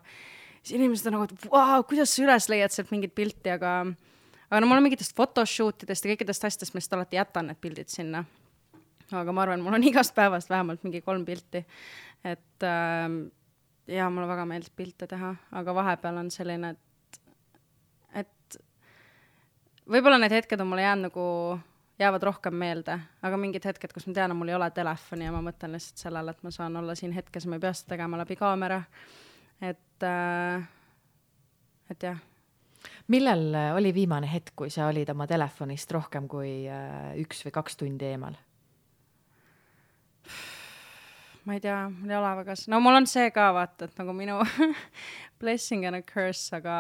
siis 0.68 0.80
inimesed 0.80 1.08
on 1.08 1.18
nagu, 1.18 1.28
et 1.30 1.48
vau, 1.52 1.84
kuidas 1.88 2.14
sa 2.14 2.24
üles 2.26 2.50
leiad 2.52 2.74
sealt 2.74 2.92
mingit 2.92 3.14
pilti, 3.16 3.52
aga, 3.54 3.80
aga 4.50 4.62
no 4.62 4.70
mul 4.70 4.82
on 4.82 4.88
mingitest 4.88 5.16
photoshoot 5.18 5.88
idest 5.88 6.06
ja 6.06 6.14
kõikidest 6.14 6.48
asjadest 6.50 6.76
ma 6.76 6.82
lihtsalt 6.82 6.98
alati 7.00 7.20
jätan 7.20 7.50
need 7.52 7.62
pildid 7.64 7.94
sinna. 7.94 8.26
aga 9.12 9.32
ma 9.32 9.46
arvan, 9.46 9.64
mul 9.64 9.78
on 9.78 9.88
igast 9.92 10.16
päevast 10.16 10.52
vähemalt 10.52 10.84
mingi 10.84 11.02
kolm 11.06 11.26
pilti. 11.26 11.64
et 12.24 12.68
äh, 12.68 13.08
ja 13.88 14.10
mulle 14.10 14.28
väga 14.28 14.46
meeldib 14.50 14.76
pilte 14.76 15.08
teha, 15.08 15.36
aga 15.52 15.76
vahepeal 15.76 16.20
on 16.24 16.32
selline, 16.32 16.74
et, 16.76 17.22
et 18.26 18.62
võib-olla 19.88 20.20
need 20.20 20.36
hetked 20.36 20.62
on 20.62 20.72
mulle 20.74 20.84
jäänud 20.84 21.08
nagu 21.08 21.28
jäävad 21.98 22.24
rohkem 22.28 22.54
meelde, 22.54 23.00
aga 23.26 23.38
mingid 23.42 23.64
hetked, 23.66 23.94
kus 23.94 24.06
ma 24.06 24.14
tean, 24.14 24.34
et 24.34 24.38
mul 24.38 24.52
ei 24.52 24.58
ole 24.58 24.68
telefoni 24.70 25.26
ja 25.26 25.32
ma 25.34 25.40
mõtlen 25.42 25.72
lihtsalt 25.74 26.04
sellele, 26.04 26.36
et 26.36 26.44
ma 26.46 26.52
saan 26.54 26.76
olla 26.78 26.94
siin 26.96 27.16
hetkes, 27.16 27.48
ma 27.48 27.58
ei 27.58 27.64
pea 27.64 27.72
seda 27.74 27.96
tegema 27.96 28.20
läbi 28.20 28.36
kaamera 28.38 28.84
äh, 28.84 29.16
et 31.90 32.04
jah. 32.04 32.20
millal 33.08 33.54
äh, 33.56 33.76
oli 33.76 33.94
viimane 33.94 34.30
hetk, 34.32 34.54
kui 34.56 34.70
sa 34.74 34.88
olid 34.92 35.10
oma 35.10 35.28
telefonist 35.28 35.92
rohkem 35.96 36.28
kui 36.30 36.68
äh, 36.70 37.16
üks 37.22 37.46
või 37.46 37.56
kaks 37.56 37.80
tundi 37.80 38.12
eemal? 38.12 38.38
ma 41.48 41.56
ei 41.56 41.64
tea, 41.64 41.80
mul 41.90 42.12
ei 42.12 42.20
ole 42.20 42.34
väga, 42.42 42.58
no 42.68 42.82
mul 42.84 43.00
on 43.00 43.08
see 43.08 43.30
ka 43.32 43.50
vaata, 43.56 43.88
et 43.88 44.00
nagu 44.02 44.14
minu 44.16 44.42
blessing 45.42 45.88
and 45.88 45.96
a 45.96 46.02
curse, 46.04 46.52
aga 46.56 46.76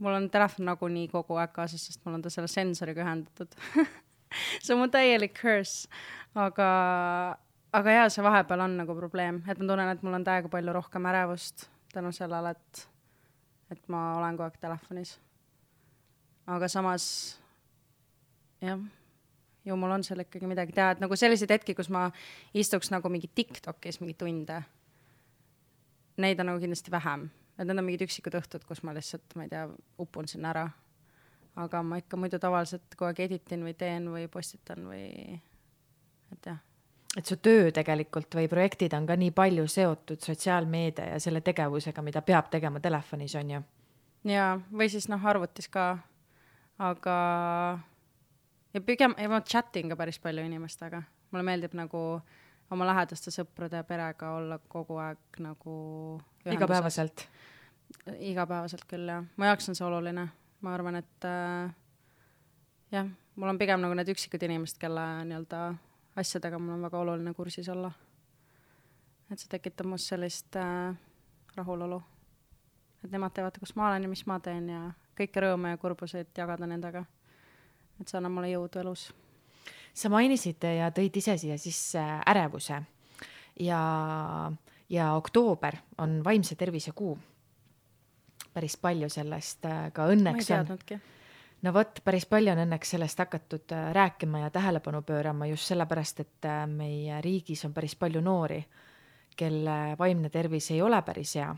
mul 0.00 0.16
on 0.16 0.30
telefon 0.32 0.70
nagunii 0.70 1.10
kogu 1.12 1.36
aeg 1.36 1.52
kaasas, 1.52 1.84
sest 1.86 2.00
mul 2.06 2.16
on 2.16 2.24
ta 2.24 2.32
selle 2.32 2.48
sensoriga 2.48 3.04
ühendatud 3.04 3.52
see 4.62 4.72
on 4.74 4.80
mu 4.80 4.88
täielik 4.88 5.36
curse, 5.36 5.90
aga, 6.32 6.70
aga 7.76 7.98
jaa, 7.98 8.08
see 8.08 8.24
vahepeal 8.24 8.64
on 8.64 8.80
nagu 8.80 8.96
probleem, 8.96 9.44
et 9.44 9.60
ma 9.60 9.68
tunnen, 9.68 9.92
et 9.92 10.06
mul 10.06 10.16
on 10.16 10.24
täiega 10.24 10.48
palju 10.52 10.74
rohkem 10.80 11.12
ärevust 11.12 11.68
tänu 11.92 12.12
sellele, 12.12 12.50
et, 12.50 12.88
et 13.70 13.88
ma 13.92 14.16
olen 14.18 14.38
kogu 14.38 14.48
aeg 14.48 14.58
telefonis. 14.62 15.18
aga 16.50 16.68
samas 16.68 17.04
jah, 18.60 18.80
ju 19.64 19.76
mul 19.76 19.96
on 19.96 20.04
seal 20.04 20.24
ikkagi 20.24 20.48
midagi 20.50 20.74
teha, 20.76 20.94
et 20.94 21.02
nagu 21.02 21.16
selliseid 21.16 21.52
hetki, 21.54 21.74
kus 21.78 21.90
ma 21.92 22.08
istuks 22.54 22.90
nagu 22.90 23.08
mingi 23.12 23.30
Tiktokis 23.34 24.00
mingi 24.00 24.16
tunde, 24.18 24.62
neid 26.20 26.40
on 26.40 26.52
nagu 26.52 26.62
kindlasti 26.62 26.92
vähem, 26.92 27.28
need 27.58 27.74
on 27.74 27.84
mingid 27.84 28.06
üksikud 28.08 28.38
õhtud, 28.40 28.64
kus 28.68 28.82
ma 28.86 28.94
lihtsalt, 28.96 29.36
ma 29.36 29.46
ei 29.46 29.52
tea, 29.52 29.66
upun 29.98 30.28
sinna 30.28 30.54
ära. 30.54 30.70
aga 31.60 31.82
ma 31.82 31.98
ikka 31.98 32.16
muidu 32.16 32.38
tavaliselt 32.38 32.94
kogu 32.94 33.10
aeg 33.10 33.24
editin 33.26 33.64
või 33.66 33.74
teen 33.74 34.06
või 34.08 34.28
postitan 34.30 34.86
või 34.86 35.40
et 36.32 36.46
jah 36.46 36.60
et 37.18 37.26
su 37.26 37.36
töö 37.42 37.70
tegelikult 37.74 38.34
või 38.38 38.48
projektid 38.50 38.94
on 38.94 39.06
ka 39.08 39.16
nii 39.18 39.32
palju 39.34 39.66
seotud 39.70 40.22
sotsiaalmeedia 40.22 41.14
ja 41.14 41.20
selle 41.22 41.42
tegevusega, 41.46 42.02
mida 42.06 42.22
peab 42.22 42.50
tegema 42.52 42.80
telefonis, 42.80 43.34
on 43.40 43.54
ju? 43.56 43.62
jaa, 44.30 44.52
või 44.70 44.90
siis 44.92 45.08
noh, 45.10 45.24
arvutis 45.26 45.68
ka, 45.72 45.86
aga 46.78 47.16
ja 48.74 48.84
pigem, 48.86 49.16
ja 49.18 49.30
ma 49.32 49.40
chat 49.42 49.76
in 49.80 49.90
ka 49.90 49.98
päris 49.98 50.20
palju 50.22 50.44
inimestega, 50.46 51.02
mulle 51.32 51.46
meeldib 51.46 51.74
nagu 51.78 52.04
oma 52.70 52.86
lähedaste 52.92 53.32
sõprade 53.34 53.80
ja 53.80 53.86
perega 53.86 54.34
olla 54.36 54.60
kogu 54.70 55.00
aeg 55.02 55.42
nagu 55.42 55.74
ühenduses. 56.44 56.58
igapäevaselt? 56.58 57.26
igapäevaselt 58.22 58.86
küll, 58.86 59.08
jah. 59.10 59.26
mu 59.36 59.48
jaoks 59.48 59.68
on 59.68 59.78
see 59.78 59.86
oluline. 59.86 60.28
ma 60.60 60.74
arvan, 60.76 61.00
et 61.00 61.26
äh, 61.26 61.72
jah, 62.94 63.10
mul 63.34 63.50
on 63.50 63.58
pigem 63.58 63.82
nagu 63.82 63.96
need 63.98 64.12
üksikud 64.14 64.42
inimesed, 64.46 64.78
kelle 64.78 65.06
nii-öelda 65.26 65.64
asjadega 66.20 66.58
mul 66.58 66.76
on 66.76 66.86
väga 66.86 66.98
oluline 66.98 67.34
kursis 67.34 67.68
olla. 67.68 67.90
et 69.30 69.38
see 69.38 69.50
tekitab 69.50 69.86
must 69.86 70.10
sellist 70.10 70.56
äh, 70.56 70.96
rahulolu. 71.56 72.00
et 73.04 73.10
nemad 73.10 73.34
teavad, 73.34 73.58
kus 73.58 73.74
ma 73.76 73.88
olen 73.88 74.02
ja 74.02 74.08
mis 74.08 74.26
ma 74.26 74.40
teen 74.40 74.68
ja 74.68 74.82
kõike 75.18 75.42
rõõme 75.44 75.74
ja 75.74 75.80
kurbuseid 75.80 76.32
jagada 76.36 76.66
nendega. 76.66 77.04
et 78.00 78.08
see 78.08 78.18
annab 78.18 78.36
mulle 78.36 78.52
jõudu 78.52 78.82
elus. 78.82 79.10
sa 79.94 80.08
mainisid 80.08 80.64
ja 80.64 80.90
tõid 80.90 81.16
ise 81.16 81.36
siia 81.38 81.58
sisse 81.58 82.02
ärevuse 82.26 82.82
ja, 83.60 83.82
ja 84.88 85.12
oktoober 85.14 85.76
on 85.98 86.20
vaimse 86.24 86.54
tervise 86.54 86.92
kuu. 86.92 87.18
päris 88.54 88.76
palju 88.76 89.08
sellest 89.08 89.64
äh, 89.64 89.88
ka 89.92 90.10
õnneks 90.10 90.36
ma 90.36 90.46
ei 90.46 90.52
teadnudki 90.54 90.94
on 90.94 91.19
no 91.62 91.72
vot, 91.74 92.00
päris 92.04 92.26
palju 92.30 92.52
on 92.54 92.62
õnneks 92.64 92.94
sellest 92.96 93.20
hakatud 93.20 93.74
äh, 93.76 93.90
rääkima 93.96 94.44
ja 94.44 94.50
tähelepanu 94.50 95.02
pöörama 95.06 95.48
just 95.50 95.70
sellepärast, 95.70 96.20
et 96.24 96.48
äh, 96.48 96.62
meie 96.68 97.20
riigis 97.24 97.64
on 97.68 97.74
päris 97.76 97.96
palju 98.00 98.22
noori, 98.24 98.60
kelle 99.36 99.80
vaimne 99.98 100.30
tervis 100.30 100.70
ei 100.74 100.82
ole 100.82 101.02
päris 101.02 101.34
hea. 101.36 101.50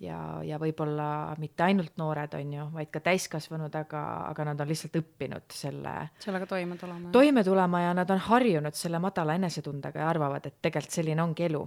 ja, 0.00 0.18
ja 0.44 0.58
võib-olla 0.60 1.34
mitte 1.38 1.64
ainult 1.64 1.96
noored, 1.96 2.34
on 2.36 2.52
ju, 2.52 2.66
vaid 2.72 2.90
ka 2.92 3.00
täiskasvanud, 3.00 3.74
aga, 3.74 4.02
aga 4.28 4.44
nad 4.50 4.60
on 4.60 4.68
lihtsalt 4.68 4.98
õppinud 5.00 5.46
selle 5.52 5.94
sellega 6.20 6.46
toime 6.46 6.76
tulema. 6.76 7.10
toime 7.10 7.44
tulema 7.44 7.80
ja 7.80 7.94
nad 7.94 8.10
on 8.10 8.18
harjunud 8.18 8.74
selle 8.74 8.98
madala 8.98 9.34
enesetundega 9.34 10.00
ja 10.00 10.10
arvavad, 10.10 10.46
et 10.46 10.60
tegelikult 10.62 11.00
selline 11.00 11.22
ongi 11.22 11.48
elu. 11.48 11.62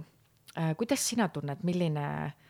Äh, 0.58 0.76
kuidas 0.76 1.08
sina 1.08 1.28
tunned, 1.28 1.64
milline 1.66 2.06
äh, 2.06 2.49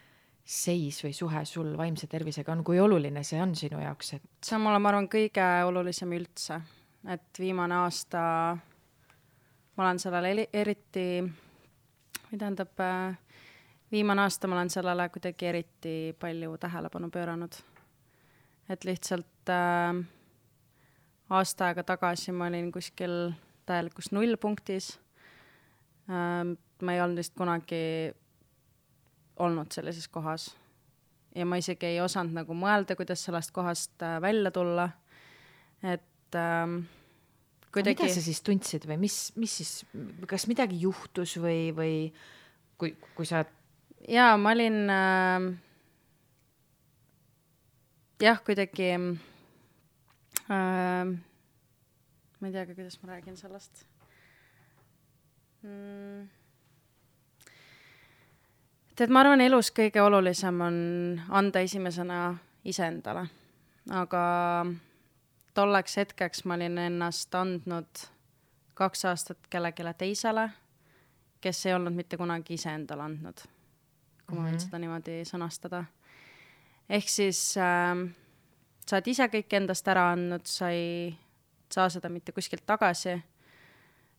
seis 0.51 0.99
või 1.05 1.13
suhe 1.15 1.45
sul 1.47 1.77
vaimse 1.79 2.09
tervisega 2.11 2.51
on, 2.53 2.65
kui 2.67 2.81
oluline 2.83 3.23
see 3.27 3.39
on 3.43 3.55
sinu 3.55 3.79
jaoks, 3.85 4.15
et? 4.17 4.27
see 4.43 4.57
on 4.57 4.65
mulle, 4.65 4.81
ma 4.83 4.91
arvan, 4.91 5.07
kõige 5.11 5.47
olulisem 5.69 6.11
üldse, 6.17 6.59
et 7.15 7.39
viimane 7.39 7.77
aasta 7.85 8.23
ma 9.77 9.85
olen 9.85 10.01
sellele 10.03 10.49
eriti, 10.53 11.05
või 11.23 12.39
tähendab, 12.41 12.83
viimane 13.93 14.25
aasta 14.27 14.51
ma 14.51 14.59
olen 14.59 14.73
sellele 14.75 15.07
kuidagi 15.15 15.51
eriti 15.53 15.95
palju 16.19 16.57
tähelepanu 16.59 17.11
pööranud. 17.15 17.61
et 18.71 18.85
lihtsalt 18.85 19.51
äh, 19.51 20.03
aasta 21.31 21.71
aega 21.71 21.83
tagasi 21.83 22.33
ma 22.33 22.47
olin 22.51 22.73
kuskil 22.73 23.33
täielikus 23.67 24.11
nullpunktis 24.13 24.97
äh,. 26.11 26.57
ma 26.83 26.93
ei 26.93 27.01
olnud 27.01 27.23
vist 27.23 27.35
kunagi 27.39 28.11
olnud 29.37 29.73
sellises 29.73 30.09
kohas. 30.09 30.57
ja 31.35 31.47
ma 31.47 31.61
isegi 31.61 31.87
ei 31.87 32.01
osanud 32.03 32.35
nagu 32.35 32.55
mõelda, 32.59 32.97
kuidas 32.99 33.23
sellest 33.23 33.53
kohast 33.55 34.03
äh, 34.03 34.17
välja 34.23 34.51
tulla, 34.51 34.89
et 35.83 36.35
ähm, 36.35 36.81
kuidagi. 37.71 38.03
mida 38.03 38.15
sa 38.15 38.25
siis 38.25 38.43
tundsid 38.43 38.87
või 38.91 38.97
mis, 39.07 39.19
mis 39.39 39.55
siis, 39.61 39.71
kas 40.27 40.49
midagi 40.51 40.81
juhtus 40.83 41.37
või, 41.39 41.71
või 41.77 41.95
kui, 42.79 42.97
kui 43.15 43.29
sa? 43.29 43.45
jaa, 44.09 44.35
ma 44.43 44.57
olin 44.57 44.81
äh, 44.91 45.47
jah, 48.27 48.43
kuidagi 48.43 48.91
äh, 48.99 49.15
ma 52.41 52.51
ei 52.51 52.59
teagi, 52.59 52.75
kuidas 52.75 52.99
ma 53.05 53.15
räägin 53.15 53.39
sellest 53.39 53.87
mm 55.63 56.40
tead, 58.97 59.11
ma 59.11 59.25
arvan, 59.25 59.41
elus 59.41 59.71
kõige 59.75 60.03
olulisem 60.03 60.61
on 60.65 60.79
anda 61.29 61.63
esimesena 61.65 62.21
iseendale, 62.65 63.27
aga 63.91 64.23
tolleks 65.55 65.97
hetkeks 66.01 66.45
ma 66.45 66.57
olin 66.59 66.79
ennast 66.79 67.35
andnud 67.35 68.05
kaks 68.75 69.05
aastat 69.11 69.49
kellelegi 69.51 69.85
teisele, 69.99 70.49
kes 71.41 71.67
ei 71.67 71.75
olnud 71.75 71.97
mitte 71.97 72.17
kunagi 72.21 72.57
iseendale 72.57 73.05
andnud, 73.05 73.43
kui 74.27 74.37
ma 74.37 74.43
võin 74.43 74.51
mm 74.51 74.57
-hmm. 74.57 74.65
seda 74.65 74.79
niimoodi 74.79 75.23
sõnastada. 75.25 75.85
ehk 76.89 77.09
siis 77.09 77.57
äh, 77.57 78.11
sa 78.87 78.97
oled 78.97 79.07
ise 79.07 79.27
kõik 79.31 79.53
endast 79.53 79.89
ära 79.89 80.13
andnud, 80.13 80.47
sa 80.47 80.71
ei 80.71 81.17
saa 81.71 81.89
seda 81.89 82.09
mitte 82.09 82.33
kuskilt 82.33 82.67
tagasi. 82.67 83.23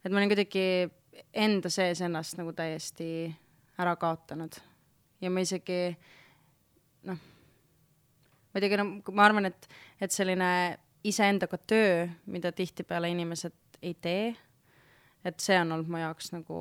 et 0.06 0.12
ma 0.12 0.18
olin 0.18 0.30
kuidagi 0.30 0.92
enda 1.34 1.70
sees 1.70 2.02
ennast 2.02 2.38
nagu 2.38 2.54
täiesti 2.54 3.36
ära 3.80 3.96
kaotanud 3.96 4.58
ja 5.22 5.32
ma 5.32 5.44
isegi 5.44 5.80
noh, 7.08 7.20
muidugi 8.54 8.80
no 8.80 8.88
ma 9.16 9.26
arvan, 9.26 9.50
et, 9.52 9.68
et 10.02 10.14
selline 10.14 10.52
iseendaga 11.08 11.58
töö, 11.58 12.08
mida 12.30 12.52
tihtipeale 12.52 13.10
inimesed 13.10 13.82
ei 13.82 13.96
tee, 14.02 14.32
et 15.26 15.40
see 15.42 15.58
on 15.62 15.78
olnud 15.78 15.90
mu 15.90 16.02
jaoks 16.02 16.34
nagu 16.36 16.58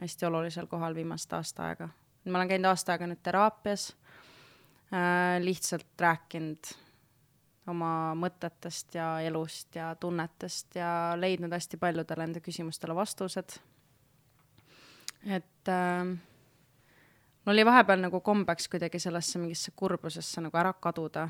hästi 0.00 0.26
olulisel 0.26 0.66
kohal 0.70 0.94
viimast 0.94 1.32
aasta 1.32 1.68
aega. 1.68 1.88
ma 2.24 2.38
olen 2.38 2.48
käinud 2.48 2.70
aasta 2.70 2.94
aega 2.94 3.06
nüüd 3.10 3.22
teraapias 3.22 3.92
äh,, 4.90 5.38
lihtsalt 5.42 6.00
rääkinud 6.00 6.72
oma 7.70 7.90
mõtetest 8.18 8.96
ja 8.98 9.20
elust 9.24 9.76
ja 9.76 9.94
tunnetest 10.00 10.76
ja 10.76 10.88
leidnud 11.16 11.52
hästi 11.52 11.80
paljudele 11.80 12.26
enda 12.26 12.42
küsimustele 12.44 12.94
vastused. 12.96 13.56
Et 15.26 15.68
äh, 15.68 16.04
mul 17.44 17.52
oli 17.52 17.64
vahepeal 17.66 18.00
nagu 18.00 18.20
kombeks 18.20 18.68
kuidagi 18.68 18.98
sellesse 18.98 19.38
mingisse 19.38 19.72
kurbusesse 19.76 20.40
nagu 20.44 20.58
ära 20.58 20.72
kaduda. 20.72 21.28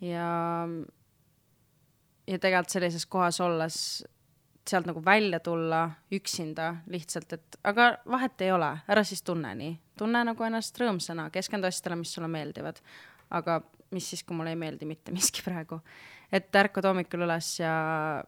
ja, 0.00 0.28
ja 2.26 2.38
tegelikult 2.38 2.70
sellises 2.72 3.06
kohas 3.06 3.40
olles 3.40 3.78
sealt 4.66 4.86
nagu 4.86 5.04
välja 5.04 5.40
tulla 5.40 5.90
üksinda 6.12 6.74
lihtsalt, 6.90 7.32
et 7.32 7.58
aga 7.64 7.98
vahet 8.10 8.40
ei 8.42 8.50
ole, 8.52 8.72
ära 8.88 9.04
siis 9.06 9.22
tunne 9.22 9.54
nii, 9.54 9.76
tunne 9.98 10.24
nagu 10.26 10.44
ennast 10.44 10.78
rõõmsana, 10.80 11.28
keskendu 11.30 11.68
asjadele, 11.68 12.00
mis 12.02 12.14
sulle 12.14 12.28
meeldivad. 12.28 12.80
aga 13.30 13.60
mis 13.90 14.10
siis, 14.10 14.22
kui 14.22 14.36
mulle 14.36 14.50
ei 14.50 14.58
meeldi 14.58 14.86
mitte 14.86 15.12
miski 15.14 15.42
praegu. 15.46 15.80
et 16.32 16.56
ärkad 16.56 16.84
hommikul 16.84 17.22
üles 17.22 17.60
ja, 17.60 18.24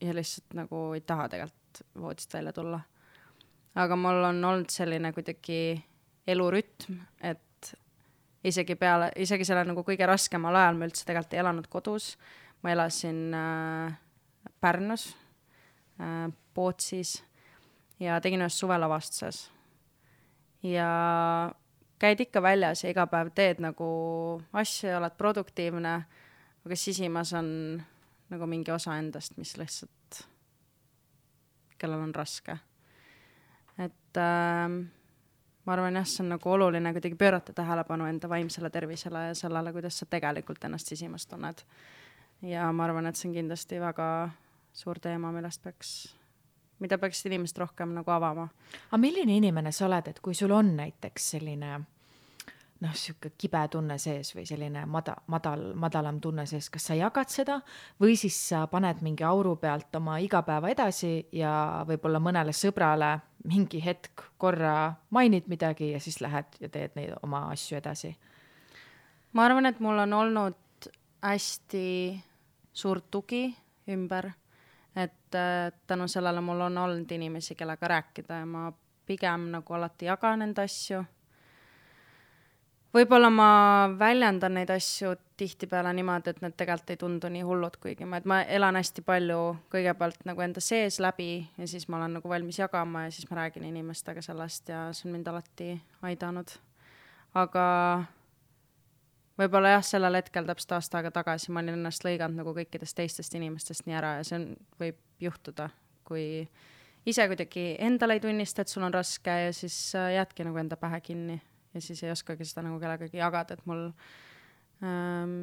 ja 0.00 0.14
lihtsalt 0.14 0.54
nagu 0.54 0.92
ei 0.94 1.00
taha 1.00 1.28
tegelikult 1.28 1.82
voodist 2.00 2.34
välja 2.34 2.52
tulla 2.52 2.80
aga 3.76 3.96
mul 3.96 4.24
on 4.30 4.44
olnud 4.44 4.72
selline 4.72 5.12
kuidagi 5.12 5.76
elurütm, 6.26 6.96
et 7.20 7.72
isegi 8.46 8.76
peale, 8.78 9.10
isegi 9.20 9.46
sellel 9.46 9.68
nagu 9.68 9.84
kõige 9.86 10.08
raskemal 10.08 10.56
ajal 10.56 10.78
ma 10.78 10.88
üldse 10.88 11.04
tegelikult 11.06 11.36
ei 11.36 11.42
elanud 11.42 11.68
kodus, 11.70 12.14
ma 12.62 12.72
elasin 12.72 13.20
äh, 13.36 13.98
Pärnus 14.60 15.10
äh,, 16.00 16.30
Pootsis 16.56 17.18
ja 18.00 18.20
tegin 18.24 18.40
ühes 18.40 18.56
suvelavastuses. 18.56 19.50
ja 20.64 20.88
käid 22.00 22.20
ikka 22.20 22.42
väljas 22.42 22.84
ja 22.84 22.92
iga 22.92 23.06
päev 23.12 23.32
teed 23.36 23.60
nagu 23.64 23.88
asju 24.52 24.88
ja 24.88 25.00
oled 25.00 25.18
produktiivne, 25.20 25.98
aga 26.64 26.78
sisimas 26.80 27.34
on 27.36 27.50
nagu 28.32 28.48
mingi 28.48 28.72
osa 28.72 28.96
endast, 28.98 29.36
mis 29.36 29.54
lihtsalt, 29.60 30.24
kellel 31.78 32.08
on 32.08 32.14
raske 32.16 32.56
et 33.78 34.20
äh, 34.20 34.68
ma 35.66 35.72
arvan 35.72 35.98
jah, 35.98 36.06
see 36.06 36.22
on 36.24 36.30
nagu 36.36 36.52
oluline 36.52 36.92
kuidagi 36.94 37.18
pöörata 37.18 37.52
tähelepanu 37.52 38.06
enda 38.06 38.28
vaimsele 38.28 38.70
tervisele 38.70 39.26
ja 39.28 39.34
sellele, 39.34 39.72
kuidas 39.72 39.98
sa 39.98 40.06
tegelikult 40.06 40.64
ennast 40.64 40.86
sisimas 40.86 41.26
tunned. 41.26 41.64
ja 42.42 42.72
ma 42.72 42.84
arvan, 42.84 43.06
et 43.06 43.16
see 43.16 43.28
on 43.30 43.34
kindlasti 43.34 43.80
väga 43.80 44.30
suur 44.72 45.00
teema, 45.00 45.32
millest 45.32 45.62
peaks, 45.62 45.90
mida 46.78 46.98
peaksid 46.98 47.32
inimesed 47.32 47.58
rohkem 47.58 47.94
nagu 47.96 48.10
avama. 48.10 48.48
aga 48.88 49.00
milline 49.00 49.36
inimene 49.36 49.72
sa 49.72 49.86
oled, 49.86 50.08
et 50.08 50.20
kui 50.20 50.34
sul 50.34 50.54
on 50.54 50.76
näiteks 50.76 51.30
selline 51.36 51.80
noh, 52.80 52.92
sihuke 52.94 53.30
kibe 53.38 53.62
tunne 53.72 53.96
sees 54.00 54.32
või 54.36 54.44
selline 54.48 54.84
mada-, 54.90 55.16
madal, 55.32 55.70
madalam 55.78 56.20
tunne 56.20 56.44
sees, 56.48 56.68
kas 56.72 56.90
sa 56.90 56.96
jagad 56.98 57.32
seda 57.32 57.60
või 58.02 58.16
siis 58.20 58.36
sa 58.50 58.66
paned 58.70 59.00
mingi 59.04 59.24
auru 59.24 59.56
pealt 59.60 59.94
oma 59.96 60.18
igapäeva 60.22 60.70
edasi 60.72 61.14
ja 61.36 61.84
võib-olla 61.88 62.20
mõnele 62.22 62.54
sõbrale 62.56 63.14
mingi 63.48 63.80
hetk 63.84 64.26
korra 64.38 64.92
mainid 65.10 65.48
midagi 65.48 65.92
ja 65.94 66.00
siis 66.02 66.20
lähed 66.20 66.60
ja 66.60 66.68
teed 66.68 66.96
neid 66.98 67.16
oma 67.22 67.46
asju 67.54 67.78
edasi? 67.80 68.16
ma 69.32 69.44
arvan, 69.44 69.66
et 69.68 69.80
mul 69.80 70.04
on 70.04 70.12
olnud 70.16 70.90
hästi 71.24 71.86
suur 72.76 73.00
tugi 73.10 73.48
ümber, 73.88 74.30
et 74.96 75.34
äh, 75.34 75.72
tänu 75.86 76.08
sellele 76.08 76.40
mul 76.40 76.60
on 76.68 76.78
olnud 76.78 77.10
inimesi, 77.12 77.54
kellega 77.54 77.88
rääkida 77.88 78.40
ja 78.42 78.46
ma 78.46 78.70
pigem 79.06 79.50
nagu 79.54 79.74
alati 79.74 80.08
jagan 80.08 80.42
enda 80.42 80.64
asju 80.66 81.04
võib-olla 82.96 83.28
ma 83.32 83.48
väljendan 83.98 84.56
neid 84.56 84.70
asju 84.72 85.14
tihtipeale 85.36 85.92
niimoodi, 85.96 86.32
et 86.32 86.42
need 86.44 86.54
tegelikult 86.56 86.92
ei 86.94 87.00
tundu 87.00 87.30
nii 87.32 87.44
hullud, 87.44 87.76
kuigi 87.82 88.08
ma, 88.08 88.20
et 88.20 88.28
ma 88.28 88.40
elan 88.58 88.78
hästi 88.78 89.04
palju 89.06 89.40
kõigepealt 89.72 90.24
nagu 90.28 90.44
enda 90.44 90.62
sees 90.64 90.98
läbi 91.02 91.30
ja 91.58 91.68
siis 91.68 91.88
ma 91.92 92.00
olen 92.00 92.16
nagu 92.18 92.30
valmis 92.30 92.60
jagama 92.60 93.06
ja 93.06 93.14
siis 93.14 93.28
ma 93.30 93.42
räägin 93.42 93.66
inimestega 93.68 94.22
sellest 94.24 94.72
ja 94.72 94.86
see 94.96 95.08
on 95.08 95.16
mind 95.16 95.28
alati 95.32 95.72
aidanud. 96.08 96.54
aga 97.36 97.66
võib-olla 99.40 99.74
jah, 99.76 99.84
sellel 99.84 100.16
hetkel 100.20 100.48
täpselt 100.48 100.78
aasta 100.78 101.00
aega 101.00 101.12
tagasi 101.18 101.52
ma 101.52 101.60
olin 101.64 101.76
ennast 101.76 102.06
lõiganud 102.06 102.40
nagu 102.40 102.54
kõikidest 102.56 102.96
teistest 102.96 103.36
inimestest 103.36 103.84
nii 103.86 103.98
ära 103.98 104.14
ja 104.20 104.24
see 104.24 104.40
on, 104.40 104.48
võib 104.80 105.02
juhtuda, 105.20 105.68
kui 106.04 106.46
ise 107.06 107.28
kuidagi 107.28 107.74
endale 107.82 108.16
ei 108.16 108.24
tunnista, 108.24 108.64
et 108.64 108.72
sul 108.72 108.86
on 108.88 108.94
raske 108.94 109.36
ja 109.46 109.52
siis 109.52 109.76
äh, 109.98 110.14
jäädki 110.16 110.48
nagu 110.48 110.64
enda 110.64 110.80
pähe 110.80 111.00
kinni 111.04 111.40
ja 111.76 111.84
siis 111.84 112.02
ei 112.04 112.10
oskagi 112.10 112.48
seda 112.48 112.64
nagu 112.66 112.80
kellegagi 112.80 113.20
jagada, 113.20 113.56
et 113.56 113.68
mul 113.68 113.86
ähm, 114.82 115.38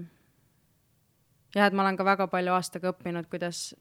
jah, 1.55 1.67
et 1.67 1.73
ma 1.73 1.85
olen 1.85 1.97
ka 1.97 2.05
väga 2.07 2.27
palju 2.31 2.55
aastaga 2.55 2.93
õppinud, 2.93 3.29
kuidas 3.31 3.71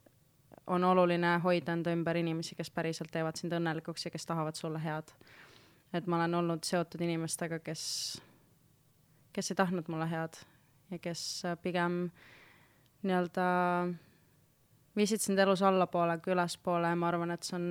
on 0.71 0.85
oluline 0.85 1.39
hoida 1.43 1.75
enda 1.75 1.93
ümber 1.95 2.19
inimesi, 2.21 2.55
kes 2.55 2.71
päriselt 2.71 3.11
teevad 3.13 3.39
sind 3.39 3.55
õnnelikuks 3.57 4.07
ja 4.07 4.13
kes 4.15 4.29
tahavad 4.29 4.59
sulle 4.59 4.81
head. 4.83 5.11
et 5.93 6.07
ma 6.07 6.17
olen 6.17 6.35
olnud 6.35 6.65
seotud 6.65 7.01
inimestega, 7.05 7.59
kes, 7.59 7.83
kes 9.33 9.51
ei 9.51 9.57
tahtnud 9.57 9.91
mulle 9.93 10.07
head 10.09 10.39
ja 10.91 10.99
kes 10.99 11.43
pigem 11.63 12.07
nii-öelda 13.03 13.45
viisid 14.97 15.21
sind 15.21 15.39
elus 15.39 15.63
allapoole 15.63 16.19
kui 16.23 16.33
ülespoole 16.33 16.89
ja 16.89 16.97
ma 16.97 17.09
arvan, 17.09 17.35
et 17.35 17.45
see 17.45 17.57
on, 17.59 17.67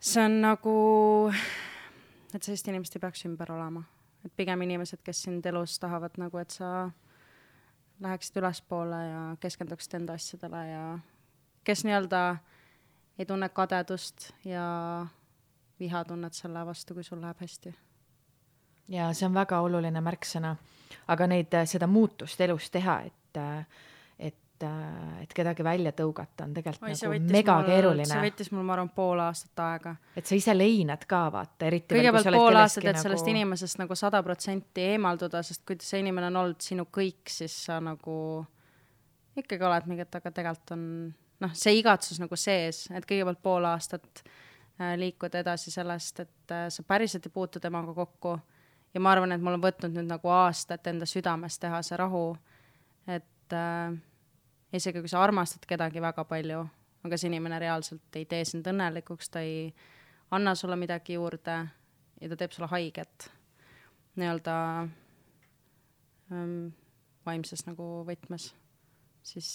see 0.00 0.24
on 0.24 0.40
nagu 0.44 0.76
et 2.34 2.42
sellist 2.42 2.68
inimest 2.68 2.96
ei 2.96 3.00
peaks 3.00 3.26
ümber 3.28 3.52
olema. 3.52 3.82
et 4.24 4.32
pigem 4.36 4.62
inimesed, 4.62 5.00
kes 5.02 5.22
sind 5.22 5.46
elus 5.46 5.78
tahavad 5.82 6.14
nagu, 6.18 6.38
et 6.38 6.50
sa 6.50 6.90
läheksid 8.00 8.36
ülespoole 8.38 9.00
ja 9.06 9.22
keskenduksid 9.40 9.94
enda 9.98 10.14
asjadele 10.18 10.60
ja 10.68 10.84
kes 11.64 11.84
nii-öelda 11.84 12.36
ei 13.18 13.26
tunne 13.26 13.48
kadedust 13.48 14.30
ja 14.44 15.06
vihatunnet 15.80 16.34
selle 16.34 16.66
vastu, 16.66 16.94
kui 16.94 17.04
sul 17.04 17.20
läheb 17.20 17.40
hästi. 17.40 17.74
ja 18.88 19.12
see 19.12 19.26
on 19.26 19.34
väga 19.34 19.60
oluline 19.60 20.00
märksõna, 20.00 20.56
aga 21.08 21.26
neid, 21.26 21.54
seda 21.66 21.86
muutust 21.86 22.40
elus 22.40 22.70
teha, 22.70 23.00
et 23.06 23.42
et, 24.66 25.22
et 25.24 25.34
kedagi 25.36 25.64
välja 25.66 25.92
tõugata 25.96 26.46
on 26.46 26.54
tegelikult 26.56 26.90
Oi, 26.90 27.18
nagu 27.18 27.32
mega 27.34 27.56
mul, 27.58 27.68
keeruline. 27.70 28.08
see 28.08 28.24
võttis 28.26 28.52
mul, 28.52 28.66
ma 28.68 28.76
arvan, 28.76 28.90
pool 28.96 29.22
aastat 29.24 29.62
aega. 29.66 29.94
et 30.16 30.28
sa 30.28 30.38
ise 30.38 30.54
leinad 30.56 31.06
ka, 31.08 31.22
vaata, 31.34 31.68
eriti 31.68 31.98
kõigepealt 31.98 32.30
pool 32.36 32.60
aastat, 32.62 32.86
et 32.86 32.96
nagu... 32.96 33.04
sellest 33.06 33.32
inimesest 33.34 33.82
nagu 33.82 33.98
sada 33.98 34.22
protsenti 34.26 34.86
eemalduda, 34.94 35.42
sest 35.46 35.64
kui 35.68 35.80
see 35.82 36.02
inimene 36.04 36.30
on 36.32 36.40
olnud 36.44 36.64
sinu 36.64 36.86
kõik, 36.92 37.24
siis 37.32 37.56
sa 37.66 37.80
nagu 37.82 38.16
ikkagi 39.38 39.64
oled 39.64 39.88
mingi, 39.88 40.06
et 40.06 40.20
aga 40.20 40.32
tegelikult 40.34 40.74
on 40.76 40.86
noh, 41.42 41.52
see 41.58 41.76
igatsus 41.80 42.20
nagu 42.22 42.38
sees, 42.38 42.86
et 42.92 43.06
kõigepealt 43.08 43.42
pool 43.42 43.66
aastat 43.68 44.22
äh, 44.24 44.94
liikuda 45.00 45.42
edasi 45.42 45.72
sellest, 45.74 46.24
et 46.24 46.54
äh, 46.54 46.66
sa 46.72 46.84
päriselt 46.86 47.26
ei 47.28 47.34
puutu 47.34 47.60
temaga 47.62 47.94
kokku 47.96 48.36
ja 48.94 49.00
ma 49.00 49.12
arvan, 49.14 49.32
et 49.34 49.42
mul 49.42 49.56
on 49.56 49.64
võtnud 49.64 49.94
nüüd 49.96 50.08
nagu 50.10 50.32
aastat 50.32 50.86
enda 50.90 51.08
südames 51.08 51.58
teha 51.62 51.82
see 51.84 51.98
rahu, 52.00 52.26
et 53.08 53.56
äh, 53.56 53.94
isegi 54.72 55.02
kui 55.02 55.10
sa 55.10 55.22
armastad 55.22 55.66
kedagi 55.68 56.00
väga 56.00 56.24
palju, 56.24 56.62
aga 57.04 57.18
see 57.18 57.28
inimene 57.28 57.58
reaalselt 57.60 58.16
ei 58.16 58.26
tee 58.30 58.44
sind 58.48 58.66
õnnelikuks, 58.68 59.30
ta 59.32 59.42
ei 59.44 59.68
anna 60.32 60.54
sulle 60.54 60.76
midagi 60.80 61.18
juurde 61.18 61.56
ja 62.20 62.28
ta 62.28 62.38
teeb 62.38 62.54
sulle 62.54 62.70
haiget 62.72 63.28
nii-öelda 64.16 64.56
ähm, 66.32 66.72
vaimses 67.26 67.66
nagu 67.66 67.88
võtmes, 68.08 68.52
siis 69.22 69.48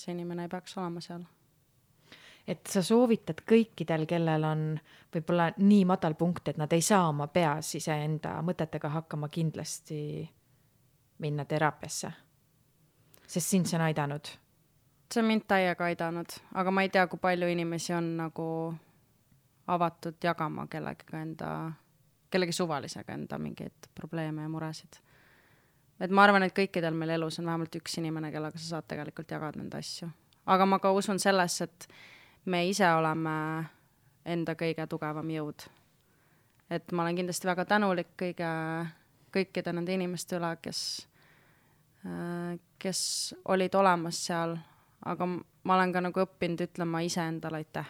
see 0.00 0.14
inimene 0.14 0.46
ei 0.46 0.52
peaks 0.52 0.76
olema 0.78 1.02
seal. 1.04 1.24
et 2.46 2.66
sa 2.66 2.82
soovitad 2.82 3.44
kõikidel, 3.48 4.06
kellel 4.08 4.44
on 4.44 4.64
võib-olla 5.14 5.50
nii 5.56 5.84
madal 5.88 6.16
punkt, 6.18 6.48
et 6.48 6.58
nad 6.58 6.72
ei 6.72 6.82
saa 6.82 7.08
oma 7.08 7.28
peas 7.28 7.74
iseenda 7.78 8.40
mõtetega 8.42 8.92
hakkama, 8.96 9.28
kindlasti 9.28 10.28
minna 11.18 11.44
teraapiasse? 11.44 12.12
sest 13.26 13.46
sind 13.46 13.68
see 13.70 13.78
on 13.78 13.86
aidanud 13.86 14.26
see 15.12 15.22
on 15.22 15.26
mind 15.26 15.46
täiega 15.48 15.84
aidanud, 15.84 16.38
aga 16.54 16.70
ma 16.70 16.82
ei 16.82 16.88
tea, 16.88 17.06
kui 17.10 17.18
palju 17.18 17.48
inimesi 17.50 17.94
on 17.94 18.16
nagu 18.16 18.46
avatud 19.70 20.18
jagama 20.22 20.66
kellegagi 20.70 21.16
enda, 21.16 21.50
kellegi 22.30 22.52
suvalisega 22.52 23.14
enda 23.14 23.38
mingeid 23.38 23.90
probleeme 23.94 24.42
ja 24.42 24.48
muresid. 24.48 25.00
et 26.00 26.10
ma 26.10 26.24
arvan, 26.24 26.42
et 26.42 26.54
kõikidel 26.56 26.94
meil 26.94 27.16
elus 27.16 27.38
on 27.38 27.46
vähemalt 27.46 27.76
üks 27.76 27.98
inimene, 27.98 28.32
kellega 28.32 28.58
sa 28.58 28.76
saad 28.76 28.88
tegelikult 28.88 29.30
jagada 29.30 29.58
nende 29.58 29.78
asju. 29.78 30.08
aga 30.46 30.66
ma 30.66 30.78
ka 30.78 30.92
usun 30.92 31.18
sellesse, 31.18 31.64
et 31.64 31.88
me 32.44 32.64
ise 32.68 32.86
oleme 32.94 33.66
enda 34.24 34.54
kõige 34.54 34.86
tugevam 34.86 35.30
jõud. 35.30 35.66
et 36.70 36.92
ma 36.92 37.02
olen 37.02 37.16
kindlasti 37.16 37.46
väga 37.46 37.64
tänulik 37.64 38.14
kõige, 38.16 38.50
kõikide 39.32 39.72
nende 39.72 39.94
inimeste 39.94 40.36
üle, 40.36 40.56
kes, 40.62 41.06
kes 42.78 43.00
olid 43.44 43.74
olemas 43.74 44.26
seal 44.26 44.58
aga 45.04 45.26
ma 45.64 45.74
olen 45.74 45.92
ka 45.92 46.00
nagu 46.04 46.22
õppinud 46.24 46.64
ütlema 46.66 47.00
iseendale 47.00 47.62
aitäh. 47.62 47.88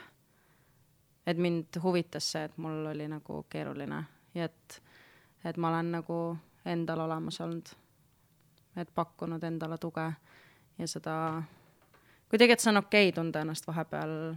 et 1.26 1.38
mind 1.38 1.76
huvitas 1.82 2.32
see, 2.32 2.44
et 2.44 2.56
mul 2.58 2.86
oli 2.86 3.08
nagu 3.08 3.44
keeruline 3.48 4.04
ja 4.34 4.44
et, 4.44 4.82
et 5.44 5.56
ma 5.56 5.68
olen 5.68 5.92
nagu 5.92 6.20
endal 6.64 7.00
olemas 7.00 7.40
olnud. 7.40 7.68
et 8.76 8.94
pakkunud 8.94 9.42
endale 9.44 9.78
tuge 9.78 10.12
ja 10.78 10.86
seda, 10.86 11.42
kuidagi, 12.28 12.52
et 12.52 12.60
see 12.60 12.70
on 12.70 12.82
okei 12.82 13.08
okay 13.08 13.14
tunda 13.14 13.40
ennast 13.40 13.66
vahepeal 13.66 14.34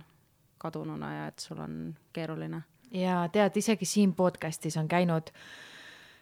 kadununa 0.57 1.13
ja 1.13 1.27
et 1.27 1.39
sul 1.39 1.59
on 1.59 1.95
keeruline. 2.13 2.63
ja 2.91 3.29
tead, 3.31 3.57
isegi 3.57 3.85
siin 3.85 4.13
podcast'is 4.13 4.77
on 4.77 4.87
käinud 4.87 5.31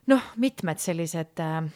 noh, 0.08 0.24
mitmed 0.36 0.78
sellised 0.78 1.39
äh, 1.39 1.72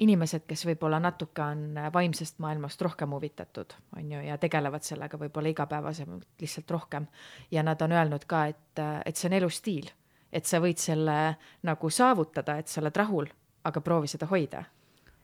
inimesed, 0.00 0.46
kes 0.48 0.64
võib-olla 0.68 1.00
natuke 1.02 1.42
on 1.44 1.78
vaimsest 1.92 2.40
maailmast 2.40 2.82
rohkem 2.82 3.12
huvitatud, 3.12 3.74
on 3.96 4.12
ju, 4.14 4.22
ja 4.24 4.38
tegelevad 4.40 4.84
sellega 4.86 5.18
võib-olla 5.20 5.52
igapäevasemalt 5.52 6.40
lihtsalt 6.40 6.70
rohkem. 6.70 7.06
ja 7.50 7.62
nad 7.62 7.82
on 7.82 7.92
öelnud 7.92 8.24
ka, 8.26 8.46
et, 8.46 8.82
et 9.04 9.16
see 9.16 9.28
on 9.28 9.36
elustiil, 9.36 9.90
et 10.32 10.46
sa 10.46 10.60
võid 10.60 10.80
selle 10.80 11.36
nagu 11.68 11.90
saavutada, 11.90 12.56
et 12.58 12.68
sa 12.68 12.80
oled 12.80 12.96
rahul, 12.96 13.28
aga 13.64 13.80
proovi 13.80 14.08
seda 14.08 14.26
hoida. 14.30 14.64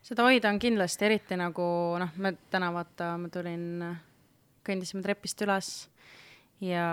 seda 0.03 0.29
hoida 0.29 0.53
on 0.53 0.61
kindlasti, 0.61 1.05
eriti 1.09 1.41
nagu 1.41 1.67
noh, 1.99 2.17
me 2.17 2.37
täna 2.51 2.71
vaata, 2.75 3.15
ma 3.19 3.33
tulin, 3.33 3.67
kõndisime 4.67 5.03
trepist 5.03 5.41
üles 5.47 5.75
ja 6.61 6.87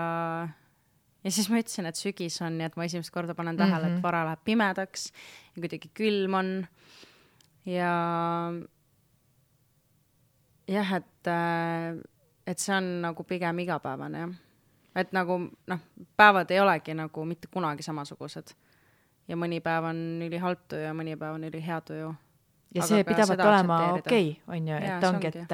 ja 1.24 1.32
siis 1.32 1.48
ma 1.50 1.60
ütlesin, 1.60 1.88
et 1.88 2.00
sügis 2.00 2.40
on 2.44 2.60
ja 2.60 2.68
et 2.70 2.76
ma 2.80 2.86
esimest 2.88 3.12
korda 3.12 3.34
panen 3.36 3.56
tähele 3.56 3.76
mm, 3.76 3.82
-hmm. 3.82 3.92
et 3.92 3.98
mhm. 3.98 4.02
vara 4.02 4.24
läheb 4.24 4.44
pimedaks 4.44 5.12
ja 5.54 5.60
kuidagi 5.60 5.90
külm 5.94 6.34
on 6.34 6.66
ja 7.66 7.92
jah, 10.68 10.92
et, 10.96 11.26
äh, 11.26 12.00
et 12.46 12.58
see 12.58 12.76
on 12.76 12.90
nagu 13.04 13.24
pigem 13.24 13.58
igapäevane 13.64 14.18
jah. 14.18 14.34
et 14.96 15.12
nagu 15.12 15.38
noh, 15.66 15.80
päevad 16.16 16.50
ei 16.50 16.60
olegi 16.60 16.94
nagu 16.94 17.24
mitte 17.24 17.48
kunagi 17.52 17.82
samasugused. 17.82 18.54
ja 19.28 19.36
mõni 19.36 19.60
päev 19.60 19.90
on 19.90 20.22
ülihalb 20.26 20.68
tuju 20.68 20.82
ja 20.82 20.94
mõni 20.94 21.16
päev 21.16 21.40
on 21.40 21.44
ülihea 21.44 21.80
tuju 21.80 22.14
ja 22.74 22.86
see 22.86 23.04
pidavat 23.06 23.40
olema 23.40 23.78
okei 23.92 24.30
okay,, 24.30 24.56
on 24.56 24.68
ju, 24.68 24.78
et 24.82 25.04
ongi, 25.08 25.30
et, 25.30 25.52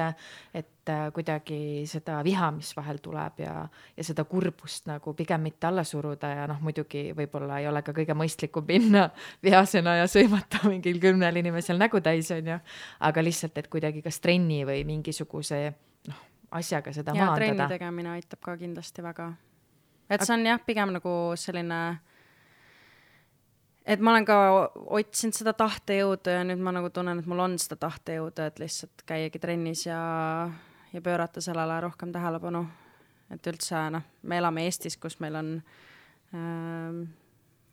et 0.57 0.89
äh, 0.89 1.03
kuidagi 1.13 1.59
seda 1.89 2.19
viha, 2.25 2.49
mis 2.55 2.71
vahel 2.77 3.01
tuleb 3.03 3.43
ja, 3.43 3.53
ja 3.97 4.05
seda 4.05 4.25
kurbust 4.29 4.89
nagu 4.89 5.13
pigem 5.17 5.45
mitte 5.45 5.69
alla 5.69 5.83
suruda 5.87 6.31
ja 6.33 6.47
noh, 6.49 6.61
muidugi 6.65 7.09
võib-olla 7.17 7.61
ei 7.61 7.69
ole 7.69 7.83
ka 7.85 7.93
kõige 7.97 8.15
mõistlikum 8.17 8.65
minna 8.67 9.07
vihasena 9.45 9.99
ja 10.01 10.09
sõimata 10.11 10.63
mingil 10.69 10.99
kümnel 11.03 11.41
inimesel 11.43 11.79
nägu 11.81 12.01
täis, 12.03 12.31
on 12.35 12.53
ju. 12.55 12.59
aga 12.99 13.25
lihtsalt, 13.25 13.57
et 13.61 13.71
kuidagi 13.71 14.03
kas 14.05 14.19
trenni 14.23 14.63
või 14.67 14.83
mingisuguse 14.89 15.63
noh, 16.09 16.27
asjaga 16.57 16.93
seda 16.95 17.15
ja, 17.15 17.27
maandada. 17.27 17.45
trenni 17.45 17.73
tegemine 17.77 18.15
aitab 18.17 18.41
ka 18.45 18.57
kindlasti 18.57 19.05
väga. 19.05 19.33
et 20.09 20.25
see 20.25 20.37
on 20.39 20.47
jah, 20.49 20.63
pigem 20.65 20.97
nagu 20.97 21.17
selline 21.37 21.83
et 23.85 23.99
ma 23.99 24.11
olen 24.11 24.25
ka 24.25 24.37
otsinud 24.97 25.37
seda 25.37 25.53
tahtejõudu 25.57 26.35
ja 26.35 26.43
nüüd 26.47 26.61
ma 26.63 26.73
nagu 26.75 26.89
tunnen, 26.93 27.19
et 27.19 27.29
mul 27.29 27.41
on 27.43 27.57
seda 27.61 27.79
tahtejõudu, 27.87 28.45
et 28.47 28.59
lihtsalt 28.61 29.05
käiagi 29.09 29.41
trennis 29.41 29.85
ja, 29.85 30.01
ja 30.93 31.01
pöörata 31.01 31.41
sellele 31.41 31.79
rohkem 31.81 32.11
tähelepanu. 32.11 32.65
et 33.31 33.47
üldse 33.47 33.89
noh, 33.95 34.03
me 34.23 34.37
elame 34.37 34.65
Eestis, 34.67 34.97
kus 34.97 35.19
meil 35.19 35.35
on 35.39 35.53
ähm, 36.35 37.03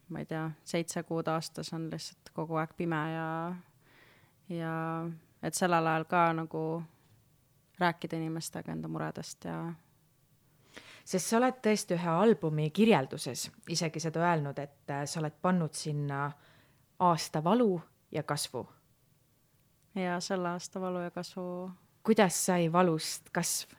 ma 0.09 0.23
ei 0.23 0.27
tea, 0.27 0.51
seitse 0.65 1.03
kuud 1.03 1.29
aastas 1.29 1.73
on 1.77 1.89
lihtsalt 1.91 2.31
kogu 2.35 2.57
aeg 2.61 2.73
pime 2.77 3.01
ja, 3.13 3.27
ja 4.53 4.75
et 5.43 5.55
sellel 5.55 5.87
ajal 5.87 6.07
ka 6.09 6.23
nagu 6.37 6.63
rääkida 7.79 8.17
inimestega 8.17 8.73
enda 8.73 8.89
muredest 8.89 9.45
ja 9.45 9.59
sest 11.09 11.31
sa 11.31 11.39
oled 11.39 11.61
tõesti 11.65 11.97
ühe 11.97 12.11
albumi 12.13 12.69
kirjelduses 12.75 13.47
isegi 13.73 14.01
seda 14.03 14.27
öelnud, 14.27 14.59
et 14.61 14.93
äh, 14.93 15.07
sa 15.09 15.23
oled 15.23 15.39
pannud 15.43 15.77
sinna 15.77 16.27
aasta 16.99 17.43
valu 17.45 17.81
ja 18.13 18.23
kasvu. 18.23 18.67
ja 19.95 20.21
selle 20.21 20.49
aasta 20.49 20.81
valu 20.81 21.01
ja 21.07 21.11
kasvu. 21.11 21.71
kuidas 22.03 22.47
sai 22.47 22.73
valust 22.73 23.31
kasv? 23.33 23.73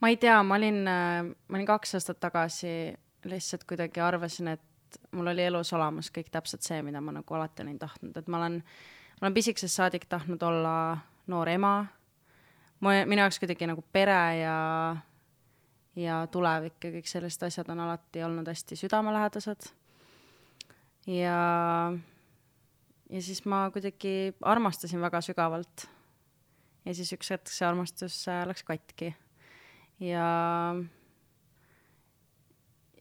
ma 0.00 0.08
ei 0.08 0.16
tea, 0.16 0.42
ma 0.42 0.54
olin, 0.54 0.82
ma 1.48 1.56
olin 1.56 1.66
kaks 1.66 1.94
aastat 1.94 2.20
tagasi 2.20 2.94
lihtsalt 3.24 3.64
kuidagi 3.64 4.00
arvasin, 4.00 4.48
et 4.48 4.98
mul 5.12 5.30
oli 5.30 5.46
elus 5.46 5.72
olemas 5.72 6.10
kõik 6.14 6.30
täpselt 6.30 6.62
see, 6.66 6.82
mida 6.82 7.00
ma 7.00 7.14
nagu 7.14 7.34
alati 7.34 7.62
olin 7.62 7.78
tahtnud, 7.78 8.16
et 8.16 8.28
ma 8.28 8.38
olen, 8.42 8.58
ma 9.20 9.26
olen 9.26 9.34
pisikesest 9.34 9.78
saadik 9.78 10.06
tahtnud 10.10 10.42
olla 10.42 10.74
noor 11.30 11.48
ema. 11.48 11.86
mu, 12.80 12.94
minu 13.06 13.22
jaoks 13.22 13.38
kuidagi 13.42 13.68
nagu 13.70 13.84
pere 13.92 14.20
ja, 14.40 14.56
ja 15.96 16.22
tulevik 16.32 16.82
ja 16.84 16.94
kõik 16.96 17.10
sellised 17.10 17.46
asjad 17.46 17.70
on 17.72 17.84
alati 17.84 18.24
olnud 18.26 18.48
hästi 18.48 18.78
südamelähedased. 18.80 19.68
ja, 21.06 21.38
ja 23.10 23.22
siis 23.22 23.44
ma 23.44 23.68
kuidagi 23.70 24.34
armastasin 24.42 25.00
väga 25.00 25.20
sügavalt. 25.20 25.86
ja 26.84 26.94
siis 26.94 27.12
üks 27.12 27.30
hetk 27.30 27.52
see 27.52 27.68
armastus 27.68 28.24
äh, 28.28 28.44
läks 28.48 28.66
katki 28.66 29.14
ja 30.02 30.74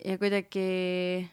ja 0.06 0.18
kuidagi 0.18 1.30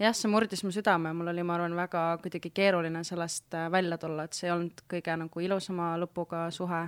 jah, 0.00 0.14
see 0.16 0.30
murdis 0.32 0.62
mu 0.64 0.72
südame, 0.74 1.12
mul 1.16 1.32
oli, 1.32 1.44
ma 1.46 1.56
arvan, 1.58 1.74
väga 1.76 2.04
kuidagi 2.22 2.52
keeruline 2.56 3.02
sellest 3.06 3.56
äh, 3.56 3.68
välja 3.72 3.98
tulla, 4.00 4.24
et 4.24 4.36
see 4.36 4.48
ei 4.48 4.54
olnud 4.54 4.84
kõige 4.90 5.16
nagu 5.24 5.44
ilusama 5.44 5.92
lõpuga 6.00 6.46
suhe. 6.54 6.82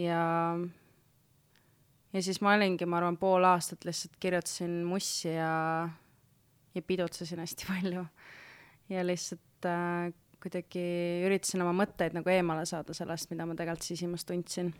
ja, 0.00 0.24
ja 2.12 2.22
siis 2.22 2.40
ma 2.42 2.56
olingi, 2.58 2.86
ma 2.86 2.98
arvan, 2.98 3.18
pool 3.20 3.46
aastat 3.46 3.86
lihtsalt 3.86 4.18
kirjutasin 4.20 4.82
mussi 4.88 5.36
ja, 5.36 5.88
ja 6.74 6.82
pidutsesin 6.82 7.44
hästi 7.44 7.68
palju. 7.70 8.06
ja 8.90 9.06
lihtsalt 9.06 9.70
äh, 9.70 10.10
kuidagi 10.44 10.84
üritasin 11.24 11.62
oma 11.64 11.72
mõtteid 11.84 12.12
nagu 12.16 12.28
eemale 12.28 12.66
saada 12.68 12.92
sellest, 12.96 13.30
mida 13.30 13.46
ma 13.48 13.54
tegelikult 13.56 13.86
sisimas 13.86 14.26
tundsin. 14.28 14.74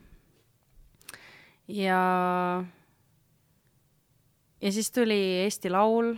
ja 1.68 2.00
ja 4.60 4.72
siis 4.72 4.90
tuli 4.90 5.20
Eesti 5.44 5.70
Laul, 5.70 6.16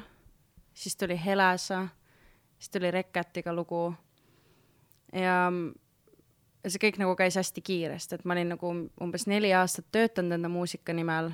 siis 0.77 0.97
tuli 0.97 1.16
Helesa, 1.24 1.89
siis 2.59 2.70
tuli 2.70 2.91
Reketiga 2.91 3.55
lugu. 3.55 3.95
ja 5.12 5.51
see 6.66 6.83
kõik 6.83 6.99
nagu 6.99 7.14
käis 7.16 7.37
hästi 7.39 7.62
kiiresti, 7.62 8.18
et 8.18 8.24
ma 8.27 8.35
olin 8.35 8.51
nagu 8.57 8.72
umbes 9.03 9.27
neli 9.31 9.53
aastat 9.55 9.87
töötanud 9.95 10.37
enda 10.37 10.51
muusika 10.53 10.93
nimel. 10.93 11.31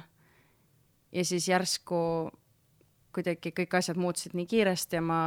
ja 1.13 1.25
siis 1.25 1.49
järsku 1.49 2.31
kuidagi 3.13 3.53
kõik 3.53 3.75
asjad 3.77 3.99
muutusid 4.01 4.37
nii 4.37 4.47
kiiresti 4.49 4.97
ja 4.97 5.03
ma 5.05 5.19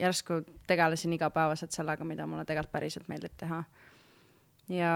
järsku 0.00 0.40
tegelesin 0.66 1.12
igapäevaselt 1.12 1.72
sellega, 1.72 2.04
mida 2.04 2.26
mulle 2.26 2.44
tegelikult 2.44 2.72
päriselt 2.72 3.08
meeldib 3.08 3.34
teha. 3.36 3.64
ja, 4.68 4.94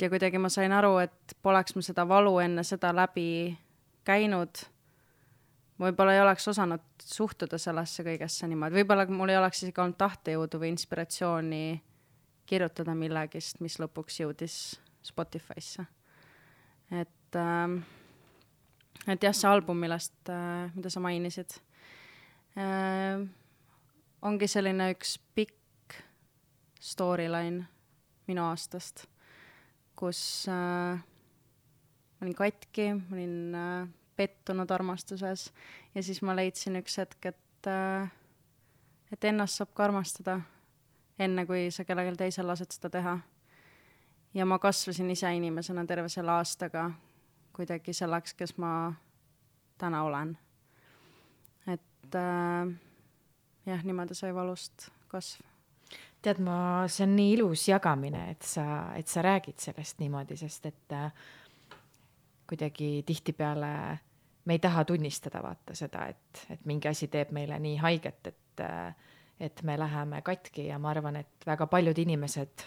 ja 0.00 0.08
kuidagi 0.10 0.38
ma 0.38 0.48
sain 0.48 0.72
aru, 0.72 0.98
et 1.02 1.36
poleks 1.42 1.74
ma 1.74 1.82
seda 1.82 2.08
valu 2.08 2.38
enne 2.38 2.64
seda 2.64 2.94
läbi 2.94 3.58
käinud, 4.04 4.62
võib-olla 5.80 6.14
ei 6.14 6.22
oleks 6.22 6.48
osanud 6.48 6.84
suhtuda 7.02 7.58
sellesse 7.60 8.04
kõigesse 8.06 8.48
niimoodi, 8.48 8.80
võib-olla 8.80 9.06
mul 9.12 9.32
ei 9.32 9.38
oleks 9.40 9.62
isegi 9.62 9.82
olnud 9.82 9.98
tahtejõudu 10.00 10.60
või 10.62 10.72
inspiratsiooni 10.74 11.62
kirjutada 12.46 12.94
millegist, 12.94 13.60
mis 13.60 13.78
lõpuks 13.82 14.20
jõudis 14.22 14.56
Spotify'sse. 15.06 15.86
et 16.90 17.36
äh,, 17.36 17.76
et 19.06 19.22
jah, 19.22 19.34
see 19.34 19.50
album, 19.50 19.80
millest 19.82 20.30
äh,, 20.32 20.70
mida 20.74 20.90
sa 20.90 21.02
mainisid 21.02 21.58
äh,, 22.56 23.26
ongi 24.22 24.48
selline 24.50 24.90
üks 24.94 25.18
pikk 25.34 26.00
storyline 26.80 27.66
minu 28.26 28.42
aastast, 28.46 29.04
kus 29.98 30.20
äh, 30.50 30.98
ma 30.98 32.26
olin 32.26 32.36
katki, 32.36 32.90
ma 32.96 33.16
olin 33.16 33.54
äh, 33.54 33.88
pettunud 34.16 34.70
armastuses 34.70 35.50
ja 35.94 36.02
siis 36.02 36.22
ma 36.22 36.36
leidsin 36.36 36.78
üks 36.80 36.98
hetk, 36.98 37.32
et 37.32 37.70
äh,, 37.70 38.10
et 39.12 39.24
ennast 39.24 39.60
saab 39.60 39.72
ka 39.74 39.86
armastada, 39.86 40.40
enne 41.18 41.46
kui 41.46 41.70
sa 41.70 41.84
kellelgi 41.84 42.16
teisel 42.24 42.48
lased 42.48 42.74
seda 42.74 42.90
teha. 42.98 43.18
ja 44.34 44.46
ma 44.46 44.58
kasvasin 44.58 45.10
ise 45.10 45.32
inimesena 45.34 45.86
terve 45.86 46.08
selle 46.08 46.32
aastaga 46.32 46.90
kuidagi 47.56 47.92
selleks, 47.96 48.34
kes 48.34 48.56
ma 48.58 48.92
täna 49.78 50.02
olen. 50.04 50.36
et 51.66 52.14
äh, 52.14 52.72
jah, 53.66 53.84
niimoodi 53.84 54.14
sai 54.14 54.34
valust 54.34 54.90
kasv 55.08 55.44
tead, 56.26 56.40
ma, 56.42 56.86
see 56.90 57.06
on 57.06 57.14
nii 57.16 57.34
ilus 57.36 57.68
jagamine, 57.68 58.30
et 58.32 58.42
sa, 58.42 58.92
et 58.98 59.08
sa 59.08 59.22
räägid 59.22 59.62
sellest 59.62 60.00
niimoodi, 60.02 60.36
sest 60.40 60.66
et 60.66 60.94
äh, 60.96 61.10
kuidagi 62.50 63.04
tihtipeale 63.06 63.70
me 64.46 64.54
ei 64.54 64.58
taha 64.62 64.84
tunnistada 64.84 65.42
vaata 65.42 65.74
seda, 65.74 66.06
et, 66.06 66.46
et 66.50 66.64
mingi 66.64 66.88
asi 66.88 67.08
teeb 67.10 67.32
meile 67.34 67.58
nii 67.62 67.76
haiget, 67.82 68.30
et, 68.30 68.64
et 69.40 69.62
me 69.66 69.78
läheme 69.78 70.22
katki 70.22 70.68
ja 70.70 70.78
ma 70.78 70.92
arvan, 70.94 71.18
et 71.20 71.46
väga 71.46 71.66
paljud 71.70 71.98
inimesed, 71.98 72.66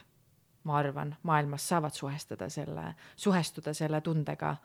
ma 0.68 0.78
arvan, 0.78 1.16
maailmas 1.24 1.68
saavad 1.72 1.96
suhestuda 1.96 2.50
selle, 2.52 2.94
suhestuda 3.16 3.74
selle 3.74 4.02
tundega, 4.06 4.56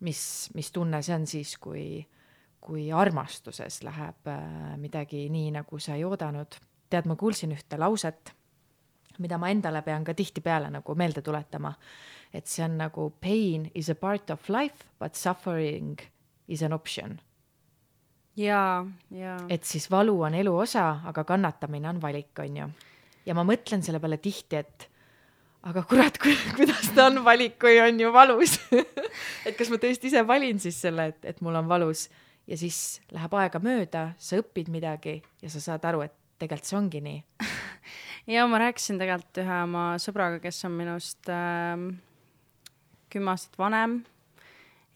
mis, 0.00 0.22
mis 0.54 0.72
tunne 0.72 1.02
see 1.04 1.14
on 1.14 1.26
siis, 1.28 1.56
kui, 1.60 2.00
kui 2.64 2.88
armastuses 2.92 3.82
läheb 3.84 4.32
äh, 4.32 4.74
midagi 4.80 5.28
nii, 5.32 5.52
nagu 5.60 5.78
sa 5.78 5.98
ei 5.98 6.04
oodanud. 6.08 6.60
tead, 6.88 7.04
ma 7.04 7.16
kuulsin 7.20 7.52
ühte 7.52 7.76
lauset, 7.76 8.32
mida 9.18 9.36
ma 9.38 9.50
endale 9.52 9.82
pean 9.82 10.04
ka 10.04 10.14
tihtipeale 10.14 10.70
nagu 10.72 10.94
meelde 10.94 11.20
tuletama 11.22 11.74
et 12.32 12.46
see 12.46 12.64
on 12.64 12.76
nagu 12.78 13.10
pain 13.20 13.70
is 13.74 13.88
a 13.88 13.94
part 13.94 14.30
of 14.30 14.48
life, 14.48 14.84
but 14.98 15.14
suffering 15.16 15.98
is 16.48 16.62
an 16.62 16.72
option. 16.72 17.18
jaa, 18.36 18.86
jaa. 19.10 19.38
et 19.48 19.64
siis 19.64 19.90
valu 19.90 20.20
on 20.22 20.34
elu 20.34 20.54
osa, 20.56 21.00
aga 21.04 21.24
kannatamine 21.24 21.88
on 21.88 22.02
valik, 22.02 22.32
on 22.38 22.56
ju. 22.56 22.68
ja 23.26 23.34
ma 23.34 23.44
mõtlen 23.46 23.82
selle 23.84 24.00
peale 24.00 24.18
tihti, 24.22 24.62
et 24.62 24.88
aga 25.68 25.82
kurat, 25.88 26.18
kuidas 26.56 26.90
ta 26.94 27.08
on 27.10 27.22
valik, 27.26 27.58
kui 27.60 27.80
on 27.82 28.00
ju 28.00 28.12
valus 28.14 28.56
et 29.46 29.56
kas 29.58 29.70
ma 29.72 29.80
tõesti 29.82 30.10
ise 30.10 30.24
valin 30.26 30.60
siis 30.62 30.78
selle, 30.80 31.10
et, 31.12 31.20
et 31.34 31.40
mul 31.44 31.58
on 31.58 31.68
valus 31.70 32.06
ja 32.48 32.56
siis 32.56 33.00
läheb 33.12 33.34
aega 33.40 33.60
mööda, 33.62 34.04
sa 34.18 34.40
õpid 34.40 34.70
midagi 34.72 35.18
ja 35.42 35.52
sa 35.52 35.62
saad 35.62 35.84
aru, 35.88 36.06
et 36.06 36.14
tegelikult 36.38 36.70
see 36.70 36.78
ongi 36.78 37.02
nii 37.04 37.48
ja 38.34 38.46
ma 38.50 38.62
rääkisin 38.62 39.00
tegelikult 39.02 39.42
ühe 39.42 39.62
oma 39.64 39.88
sõbraga, 40.02 40.38
kes 40.44 40.62
on 40.68 40.78
minust 40.78 41.32
äh, 41.32 41.74
kümme 43.12 43.34
aastat 43.34 43.58
vanem 43.60 44.00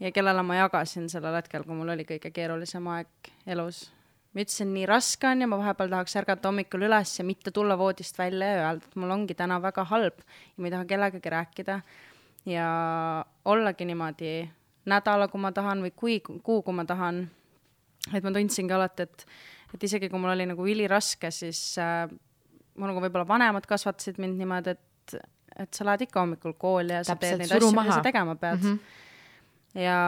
ja 0.02 0.12
kellele 0.12 0.42
ma 0.46 0.58
jagasin 0.58 1.08
sellel 1.10 1.36
hetkel, 1.38 1.64
kui 1.66 1.76
mul 1.78 1.92
oli 1.94 2.06
kõige 2.08 2.32
keerulisem 2.34 2.86
aeg 2.94 3.32
elus. 3.54 3.84
ma 4.32 4.40
ütlesin, 4.44 4.72
nii 4.74 4.86
raske 4.88 5.28
on 5.28 5.44
ja 5.44 5.48
ma 5.50 5.58
vahepeal 5.60 5.92
tahaks 5.92 6.16
ärgata 6.22 6.48
hommikul 6.48 6.86
üles 6.88 7.12
ja 7.18 7.24
mitte 7.28 7.52
tulla 7.52 7.76
voodist 7.78 8.18
välja 8.18 8.48
ja 8.48 8.64
öelda, 8.64 8.88
et 8.88 8.96
mul 8.96 9.12
ongi 9.12 9.36
täna 9.38 9.60
väga 9.62 9.84
halb 9.92 10.24
ja 10.24 10.56
ma 10.56 10.68
ei 10.68 10.74
taha 10.74 10.88
kellegagi 10.94 11.34
rääkida. 11.36 11.80
ja 12.46 12.66
ollagi 13.44 13.84
niimoodi 13.84 14.32
nädala, 14.90 15.28
kui 15.28 15.40
ma 15.40 15.52
tahan 15.52 15.84
või 15.84 15.92
kui, 15.94 16.20
kuu, 16.20 16.62
kui 16.62 16.74
ma 16.74 16.84
tahan. 16.84 17.28
et 18.12 18.24
ma 18.24 18.32
tundsingi 18.34 18.74
alati, 18.74 19.02
et, 19.02 19.26
et 19.74 19.84
isegi 19.84 20.08
kui 20.08 20.18
mul 20.18 20.34
oli 20.34 20.46
nagu 20.46 20.66
üliraske, 20.66 21.30
siis 21.30 21.78
äh, 21.78 22.08
mul 22.74 22.90
nagu 22.90 23.04
võib-olla 23.04 23.28
vanemad 23.28 23.68
kasvatasid 23.68 24.18
mind 24.18 24.40
niimoodi, 24.40 24.74
et 24.74 24.88
et 25.60 25.76
sa 25.76 25.84
lähed 25.84 26.06
ikka 26.06 26.22
hommikul 26.22 26.54
kooli 26.56 26.94
ja 26.94 27.02
sa 27.04 27.12
Täpselt, 27.12 27.42
teed 27.42 27.42
neid 27.42 27.50
asju, 27.58 27.72
mida 27.76 27.92
sa 27.98 28.04
tegema 28.04 28.34
pead 28.40 28.62
mm. 28.62 28.70
-hmm. 28.70 29.00
Ja, 29.74 29.98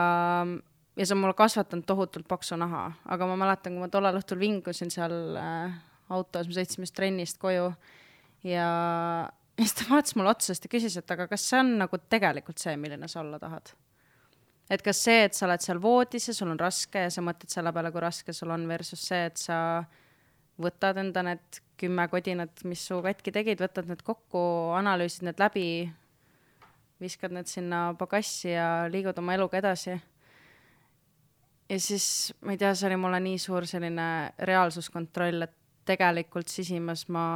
ja 0.96 1.06
see 1.06 1.14
on 1.16 1.22
mulle 1.22 1.36
kasvatanud 1.38 1.86
tohutult 1.88 2.28
paksu 2.28 2.58
naha, 2.60 2.86
aga 3.04 3.28
ma 3.30 3.38
mäletan, 3.44 3.76
kui 3.76 3.84
ma 3.84 3.90
tollel 3.92 4.20
õhtul 4.20 4.40
vingusin 4.42 4.92
seal 4.94 5.38
äh, 5.40 5.78
autos, 6.14 6.48
me 6.48 6.58
sõitsime 6.58 6.88
just 6.88 6.96
trennist 6.98 7.40
koju 7.42 7.70
ja, 8.44 8.68
ja 9.56 9.64
siis 9.64 9.78
ta 9.78 9.88
vaatas 9.90 10.16
mulle 10.18 10.34
otsa, 10.34 10.52
siis 10.52 10.62
ta 10.62 10.70
küsis, 10.72 10.98
et 11.00 11.16
aga 11.16 11.28
kas 11.30 11.48
see 11.48 11.62
on 11.62 11.74
nagu 11.84 12.00
tegelikult 12.10 12.62
see, 12.62 12.76
milline 12.80 13.08
sa 13.10 13.22
olla 13.22 13.40
tahad? 13.42 13.74
et 14.72 14.82
kas 14.84 15.02
see, 15.06 15.26
et 15.26 15.36
sa 15.36 15.46
oled 15.48 15.64
seal 15.64 15.80
voodis 15.82 16.30
ja 16.30 16.34
sul 16.36 16.52
on 16.52 16.60
raske 16.60 17.06
ja 17.06 17.10
sa 17.12 17.24
mõtled 17.24 17.52
selle 17.52 17.72
peale, 17.74 17.92
kui 17.92 18.02
raske 18.04 18.32
sul 18.32 18.52
on, 18.54 18.64
versus 18.68 19.02
see, 19.10 19.26
et 19.28 19.40
sa 19.40 19.58
võtad 20.60 20.98
enda 21.02 21.24
need 21.26 21.60
kümme 21.80 22.06
kodinat, 22.08 22.62
mis 22.68 22.84
su 22.88 23.00
katki 23.04 23.32
tegid, 23.34 23.60
võtad 23.60 23.88
need 23.90 24.04
kokku, 24.06 24.40
analüüsid 24.78 25.26
need 25.28 25.42
läbi, 25.42 25.66
viskad 27.04 27.34
need 27.36 27.50
sinna 27.50 27.86
pagassi 27.98 28.54
ja 28.54 28.88
liigud 28.90 29.18
oma 29.20 29.36
eluga 29.36 29.60
edasi. 29.60 29.98
ja 31.68 31.78
siis, 31.80 32.06
ma 32.40 32.54
ei 32.54 32.60
tea, 32.60 32.72
see 32.74 32.88
oli 32.90 32.98
mulle 33.00 33.20
nii 33.24 33.38
suur 33.40 33.66
selline 33.68 34.08
reaalsuskontroll, 34.50 35.46
et 35.46 35.54
tegelikult 35.84 36.48
sisimas 36.48 37.06
ma 37.12 37.26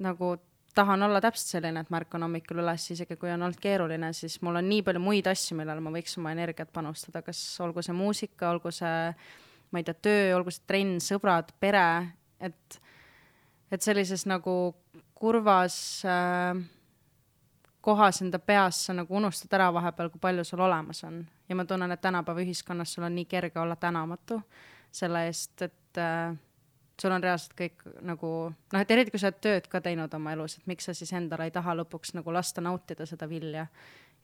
nagu 0.00 0.36
tahan 0.74 1.02
olla 1.02 1.20
täpselt 1.20 1.56
selline, 1.56 1.82
et 1.82 1.90
ma 1.90 1.98
ärkan 2.00 2.24
hommikul 2.24 2.62
üles, 2.62 2.86
isegi 2.94 3.16
kui 3.20 3.30
on 3.32 3.42
olnud 3.42 3.58
keeruline, 3.60 4.12
siis 4.16 4.38
mul 4.44 4.60
on 4.60 4.68
nii 4.70 4.84
palju 4.86 5.02
muid 5.02 5.28
asju, 5.30 5.56
millele 5.58 5.82
ma 5.84 5.92
võiks 5.94 6.16
oma 6.20 6.32
energiat 6.34 6.70
panustada, 6.72 7.24
kas 7.26 7.40
olgu 7.64 7.82
see 7.84 7.96
muusika, 7.96 8.50
olgu 8.52 8.72
see, 8.74 9.10
ma 9.70 9.82
ei 9.82 9.86
tea, 9.86 9.98
töö, 10.08 10.36
olgu 10.38 10.54
see 10.54 10.66
trenn, 10.70 11.00
sõbrad, 11.04 11.50
pere, 11.62 11.84
et, 12.40 12.80
et 13.70 13.82
sellises 13.82 14.26
nagu 14.30 14.56
kurvas 15.20 15.76
äh, 16.08 16.54
kohas 17.80 18.22
enda 18.22 18.38
peas 18.38 18.84
sa 18.86 18.94
nagu 18.94 19.16
unustad 19.16 19.54
ära 19.56 19.70
vahepeal, 19.72 20.10
kui 20.10 20.20
palju 20.20 20.44
sul 20.44 20.60
olemas 20.60 21.04
on. 21.04 21.26
ja 21.48 21.56
ma 21.56 21.64
tunnen, 21.64 21.90
et 21.90 22.00
tänapäeva 22.00 22.40
ühiskonnas 22.40 22.94
sul 22.94 23.04
on 23.04 23.14
nii 23.14 23.24
kerge 23.24 23.60
olla 23.60 23.76
tänamatu 23.76 24.40
selle 24.92 25.26
eest, 25.26 25.62
et 25.62 25.98
äh, 25.98 26.36
sul 27.00 27.14
on 27.14 27.22
reaalselt 27.22 27.54
kõik 27.58 27.84
nagu 28.04 28.30
noh, 28.50 28.80
et 28.80 28.90
eriti 28.90 29.14
kui 29.14 29.20
sa 29.22 29.30
oled 29.30 29.40
tööd 29.42 29.68
ka 29.70 29.80
teinud 29.84 30.14
oma 30.14 30.34
elus, 30.36 30.58
et 30.58 30.68
miks 30.70 30.88
sa 30.88 30.94
siis 30.96 31.12
endale 31.16 31.48
ei 31.48 31.54
taha 31.54 31.74
lõpuks 31.80 32.14
nagu 32.18 32.32
lasta 32.34 32.62
nautida 32.64 33.06
seda 33.08 33.28
vilja 33.30 33.66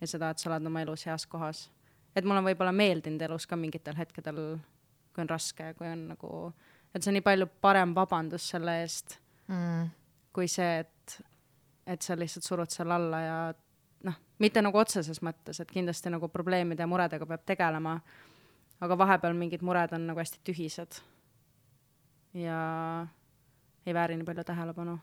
ja 0.00 0.06
seda, 0.08 0.30
et 0.30 0.42
sa 0.42 0.50
oled 0.50 0.66
oma 0.68 0.82
elus 0.84 1.06
heas 1.08 1.26
kohas. 1.26 1.68
et 2.16 2.24
mul 2.24 2.36
on 2.36 2.48
võib-olla 2.48 2.72
meeldinud 2.72 3.22
elus 3.22 3.46
ka 3.46 3.56
mingitel 3.56 3.96
hetkedel, 3.96 4.58
kui 5.14 5.22
on 5.22 5.28
raske, 5.28 5.72
kui 5.78 5.88
on 5.88 6.08
nagu, 6.12 6.32
et 6.94 7.02
see 7.02 7.12
on 7.12 7.18
nii 7.18 7.24
palju 7.24 7.48
parem 7.60 7.94
vabandus 7.94 8.50
selle 8.52 8.80
eest 8.82 9.18
mm. 9.48 9.88
kui 10.36 10.48
see, 10.48 10.84
et, 10.84 11.18
et 11.86 12.02
sa 12.02 12.16
lihtsalt 12.18 12.44
surud 12.44 12.70
seal 12.70 12.90
alla 12.90 13.20
ja 13.20 13.36
noh, 14.06 14.16
mitte 14.42 14.62
nagu 14.62 14.78
otseses 14.78 15.20
mõttes, 15.24 15.60
et 15.62 15.72
kindlasti 15.72 16.12
nagu 16.12 16.28
probleemide 16.32 16.84
ja 16.84 16.90
muredega 16.90 17.26
peab 17.26 17.44
tegelema, 17.46 17.96
aga 18.80 18.98
vahepeal 18.98 19.36
mingid 19.38 19.62
mured 19.66 19.94
on 19.96 20.08
nagu 20.10 20.20
hästi 20.20 20.42
tühised 20.44 21.00
ja 22.36 22.58
ei 23.86 23.94
vääri 23.94 24.16
nii 24.18 24.26
palju 24.26 24.44
tähelepanu 24.44 24.98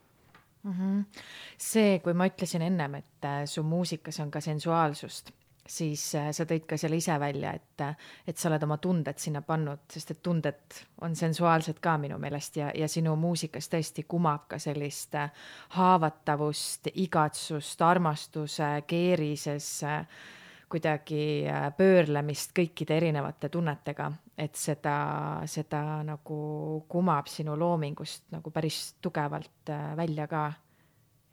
mm. 0.64 0.72
-hmm. 0.72 1.22
see, 1.58 2.00
kui 2.00 2.14
ma 2.14 2.28
ütlesin 2.28 2.62
ennem, 2.62 2.96
et 2.96 3.26
äh, 3.26 3.46
su 3.46 3.64
muusikas 3.64 4.20
on 4.20 4.32
ka 4.32 4.42
sensuaalsust, 4.42 5.32
siis 5.68 6.04
äh, 6.20 6.30
sa 6.36 6.46
tõid 6.50 6.68
ka 6.68 6.78
selle 6.78 7.00
ise 7.00 7.16
välja, 7.20 7.54
et, 7.56 7.82
äh, 7.86 7.96
et 8.28 8.38
sa 8.38 8.50
oled 8.50 8.66
oma 8.68 8.78
tunded 8.84 9.22
sinna 9.22 9.42
pannud, 9.46 9.86
sest 9.92 10.12
et 10.12 10.22
tunded 10.24 10.78
on 11.02 11.16
sensuaalsed 11.16 11.80
ka 11.84 11.96
minu 12.02 12.20
meelest 12.22 12.60
ja, 12.60 12.70
ja 12.76 12.88
sinu 12.92 13.16
muusikas 13.20 13.72
tõesti 13.72 14.06
kumab 14.08 14.48
ka 14.52 14.60
sellist 14.60 15.18
haavatavust, 15.78 16.94
igatsust, 16.94 17.82
armastuse 17.82 18.76
keerises 18.88 19.74
äh, 19.88 20.08
kuidagi 20.74 21.46
äh, 21.46 21.68
pöörlemist 21.78 22.54
kõikide 22.58 22.98
erinevate 22.98 23.50
tunnetega, 23.54 24.10
et 24.38 24.58
seda, 24.58 24.96
seda 25.50 26.02
nagu 26.08 26.38
kumab 26.90 27.30
sinu 27.30 27.58
loomingust 27.60 28.32
nagu 28.34 28.54
päris 28.54 28.96
tugevalt 29.02 29.70
äh, 29.70 29.92
välja 30.00 30.28
ka. 30.28 30.48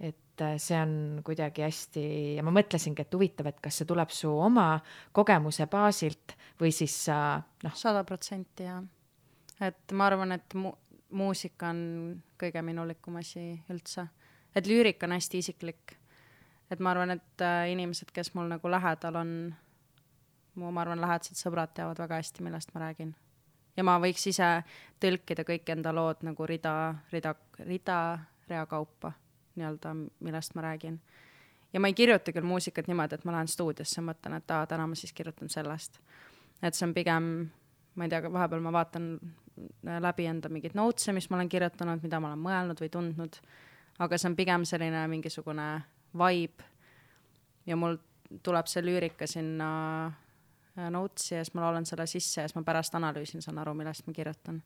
Et 0.00 0.40
äh, 0.40 0.56
see 0.58 0.78
on 0.80 1.20
kuidagi 1.24 1.64
hästi 1.66 2.04
ja 2.38 2.44
ma 2.46 2.54
mõtlesingi, 2.54 3.04
et 3.04 3.14
huvitav, 3.14 3.50
et 3.50 3.60
kas 3.60 3.80
see 3.80 3.88
tuleb 3.88 4.12
su 4.14 4.30
oma 4.32 4.72
kogemuse 5.12 5.66
baasilt 5.70 6.36
või 6.60 6.72
siis 6.72 6.96
sa 7.06 7.18
noh. 7.64 7.76
sada 7.76 8.04
protsenti 8.08 8.64
jah. 8.64 8.82
et 9.60 9.92
ma 9.92 10.08
arvan, 10.08 10.32
et 10.38 10.56
mu-, 10.56 10.76
muusika 11.12 11.70
on 11.74 11.82
kõige 12.40 12.64
minulikum 12.64 13.20
asi 13.20 13.52
üldse. 13.68 14.08
et 14.54 14.66
lüürika 14.66 15.06
on 15.06 15.18
hästi 15.18 15.44
isiklik 15.44 16.00
et 16.70 16.80
ma 16.80 16.94
arvan, 16.94 17.16
et 17.16 17.44
äh, 17.44 17.70
inimesed, 17.72 18.12
kes 18.14 18.32
mul 18.34 18.50
nagu 18.50 18.70
lähedal 18.70 19.18
on, 19.20 19.32
mu, 20.54 20.70
ma 20.70 20.84
arvan, 20.84 21.02
lähedased 21.02 21.38
sõbrad 21.38 21.74
teavad 21.74 21.98
väga 21.98 22.20
hästi, 22.20 22.44
millest 22.46 22.74
ma 22.74 22.86
räägin. 22.86 23.14
ja 23.76 23.86
ma 23.86 23.98
võiks 24.02 24.26
ise 24.30 24.50
tõlkida 25.02 25.44
kõik 25.46 25.68
enda 25.74 25.92
lood 25.94 26.22
nagu 26.26 26.46
rida, 26.46 26.94
rida, 27.12 27.34
rida, 27.66 27.98
rea 28.48 28.66
kaupa 28.70 29.12
nii-öelda, 29.56 29.94
millest 30.20 30.54
ma 30.54 30.62
räägin. 30.62 31.00
ja 31.72 31.80
ma 31.80 31.86
ei 31.86 31.94
kirjuta 31.94 32.32
küll 32.32 32.46
muusikat 32.46 32.86
niimoodi, 32.86 33.14
et 33.14 33.24
ma 33.24 33.32
lähen 33.32 33.48
stuudiosse, 33.48 34.02
mõtlen, 34.02 34.36
et 34.36 34.50
aa, 34.50 34.66
täna 34.66 34.86
ma 34.86 34.94
siis 34.94 35.12
kirjutan 35.12 35.48
sellest. 35.48 36.00
et 36.62 36.74
see 36.74 36.86
on 36.86 36.94
pigem, 36.94 37.50
ma 37.94 38.04
ei 38.04 38.10
tea, 38.10 38.32
vahepeal 38.32 38.60
ma 38.60 38.72
vaatan 38.72 39.12
läbi 40.00 40.26
enda 40.26 40.48
mingeid 40.48 40.74
notes'e, 40.74 41.12
mis 41.12 41.30
ma 41.30 41.36
olen 41.36 41.48
kirjutanud, 41.48 42.02
mida 42.02 42.20
ma 42.20 42.32
olen 42.32 42.44
mõelnud 42.44 42.80
või 42.80 42.90
tundnud, 42.92 43.40
aga 43.98 44.18
see 44.18 44.30
on 44.30 44.36
pigem 44.36 44.64
selline 44.64 45.06
mingisugune 45.12 45.68
vibe 46.16 46.64
ja 47.66 47.76
mul 47.76 47.98
tuleb 48.42 48.68
see 48.70 48.82
lüürika 48.84 49.26
sinna 49.28 49.70
äh, 50.06 50.90
notes'i 50.90 51.36
ja 51.36 51.44
siis 51.44 51.54
ma 51.54 51.66
laulan 51.66 51.86
selle 51.88 52.06
sisse 52.10 52.40
ja 52.40 52.48
siis 52.48 52.56
ma 52.58 52.64
pärast 52.66 52.94
analüüsin, 52.98 53.42
saan 53.44 53.58
aru, 53.62 53.74
millest 53.78 54.06
ma 54.06 54.14
kirjutan. 54.16 54.62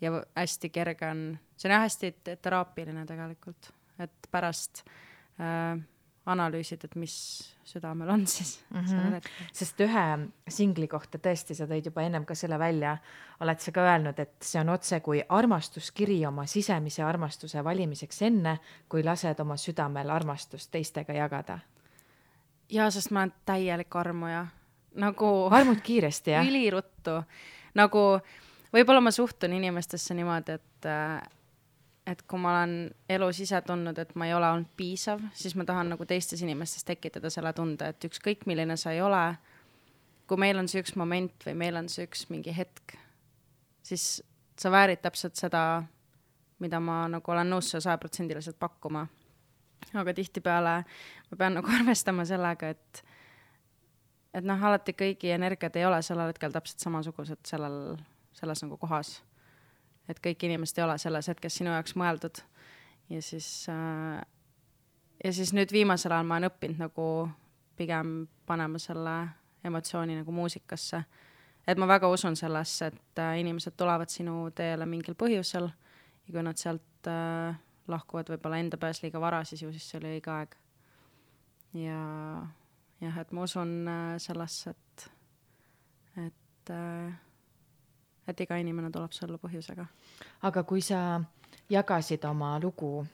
ja 0.00 0.12
hästi 0.36 0.70
kerge 0.70 1.06
on, 1.06 1.38
see 1.56 1.68
on 1.68 1.76
jah 1.76 1.84
hästi 1.86 2.14
teraapiline 2.42 3.06
tegelikult, 3.06 3.72
et 4.04 4.30
pärast 4.30 4.84
äh, 5.40 5.80
analüüsid, 6.26 6.84
et 6.86 6.94
mis 7.00 7.14
südamel 7.66 8.10
on 8.10 8.26
siis 8.34 8.64
mm. 8.70 8.78
-hmm. 8.80 9.28
sest 9.52 9.80
ühe 9.80 10.04
singli 10.48 10.88
kohta 10.88 11.18
tõesti, 11.18 11.54
sa 11.54 11.66
tõid 11.66 11.90
juba 11.90 12.02
ennem 12.02 12.24
ka 12.24 12.34
selle 12.34 12.58
välja, 12.58 12.96
oled 13.40 13.58
sa 13.58 13.72
ka 13.72 13.80
öelnud, 13.80 14.18
et 14.18 14.34
see 14.40 14.60
on 14.60 14.68
otse 14.68 15.00
kui 15.00 15.22
armastuskiri 15.28 16.26
oma 16.26 16.46
sisemise 16.46 17.02
armastuse 17.02 17.64
valimiseks 17.64 18.22
enne, 18.22 18.58
kui 18.88 19.04
lased 19.04 19.40
oma 19.40 19.56
südamel 19.56 20.10
armastust 20.10 20.70
teistega 20.70 21.12
jagada. 21.12 21.58
jaa, 22.68 22.90
sest 22.90 23.10
ma 23.10 23.20
olen 23.20 23.32
täielik 23.44 23.96
armuja, 23.96 24.46
nagu 24.94 25.48
armud 25.50 25.80
kiiresti, 25.80 26.30
jah? 26.30 26.46
üliruttu, 26.50 27.22
nagu 27.74 28.20
võib-olla 28.72 29.00
ma 29.00 29.10
suhtun 29.10 29.52
inimestesse 29.52 30.14
niimoodi, 30.14 30.52
et 30.52 30.86
äh, 30.86 31.22
et 32.06 32.22
kui 32.26 32.40
ma 32.40 32.56
olen 32.56 32.74
elus 33.10 33.38
ise 33.44 33.60
tundnud, 33.66 33.98
et 33.98 34.14
ma 34.18 34.26
ei 34.26 34.34
ole 34.34 34.48
olnud 34.50 34.70
piisav, 34.76 35.22
siis 35.38 35.54
ma 35.58 35.66
tahan 35.68 35.92
nagu 35.94 36.06
teistes 36.08 36.42
inimestes 36.42 36.84
tekitada 36.88 37.30
selle 37.30 37.52
tunde, 37.54 37.92
et 37.92 38.08
ükskõik, 38.08 38.46
milline 38.50 38.76
sa 38.80 38.94
ei 38.94 39.02
ole, 39.04 39.22
kui 40.26 40.40
meil 40.40 40.58
on 40.58 40.68
see 40.70 40.82
üks 40.82 40.96
moment 40.98 41.46
või 41.46 41.54
meil 41.62 41.78
on 41.78 41.90
see 41.92 42.06
üks 42.08 42.26
mingi 42.32 42.54
hetk, 42.56 42.96
siis 43.86 44.20
sa 44.58 44.70
väärid 44.74 45.02
täpselt 45.02 45.38
seda, 45.38 45.82
mida 46.62 46.80
ma 46.82 47.04
nagu 47.10 47.34
olen 47.34 47.50
nõus 47.54 47.70
sulle 47.70 47.82
sajaprotsendiliselt 47.86 48.58
pakkuma. 48.58 49.06
aga 49.94 50.14
tihtipeale 50.14 50.76
ma 51.30 51.36
pean 51.38 51.54
nagu 51.54 51.70
arvestama 51.78 52.24
sellega, 52.24 52.74
et 52.74 53.04
et 54.34 54.44
noh, 54.44 54.62
alati 54.64 54.94
kõigi 54.96 55.28
energiat 55.34 55.76
ei 55.76 55.84
ole 55.84 56.02
sellel 56.02 56.32
hetkel 56.32 56.52
täpselt 56.52 56.80
samasugused 56.80 57.44
sellel, 57.44 57.98
selles 58.32 58.62
nagu 58.64 58.78
kohas 58.80 59.20
et 60.08 60.20
kõik 60.22 60.46
inimesed 60.46 60.78
ei 60.78 60.84
ole 60.84 60.98
selles 60.98 61.28
hetkes 61.30 61.60
sinu 61.60 61.70
jaoks 61.70 61.96
mõeldud. 61.98 62.42
ja 63.10 63.22
siis 63.22 63.66
äh,, 63.68 64.22
ja 65.24 65.32
siis 65.32 65.52
nüüd 65.52 65.72
viimasel 65.72 66.12
ajal 66.12 66.26
ma 66.26 66.38
olen 66.38 66.50
õppinud 66.50 66.82
nagu 66.82 67.06
pigem 67.76 68.26
panema 68.46 68.78
selle 68.78 69.16
emotsiooni 69.64 70.16
nagu 70.20 70.32
muusikasse. 70.32 71.04
et 71.66 71.78
ma 71.78 71.86
väga 71.86 72.08
usun 72.08 72.36
sellesse, 72.36 72.86
et 72.86 73.18
äh, 73.18 73.38
inimesed 73.40 73.76
tulevad 73.76 74.10
sinu 74.10 74.50
teele 74.54 74.86
mingil 74.86 75.14
põhjusel 75.14 75.68
ja 76.26 76.32
kui 76.32 76.42
nad 76.42 76.58
sealt 76.58 77.10
äh, 77.10 77.54
lahkuvad 77.88 78.30
võib-olla 78.32 78.58
enda 78.62 78.78
peas 78.78 79.02
liiga 79.02 79.20
vara, 79.20 79.44
siis 79.44 79.62
ju 79.62 79.70
siis 79.72 79.88
see 79.90 80.00
oli 80.00 80.16
õige 80.16 80.30
aeg. 80.34 80.56
ja 81.74 82.00
jah, 83.02 83.18
et 83.20 83.32
ma 83.32 83.46
usun 83.46 83.74
äh, 83.88 84.16
sellesse, 84.22 84.74
et, 84.74 85.06
et 86.26 86.74
äh, 86.74 87.14
et 88.28 88.40
iga 88.40 88.56
inimene 88.60 88.90
tuleb 88.90 89.12
sulle 89.12 89.38
põhjusega. 89.42 89.86
aga 90.42 90.62
kui 90.62 90.80
sa 90.80 91.20
jagasid 91.70 92.24
oma 92.24 92.58
lugu 92.62 93.04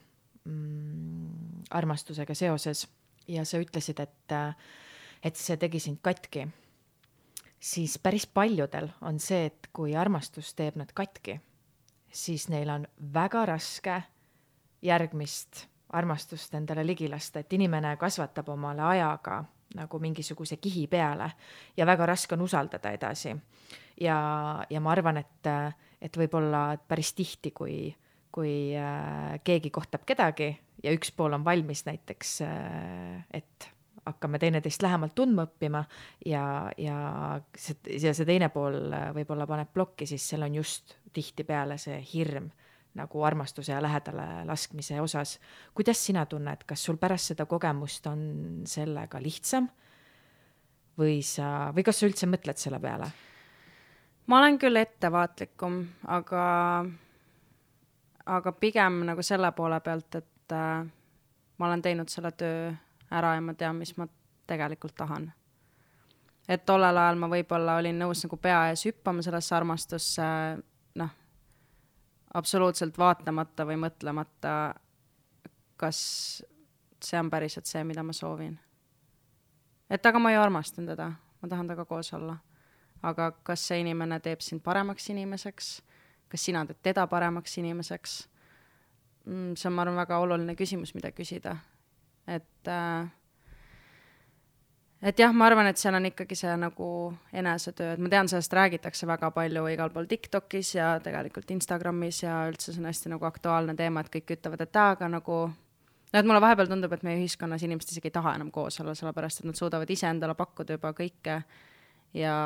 mm, 0.45 1.65
armastusega 1.71 2.35
seoses 2.35 2.87
ja 3.27 3.45
sa 3.45 3.59
ütlesid, 3.61 3.99
et, 3.99 4.35
et 5.23 5.35
see 5.35 5.57
tegi 5.57 5.79
sind 5.79 5.99
katki, 6.01 6.47
siis 7.59 7.97
päris 8.01 8.25
paljudel 8.27 8.89
on 9.01 9.19
see, 9.19 9.45
et 9.51 9.69
kui 9.73 9.95
armastus 9.95 10.53
teeb 10.57 10.79
nad 10.79 10.91
katki, 10.93 11.39
siis 12.11 12.49
neil 12.49 12.69
on 12.73 12.87
väga 13.13 13.45
raske 13.45 14.01
järgmist 14.81 15.67
armastust 15.89 16.53
endale 16.53 16.85
ligi 16.85 17.09
lasta, 17.09 17.41
et 17.41 17.53
inimene 17.53 17.95
kasvatab 17.97 18.49
omale 18.53 18.81
ajaga 18.81 19.43
nagu 19.75 19.99
mingisuguse 20.01 20.57
kihi 20.57 20.87
peale 20.87 21.31
ja 21.77 21.85
väga 21.85 22.05
raske 22.09 22.35
on 22.35 22.41
usaldada 22.41 22.91
edasi. 22.91 23.35
ja, 24.01 24.19
ja 24.69 24.81
ma 24.81 24.91
arvan, 24.91 25.17
et, 25.17 25.49
et 26.01 26.17
võib-olla 26.17 26.77
päris 26.87 27.13
tihti, 27.13 27.51
kui, 27.51 27.95
kui 28.31 28.75
äh, 28.77 29.39
keegi 29.43 29.69
kohtab 29.69 30.05
kedagi 30.05 30.49
ja 30.83 30.93
üks 30.95 31.11
pool 31.11 31.37
on 31.37 31.45
valmis 31.45 31.85
näiteks 31.85 32.41
äh,, 32.41 33.25
et 33.33 33.69
hakkame 34.05 34.39
teineteist 34.39 34.81
lähemalt 34.81 35.13
tundma 35.15 35.45
õppima 35.45 35.83
ja, 36.25 36.71
ja 36.77 36.97
see, 37.57 37.77
ja 37.99 38.13
see 38.15 38.25
teine 38.25 38.49
pool 38.53 38.79
äh, 38.93 39.09
võib-olla 39.15 39.47
paneb 39.49 39.73
plokki, 39.73 40.07
siis 40.09 40.25
seal 40.29 40.47
on 40.47 40.55
just 40.61 40.97
tihtipeale 41.13 41.77
see 41.81 41.99
hirm 42.13 42.49
nagu 42.99 43.23
armastuse 43.23 43.71
ja 43.71 43.81
lähedale 43.81 44.45
laskmise 44.45 44.99
osas. 45.01 45.37
kuidas 45.73 46.05
sina 46.05 46.25
tunned, 46.25 46.67
kas 46.67 46.83
sul 46.83 46.99
pärast 47.01 47.33
seda 47.33 47.45
kogemust 47.49 48.07
on 48.11 48.21
sellega 48.67 49.21
lihtsam 49.23 49.69
või 50.99 51.21
sa, 51.23 51.71
või 51.75 51.85
kas 51.87 52.01
sa 52.01 52.07
üldse 52.09 52.27
mõtled 52.29 52.59
selle 52.59 52.79
peale? 52.83 53.09
ma 54.29 54.39
olen 54.39 54.59
küll 54.61 54.77
ettevaatlikum, 54.77 55.79
aga, 56.13 56.43
aga 58.25 58.53
pigem 58.61 59.01
nagu 59.07 59.23
selle 59.25 59.51
poole 59.57 59.79
pealt, 59.81 60.19
et 60.21 60.53
äh, 60.53 60.85
ma 61.57 61.67
olen 61.67 61.81
teinud 61.81 62.11
selle 62.11 62.31
töö 62.37 62.69
ära 63.11 63.33
ja 63.35 63.41
ma 63.41 63.55
tean, 63.57 63.79
mis 63.79 63.95
ma 63.97 64.07
tegelikult 64.49 64.95
tahan. 64.97 65.31
et 66.49 66.65
tollel 66.65 66.97
ajal 66.97 67.17
ma 67.21 67.29
võib-olla 67.29 67.77
olin 67.77 67.99
nõus 68.01 68.23
nagu 68.25 68.37
pea 68.41 68.69
ees 68.69 68.85
hüppama 68.85 69.21
sellesse 69.25 69.55
armastusse, 69.55 70.29
noh, 70.57 70.68
absoluutselt 72.33 72.97
vaatamata 72.97 73.65
või 73.65 73.79
mõtlemata, 73.81 74.73
kas 75.79 75.99
see 77.03 77.19
on 77.19 77.29
päriselt 77.31 77.69
see, 77.69 77.83
mida 77.87 78.03
ma 78.03 78.13
soovin. 78.13 78.59
et 79.89 80.05
aga 80.05 80.19
ma 80.19 80.31
ju 80.31 80.41
armastan 80.41 80.85
teda, 80.85 81.11
ma 81.41 81.47
tahan 81.47 81.67
temaga 81.67 81.85
koos 81.85 82.13
olla. 82.13 82.37
aga 83.03 83.31
kas 83.43 83.67
see 83.67 83.79
inimene 83.79 84.19
teeb 84.19 84.41
sind 84.41 84.63
paremaks 84.63 85.09
inimeseks, 85.09 85.81
kas 86.29 86.45
sina 86.45 86.65
teed 86.65 86.81
teda 86.83 87.07
paremaks 87.07 87.57
inimeseks? 87.57 88.27
Mm, 89.25 89.55
see 89.55 89.67
on, 89.67 89.73
ma 89.73 89.81
arvan, 89.81 89.95
väga 89.95 90.17
oluline 90.19 90.55
küsimus, 90.55 90.93
mida 90.95 91.11
küsida. 91.11 91.57
et 92.27 92.67
äh, 92.67 93.09
et 95.01 95.19
jah, 95.19 95.31
ma 95.33 95.47
arvan, 95.47 95.69
et 95.69 95.79
seal 95.79 95.95
on 95.95 96.09
ikkagi 96.09 96.35
see 96.35 96.51
nagu 96.59 96.89
enesetöö, 97.41 97.93
et 97.95 98.03
ma 98.03 98.11
tean, 98.11 98.27
sellest 98.31 98.53
räägitakse 98.55 99.07
väga 99.07 99.31
palju 99.35 99.65
igal 99.71 99.93
pool 99.95 100.09
TikTokis 100.09 100.73
ja 100.75 100.91
tegelikult 101.03 101.51
Instagramis 101.55 102.23
ja 102.25 102.41
üldse 102.49 102.73
see 102.73 102.83
on 102.83 102.89
hästi 102.89 103.13
nagu 103.13 103.27
aktuaalne 103.29 103.75
teema, 103.79 104.03
et 104.03 104.11
kõik 104.13 104.35
ütlevad, 104.37 104.65
et 104.65 104.79
aa, 104.79 104.97
aga 104.97 105.09
nagu 105.15 105.39
noh, 105.47 106.19
et 106.19 106.27
mulle 106.27 106.43
vahepeal 106.43 106.71
tundub, 106.71 106.93
et 106.95 107.05
meie 107.07 107.21
ühiskonnas 107.21 107.63
inimesed 107.65 107.95
isegi 107.95 108.11
ei 108.11 108.17
taha 108.19 108.35
enam 108.39 108.51
koos 108.51 108.81
olla, 108.83 108.95
sellepärast 108.97 109.43
et 109.43 109.49
nad 109.49 109.59
suudavad 109.59 109.89
iseendale 109.95 110.35
pakkuda 110.39 110.79
juba 110.79 110.93
kõike 110.97 111.41
ja 112.17 112.37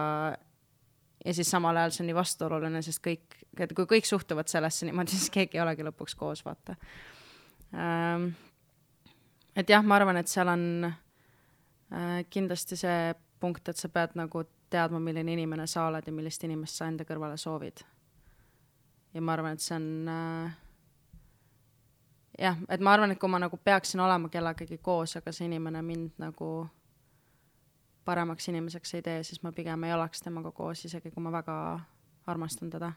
ja 1.24 1.34
siis 1.34 1.50
samal 1.52 1.78
ajal 1.78 1.94
see 1.96 2.04
on 2.04 2.10
nii 2.12 2.18
vastuoluline, 2.18 2.82
sest 2.84 3.00
kõik, 3.04 3.38
et 3.64 3.72
kui 3.74 3.88
kõik 3.90 4.08
suhtuvad 4.08 4.52
sellesse 4.52 4.86
niimoodi, 4.86 5.16
siis 5.18 5.34
keegi 5.34 5.58
ei 5.58 5.66
olegi 5.66 5.86
lõpuks 5.88 6.18
koos, 6.20 6.44
vaata 6.46 6.76
ähm,. 7.74 8.34
et 9.56 9.70
jah, 9.70 9.86
ma 9.86 9.98
arvan, 9.98 10.20
et 10.20 10.30
seal 10.30 10.52
on 10.52 10.92
kindlasti 12.30 12.78
see 12.80 13.14
punkt, 13.40 13.70
et 13.70 13.78
sa 13.78 13.90
pead 13.92 14.16
nagu 14.16 14.46
teadma, 14.74 15.00
milline 15.04 15.34
inimene 15.36 15.68
sa 15.68 15.88
oled 15.90 16.08
ja 16.08 16.14
millist 16.16 16.44
inimest 16.48 16.80
sa 16.80 16.88
enda 16.90 17.06
kõrvale 17.06 17.38
soovid. 17.38 17.84
ja 19.14 19.22
ma 19.22 19.34
arvan, 19.36 19.54
et 19.54 19.62
see 19.62 19.76
on 19.76 20.10
äh, 20.10 20.56
jah, 22.40 22.58
et 22.70 22.82
ma 22.82 22.96
arvan, 22.96 23.14
et 23.14 23.20
kui 23.20 23.30
ma 23.30 23.42
nagu 23.44 23.58
peaksin 23.58 24.02
olema 24.02 24.30
kellegagi 24.34 24.80
koos, 24.82 25.18
aga 25.20 25.32
see 25.32 25.46
inimene 25.50 25.82
mind 25.86 26.24
nagu 26.24 26.50
paremaks 28.06 28.48
inimeseks 28.50 28.98
ei 28.98 29.06
tee, 29.06 29.24
siis 29.24 29.44
ma 29.44 29.52
pigem 29.52 29.84
ei 29.84 29.94
oleks 29.94 30.24
temaga 30.26 30.52
koos, 30.52 30.86
isegi 30.88 31.12
kui 31.12 31.24
ma 31.24 31.32
väga 31.32 31.58
armastan 32.28 32.72
teda. 32.74 32.92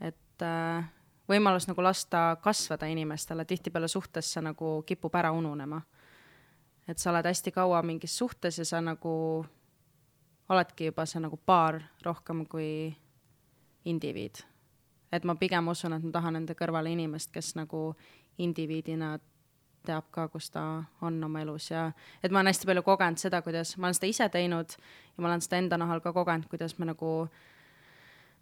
et 0.00 0.42
äh, 0.42 0.84
võimalus 1.28 1.68
nagu 1.68 1.82
lasta 1.82 2.36
kasvada 2.42 2.86
inimestele, 2.90 3.44
tihtipeale 3.44 3.88
suhtes 3.88 4.32
see 4.32 4.42
nagu 4.42 4.80
kipub 4.86 5.14
ära 5.14 5.32
ununema 5.32 5.82
et 6.88 6.98
sa 6.98 7.10
oled 7.10 7.26
hästi 7.26 7.52
kaua 7.52 7.82
mingis 7.82 8.18
suhtes 8.18 8.58
ja 8.58 8.64
sa 8.64 8.80
nagu 8.80 9.44
oledki 10.48 10.90
juba 10.90 11.06
see 11.06 11.20
nagu 11.20 11.36
paar 11.36 11.80
rohkem 12.04 12.44
kui 12.46 12.96
indiviid. 13.84 14.42
et 15.12 15.24
ma 15.24 15.34
pigem 15.34 15.68
usun, 15.68 15.92
et 15.92 16.02
ma 16.02 16.10
tahan 16.10 16.36
enda 16.36 16.54
kõrvale 16.54 16.90
inimest, 16.90 17.30
kes 17.32 17.54
nagu 17.54 17.94
indiviidina 18.38 19.18
teab 19.86 20.04
ka, 20.10 20.28
kus 20.28 20.50
ta 20.50 20.84
on 21.00 21.24
oma 21.24 21.40
elus 21.40 21.70
ja 21.70 21.92
et 22.22 22.32
ma 22.32 22.40
olen 22.40 22.50
hästi 22.50 22.66
palju 22.66 22.82
kogenud 22.82 23.18
seda, 23.18 23.42
kuidas 23.42 23.76
ma 23.76 23.86
olen 23.86 23.94
seda 23.94 24.06
ise 24.06 24.28
teinud 24.28 24.76
ja 25.16 25.22
ma 25.22 25.28
olen 25.28 25.40
seda 25.40 25.60
enda 25.60 25.78
nahal 25.78 26.00
ka 26.00 26.12
kogenud, 26.12 26.48
kuidas 26.48 26.78
me 26.78 26.88
nagu 26.88 27.10
äh, 27.22 27.53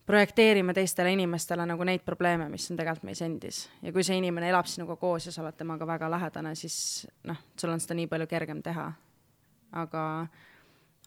projekteerime 0.07 0.75
teistele 0.75 1.13
inimestele 1.13 1.67
nagu 1.67 1.85
neid 1.87 2.03
probleeme, 2.05 2.49
mis 2.51 2.71
on 2.71 2.79
tegelikult 2.79 3.07
meis 3.07 3.23
endis. 3.23 3.69
ja 3.83 3.93
kui 3.93 4.05
see 4.05 4.19
inimene 4.19 4.49
elab 4.51 4.67
sinuga 4.67 4.97
koos 4.97 5.27
ja 5.27 5.33
sa 5.33 5.43
oled 5.45 5.57
temaga 5.59 5.87
väga 5.87 6.11
lähedane, 6.11 6.55
siis 6.59 7.07
noh, 7.29 7.39
sul 7.59 7.71
on 7.71 7.81
seda 7.81 7.97
nii 7.99 8.09
palju 8.11 8.27
kergem 8.27 8.63
teha. 8.63 8.93
aga, 9.73 10.05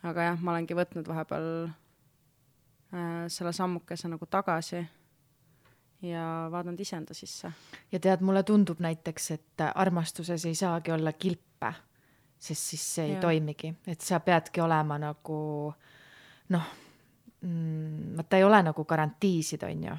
aga 0.04 0.30
jah, 0.30 0.38
ma 0.42 0.56
olengi 0.56 0.78
võtnud 0.78 1.08
vahepeal 1.08 1.50
äh, 1.66 3.26
selle 3.28 3.54
sammukese 3.54 4.12
nagu 4.12 4.26
tagasi 4.26 4.86
ja 6.06 6.48
vaadanud 6.52 6.80
iseenda 6.80 7.14
sisse. 7.14 7.52
ja 7.92 8.00
tead, 8.00 8.24
mulle 8.24 8.44
tundub 8.44 8.80
näiteks, 8.80 9.32
et 9.32 9.68
armastuses 9.74 10.46
ei 10.46 10.56
saagi 10.56 10.96
olla 10.96 11.14
kilpe, 11.14 11.74
sest 12.40 12.72
siis 12.72 12.88
see 12.96 13.06
ei 13.10 13.14
ja. 13.18 13.20
toimigi, 13.28 13.76
et 13.88 14.02
sa 14.02 14.20
peadki 14.24 14.64
olema 14.64 14.98
nagu 15.02 15.38
noh 16.56 16.74
mm, 17.46 18.18
vaata 18.18 18.38
ei 18.38 18.44
ole 18.44 18.62
nagu 18.64 18.86
garantiisid, 18.86 19.64
on 19.64 19.84
ju. 19.84 19.98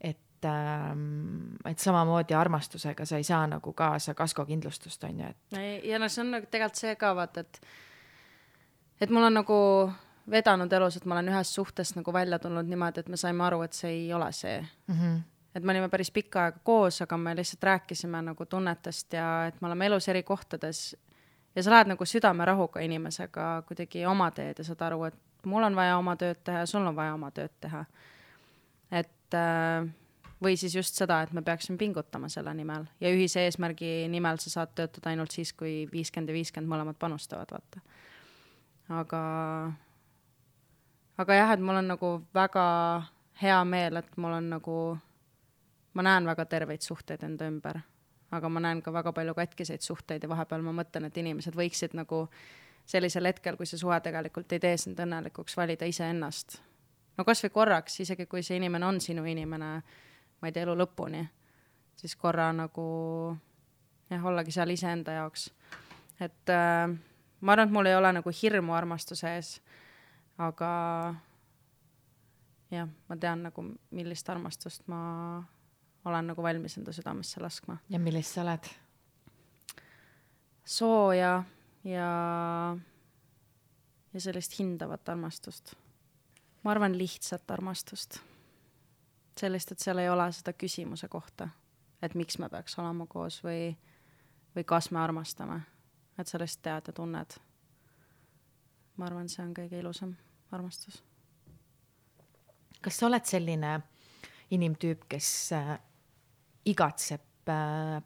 et 0.00 0.44
ähm,, 0.44 1.56
et 1.66 1.78
samamoodi 1.78 2.34
armastusega 2.34 3.06
sa 3.06 3.16
ei 3.16 3.24
saa 3.24 3.46
nagu 3.46 3.72
kaasa 3.72 4.14
kaskokindlustust, 4.14 5.04
on 5.04 5.20
ju, 5.20 5.30
et. 5.30 5.84
ja 5.84 5.98
no 5.98 6.08
see 6.08 6.24
on 6.24 6.36
nagu 6.36 6.46
tegelikult 6.50 6.82
see 6.82 6.94
ka 6.96 7.14
vaata, 7.16 7.40
et, 7.40 7.60
et 9.00 9.10
mul 9.10 9.30
on 9.30 9.40
nagu 9.40 9.58
vedanud 10.30 10.72
elus, 10.72 10.96
et 10.96 11.08
ma 11.08 11.16
olen 11.16 11.32
ühest 11.32 11.56
suhtest 11.56 11.96
nagu 11.96 12.12
välja 12.12 12.38
tulnud 12.38 12.68
niimoodi, 12.68 13.00
et 13.00 13.08
me 13.08 13.16
saime 13.16 13.44
aru, 13.44 13.62
et 13.64 13.72
see 13.72 13.90
ei 13.90 14.12
ole 14.12 14.32
see 14.32 14.60
mm. 14.60 14.94
-hmm 14.94 15.18
et 15.54 15.64
me 15.64 15.72
olime 15.72 15.88
päris 15.88 16.10
pikka 16.14 16.42
aega 16.44 16.60
koos, 16.62 17.02
aga 17.02 17.16
me 17.16 17.34
lihtsalt 17.36 17.62
rääkisime 17.62 18.20
nagu 18.22 18.46
tunnetest 18.46 19.12
ja 19.12 19.46
et 19.46 19.60
me 19.60 19.66
oleme 19.66 19.86
elus 19.86 20.08
eri 20.08 20.22
kohtades 20.22 20.96
ja 21.56 21.62
sa 21.62 21.70
lähed 21.70 21.90
nagu 21.90 22.06
südamerahuga 22.06 22.80
inimesega 22.80 23.62
kuidagi 23.66 24.06
oma 24.06 24.30
teed 24.30 24.58
ja 24.58 24.64
saad 24.64 24.84
aru, 24.86 25.04
et 25.08 25.16
mul 25.48 25.66
on 25.66 25.76
vaja 25.76 25.96
oma 25.98 26.14
tööd 26.20 26.40
teha 26.44 26.62
ja 26.64 26.68
sul 26.68 26.86
on 26.86 26.96
vaja 26.96 27.14
oma 27.16 27.30
tööd 27.34 27.54
teha. 27.60 27.84
et 28.90 29.36
äh, 29.36 29.88
või 30.42 30.56
siis 30.56 30.74
just 30.74 30.98
seda, 30.98 31.22
et 31.22 31.32
me 31.34 31.42
peaksime 31.42 31.78
pingutama 31.78 32.30
selle 32.32 32.54
nimel 32.54 32.86
ja 33.00 33.10
ühise 33.14 33.42
eesmärgi 33.46 34.06
nimel 34.10 34.38
sa 34.42 34.52
saad 34.52 34.74
töötada 34.78 35.10
ainult 35.10 35.34
siis, 35.34 35.52
kui 35.52 35.88
viiskümmend 35.92 36.30
ja 36.30 36.36
viiskümmend 36.36 36.70
mõlemad 36.70 36.98
panustavad, 37.00 37.50
vaata. 37.52 37.82
aga, 39.00 39.22
aga 41.24 41.40
jah, 41.40 41.52
et 41.56 41.64
mul 41.64 41.82
on 41.82 41.92
nagu 41.94 42.12
väga 42.34 42.64
hea 43.42 43.58
meel, 43.64 44.00
et 44.02 44.16
mul 44.16 44.38
on 44.38 44.50
nagu, 44.54 44.78
ma 45.94 46.06
näen 46.06 46.26
väga 46.30 46.46
terveid 46.46 46.86
suhteid 46.86 47.26
enda 47.26 47.50
ümber, 47.50 47.82
aga 48.30 48.48
ma 48.48 48.62
näen 48.62 48.82
ka 48.82 48.94
väga 48.94 49.12
palju 49.12 49.34
katkiseid 49.34 49.82
suhteid 49.82 50.22
ja 50.22 50.30
vahepeal 50.30 50.62
ma 50.62 50.76
mõtlen, 50.82 51.08
et 51.08 51.18
inimesed 51.18 51.58
võiksid 51.58 51.98
nagu 51.98 52.26
äh, 52.26 52.67
sellisel 52.88 53.28
hetkel, 53.28 53.56
kui 53.56 53.68
see 53.68 53.80
suhe 53.80 53.98
tegelikult 54.00 54.52
ei 54.56 54.62
tee 54.62 54.76
sind 54.80 55.00
õnnelikuks, 55.04 55.56
valida 55.56 55.88
iseennast. 55.88 56.58
no 57.18 57.24
kasvõi 57.24 57.50
korraks, 57.52 58.00
isegi 58.00 58.26
kui 58.26 58.42
see 58.42 58.56
inimene 58.56 58.86
on 58.86 59.00
sinu 59.04 59.24
inimene, 59.28 59.68
ma 60.40 60.48
ei 60.48 60.54
tea, 60.54 60.64
elu 60.64 60.76
lõpuni, 60.78 61.24
siis 61.98 62.16
korra 62.16 62.48
nagu 62.56 62.86
jah, 64.10 64.24
ollagi 64.24 64.54
seal 64.54 64.72
iseenda 64.72 65.18
jaoks. 65.18 65.50
et 66.20 66.54
äh, 66.54 66.88
ma 67.40 67.52
arvan, 67.52 67.68
et 67.68 67.74
mul 67.74 67.90
ei 67.90 67.96
ole 67.96 68.12
nagu 68.20 68.32
hirmu 68.42 68.74
armastuse 68.74 69.34
ees, 69.36 69.52
aga 70.38 70.70
jah, 72.70 72.88
ma 73.08 73.20
tean 73.20 73.44
nagu, 73.50 73.64
millist 73.90 74.28
armastust 74.32 74.88
ma 74.88 75.02
olen 76.08 76.32
nagu 76.32 76.42
valmis 76.42 76.78
enda 76.78 76.92
südamesse 76.92 77.40
laskma. 77.44 77.78
ja 77.88 77.98
millist 77.98 78.34
sa 78.34 78.46
oled? 78.46 78.72
sooja 80.64 81.42
ja, 81.84 82.76
ja 84.12 84.20
sellist 84.20 84.58
hindavat 84.58 85.08
armastust. 85.08 85.74
ma 86.64 86.70
arvan 86.70 86.98
lihtsat 86.98 87.50
armastust. 87.50 88.20
sellist, 89.40 89.72
et 89.72 89.78
seal 89.78 89.98
ei 89.98 90.08
ole 90.10 90.32
seda 90.32 90.52
küsimuse 90.52 91.08
kohta, 91.08 91.48
et 92.02 92.14
miks 92.14 92.38
me 92.38 92.48
peaks 92.48 92.78
olema 92.78 93.06
koos 93.06 93.42
või, 93.44 93.76
või 94.56 94.64
kas 94.64 94.90
me 94.90 95.00
armastame. 95.00 95.60
et 96.18 96.26
sa 96.26 96.38
lihtsalt 96.38 96.62
tead 96.62 96.86
ja 96.86 96.92
tunned. 96.92 97.38
ma 98.96 99.06
arvan, 99.06 99.28
see 99.28 99.44
on 99.44 99.54
kõige 99.54 99.78
ilusam 99.78 100.16
armastus. 100.50 101.02
kas 102.80 102.98
sa 102.98 103.06
oled 103.06 103.24
selline 103.24 103.80
inimtüüp, 104.50 105.04
kes 105.08 105.52
äh, 105.52 105.78
igatseb 106.64 107.48
äh, 107.48 108.02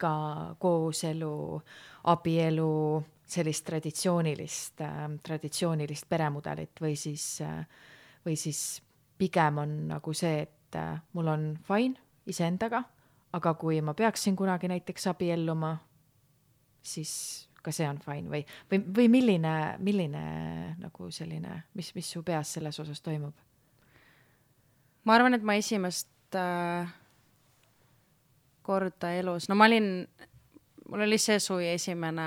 pikka 0.00 0.56
kooselu, 0.58 1.62
abielu, 2.04 3.04
sellist 3.26 3.64
traditsioonilist 3.66 4.80
äh,, 4.80 5.10
traditsioonilist 5.22 6.08
peremudelit 6.08 6.80
või 6.80 6.96
siis 6.96 7.40
äh,, 7.42 7.66
või 8.24 8.36
siis 8.36 8.80
pigem 9.18 9.58
on 9.58 9.88
nagu 9.88 10.14
see, 10.14 10.46
et 10.46 10.76
äh, 10.76 11.00
mul 11.12 11.28
on 11.28 11.58
fine 11.62 12.00
iseendaga, 12.26 12.82
aga 13.32 13.54
kui 13.54 13.80
ma 13.80 13.94
peaksin 13.94 14.36
kunagi 14.36 14.68
näiteks 14.68 15.06
abielluma, 15.12 15.76
siis 16.82 17.48
ka 17.62 17.70
see 17.72 17.86
on 17.88 18.00
fine 18.00 18.30
või, 18.30 18.44
või, 18.70 18.80
või 18.96 19.08
milline, 19.08 19.76
milline 19.78 20.24
nagu 20.80 21.10
selline, 21.12 21.64
mis, 21.74 21.92
mis 21.94 22.08
su 22.08 22.22
peas 22.22 22.56
selles 22.56 22.80
osas 22.80 23.00
toimub? 23.00 23.34
ma 25.04 25.14
arvan, 25.14 25.34
et 25.34 25.44
ma 25.44 25.54
esimest 25.60 26.36
äh, 26.36 26.88
korda 28.70 29.10
elus, 29.18 29.48
no 29.50 29.56
ma 29.58 29.66
olin, 29.66 30.06
mul 30.90 31.02
oli 31.02 31.18
see 31.18 31.40
suvi 31.42 31.72
esimene 31.72 32.26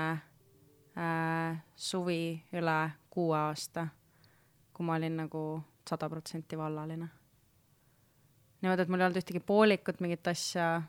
äh, 1.00 1.56
suvi 1.76 2.36
üle 2.52 2.78
kuue 3.10 3.36
aasta, 3.38 3.86
kui 4.74 4.84
ma 4.84 4.98
olin 4.98 5.16
nagu 5.22 5.44
sada 5.88 6.08
protsenti 6.12 6.58
vallaline. 6.58 7.08
niimoodi, 8.60 8.82
et 8.82 8.92
mul 8.92 9.00
ei 9.00 9.06
olnud 9.06 9.20
ühtegi 9.20 9.40
poolikut, 9.40 10.00
mingit 10.04 10.28
asja, 10.28 10.82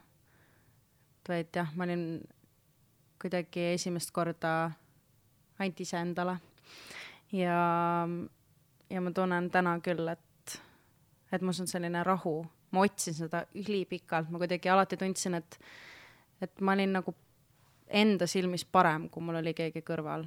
vaid 1.29 1.55
jah, 1.55 1.71
ma 1.75 1.87
olin 1.87 2.05
kuidagi 3.21 3.71
esimest 3.73 4.11
korda 4.11 4.71
ainult 5.59 5.79
iseendale. 5.79 6.37
ja, 7.31 7.59
ja 8.89 9.01
ma 9.01 9.11
tunnen 9.11 9.49
täna 9.51 9.79
küll, 9.79 10.07
et, 10.11 10.59
et 11.31 11.41
mus 11.41 11.63
on 11.63 11.71
selline 11.71 12.03
rahu, 12.03 12.41
ma 12.75 12.85
otsin 12.85 13.15
seda 13.17 13.45
ülipikalt, 13.55 14.31
ma 14.31 14.41
kuidagi 14.41 14.71
alati 14.71 14.99
tundsin, 14.99 15.39
et, 15.39 15.59
et 16.43 16.61
ma 16.61 16.75
olin 16.75 16.97
nagu 16.99 17.15
enda 17.87 18.27
silmis 18.27 18.65
parem, 18.65 19.09
kui 19.09 19.23
mul 19.23 19.39
oli 19.39 19.53
keegi 19.55 19.83
kõrval. 19.85 20.25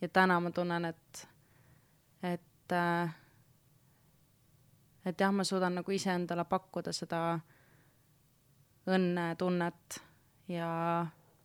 ja 0.00 0.08
täna 0.08 0.38
ma 0.40 0.50
tunnen, 0.54 0.84
et, 0.92 1.24
et 2.22 2.76
äh, 2.76 3.16
et 5.08 5.20
jah, 5.20 5.32
ma 5.32 5.44
suudan 5.44 5.78
nagu 5.80 5.92
iseendale 5.94 6.44
pakkuda 6.44 6.92
seda 6.92 7.20
õnnetunnet 8.88 10.00
ja 10.52 10.70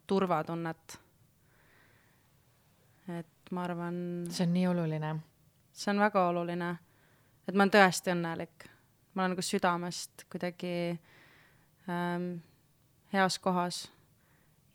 turvatunnet. 0.07 0.99
et 3.07 3.51
ma 3.51 3.63
arvan. 3.63 3.95
see 4.29 4.47
on 4.47 4.53
nii 4.53 4.67
oluline. 4.67 5.15
see 5.71 5.91
on 5.91 5.99
väga 5.99 6.27
oluline, 6.27 6.69
et 7.47 7.55
ma 7.55 7.63
olen 7.63 7.73
tõesti 7.77 8.13
õnnelik. 8.15 8.69
Ma 9.13 9.23
olen 9.23 9.35
nagu 9.35 9.45
südamest 9.45 10.25
kuidagi 10.31 10.99
ähm, 11.89 12.29
heas 13.13 13.37
kohas 13.39 13.83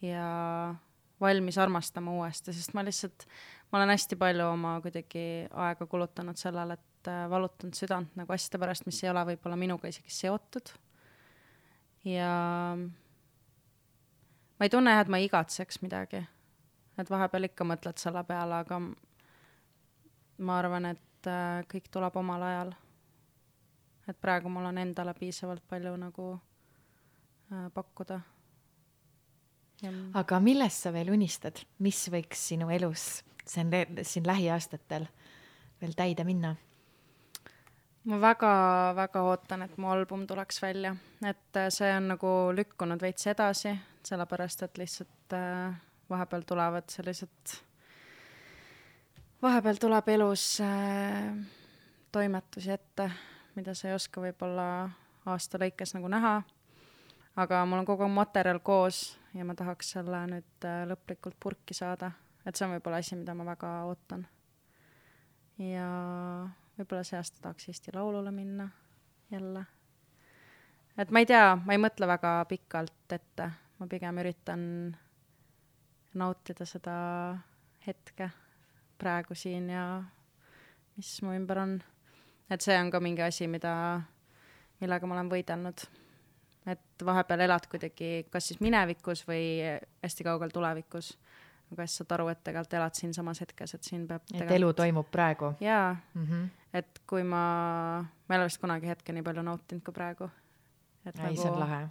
ja 0.03 0.75
valmis 1.21 1.59
armastama 1.59 2.13
uuesti, 2.13 2.53
sest 2.55 2.75
ma 2.75 2.85
lihtsalt, 2.87 3.27
ma 3.73 3.81
olen 3.81 3.93
hästi 3.95 4.19
palju 4.19 4.47
oma 4.53 4.77
kuidagi 4.85 5.25
aega 5.51 5.87
kulutanud 5.87 6.39
sellele, 6.39 6.79
et 6.79 7.11
äh, 7.11 7.27
valutanud 7.31 7.75
südant 7.75 8.15
nagu 8.19 8.33
asjade 8.35 8.61
pärast, 8.63 8.87
mis 8.87 9.03
ei 9.03 9.11
ole 9.11 9.25
võib-olla 9.33 9.59
minuga 9.59 9.91
isegi 9.91 10.15
seotud. 10.15 10.73
ja 12.07 12.31
ma 14.59 14.67
ei 14.67 14.71
tunne 14.71 14.95
jah, 14.95 15.03
et 15.03 15.11
ma 15.13 15.19
igatseks 15.23 15.83
midagi. 15.83 16.23
et 16.99 17.11
vahepeal 17.11 17.51
ikka 17.51 17.67
mõtled 17.67 17.99
selle 17.99 18.23
peale, 18.27 18.63
aga 18.63 18.81
ma 20.39 20.59
arvan, 20.59 20.93
et 20.95 21.31
äh, 21.31 21.65
kõik 21.71 21.91
tuleb 21.91 22.17
omal 22.17 22.43
ajal. 22.43 22.73
Et 24.09 24.21
praegu 24.21 24.49
mul 24.49 24.71
on 24.71 24.79
endale 24.79 25.15
piisavalt 25.15 25.65
palju 25.69 25.95
nagu 26.01 26.33
äh, 27.53 27.69
pakkuda. 27.75 28.21
Aga 30.19 30.41
millest 30.43 30.83
sa 30.83 30.91
veel 30.91 31.13
unistad, 31.15 31.61
mis 31.79 32.01
võiks 32.11 32.49
sinu 32.51 32.67
elus 32.75 33.21
siin, 33.47 33.71
siin 34.03 34.27
lähiaastatel 34.27 35.07
veel 35.81 35.95
täide 35.95 36.25
minna? 36.27 36.57
ma 38.09 38.17
väga-väga 38.23 39.23
ootan, 39.29 39.63
et 39.67 39.77
mu 39.77 39.91
album 39.93 40.23
tuleks 40.27 40.63
välja, 40.63 40.95
et 41.21 41.57
äh, 41.61 41.69
see 41.75 41.91
on 41.93 42.07
nagu 42.15 42.31
lükkunud 42.57 43.03
veits 43.05 43.27
edasi, 43.29 43.75
sellepärast 44.07 44.63
et 44.65 44.79
lihtsalt 44.81 45.37
äh, 45.37 45.75
vahepeal 46.09 46.47
tulevad 46.49 46.89
sellised, 46.89 47.59
vahepeal 49.45 49.81
tuleb 49.83 50.09
elus 50.15 50.47
äh, 50.65 51.35
toimetusi 52.13 52.73
ette, 52.79 53.11
mida 53.59 53.75
sa 53.75 53.91
ei 53.91 53.99
oska 53.99 54.23
võib-olla 54.23 54.69
aasta 55.27 55.59
lõikes 55.61 55.97
nagu 55.99 56.09
näha 56.09 56.39
aga 57.39 57.63
mul 57.67 57.83
on 57.83 57.87
kogu 57.87 58.09
materjal 58.11 58.59
koos 58.59 59.19
ja 59.35 59.45
ma 59.47 59.55
tahaks 59.55 59.93
selle 59.95 60.25
nüüd 60.31 60.67
äh, 60.67 60.83
lõplikult 60.91 61.39
purki 61.41 61.77
saada, 61.77 62.11
et 62.47 62.57
see 62.57 62.67
on 62.67 62.75
võib-olla 62.75 62.99
asi, 63.03 63.19
mida 63.19 63.35
ma 63.39 63.47
väga 63.47 63.71
ootan. 63.87 64.27
ja 65.63 65.89
võib-olla 66.79 67.05
see 67.07 67.19
aasta 67.19 67.43
tahaks 67.43 67.69
Eesti 67.71 67.95
Laulule 67.95 68.33
minna 68.35 68.69
jälle. 69.31 69.65
et 70.97 71.11
ma 71.11 71.23
ei 71.23 71.31
tea, 71.31 71.55
ma 71.63 71.77
ei 71.77 71.83
mõtle 71.83 72.11
väga 72.11 72.33
pikalt 72.51 73.15
ette, 73.15 73.51
ma 73.79 73.87
pigem 73.87 74.19
üritan 74.25 74.65
nautida 76.19 76.67
seda 76.67 76.99
hetke 77.87 78.33
praegu 78.99 79.37
siin 79.39 79.71
ja 79.71 79.85
mis 80.97 81.13
mu 81.23 81.37
ümber 81.39 81.63
on. 81.63 81.79
Et 82.51 82.61
see 82.65 82.77
on 82.81 82.91
ka 82.91 83.01
mingi 83.01 83.23
asi, 83.23 83.47
mida, 83.47 84.01
millega 84.81 85.07
ma 85.07 85.19
olen 85.19 85.31
võidelnud 85.33 85.89
et 86.73 87.05
vahepeal 87.05 87.45
elad 87.47 87.67
kuidagi 87.71 88.27
kas 88.33 88.51
siis 88.51 88.61
minevikus 88.65 89.25
või 89.29 89.43
hästi 90.03 90.27
kaugel 90.27 90.53
tulevikus. 90.55 91.13
aga 91.73 91.85
siis 91.87 92.01
saad 92.01 92.15
aru, 92.17 92.29
et 92.33 92.41
tegelikult 92.45 92.75
elad 92.79 92.97
siinsamas 92.97 93.43
hetkes, 93.45 93.75
et 93.77 93.85
siin 93.85 94.07
peab 94.09 94.23
et 94.35 94.51
elu 94.57 94.73
toimub 94.73 95.11
praegu. 95.13 95.53
jaa 95.61 95.97
mm, 96.15 96.27
-hmm. 96.27 96.49
et 96.73 97.01
kui 97.07 97.23
ma, 97.23 98.05
ma 98.29 98.35
ei 98.35 98.39
ole 98.39 98.49
vist 98.49 98.61
kunagi 98.61 98.89
hetke 98.89 99.13
nii 99.13 99.23
palju 99.23 99.43
nautinud 99.43 99.85
kui 99.85 99.95
praegu. 99.95 100.31
ei 101.05 101.13
nagu,, 101.13 101.37
see 101.37 101.51
on 101.51 101.61
lahe. 101.61 101.89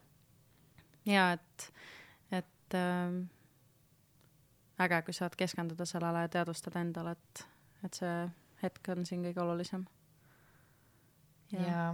jaa, 1.06 1.32
et, 1.32 1.74
et 2.32 2.74
äh, 2.74 3.28
äge, 4.80 5.02
kui 5.02 5.14
saad 5.14 5.36
keskenduda 5.38 5.86
sellele 5.86 6.26
ja 6.26 6.30
teadvustada 6.30 6.82
endale, 6.82 7.12
et, 7.12 7.48
et 7.86 7.94
see 7.94 8.18
hetk 8.64 8.90
on 8.90 9.06
siin 9.06 9.24
kõige 9.24 9.42
olulisem 9.42 9.86
jaa, 11.54 11.88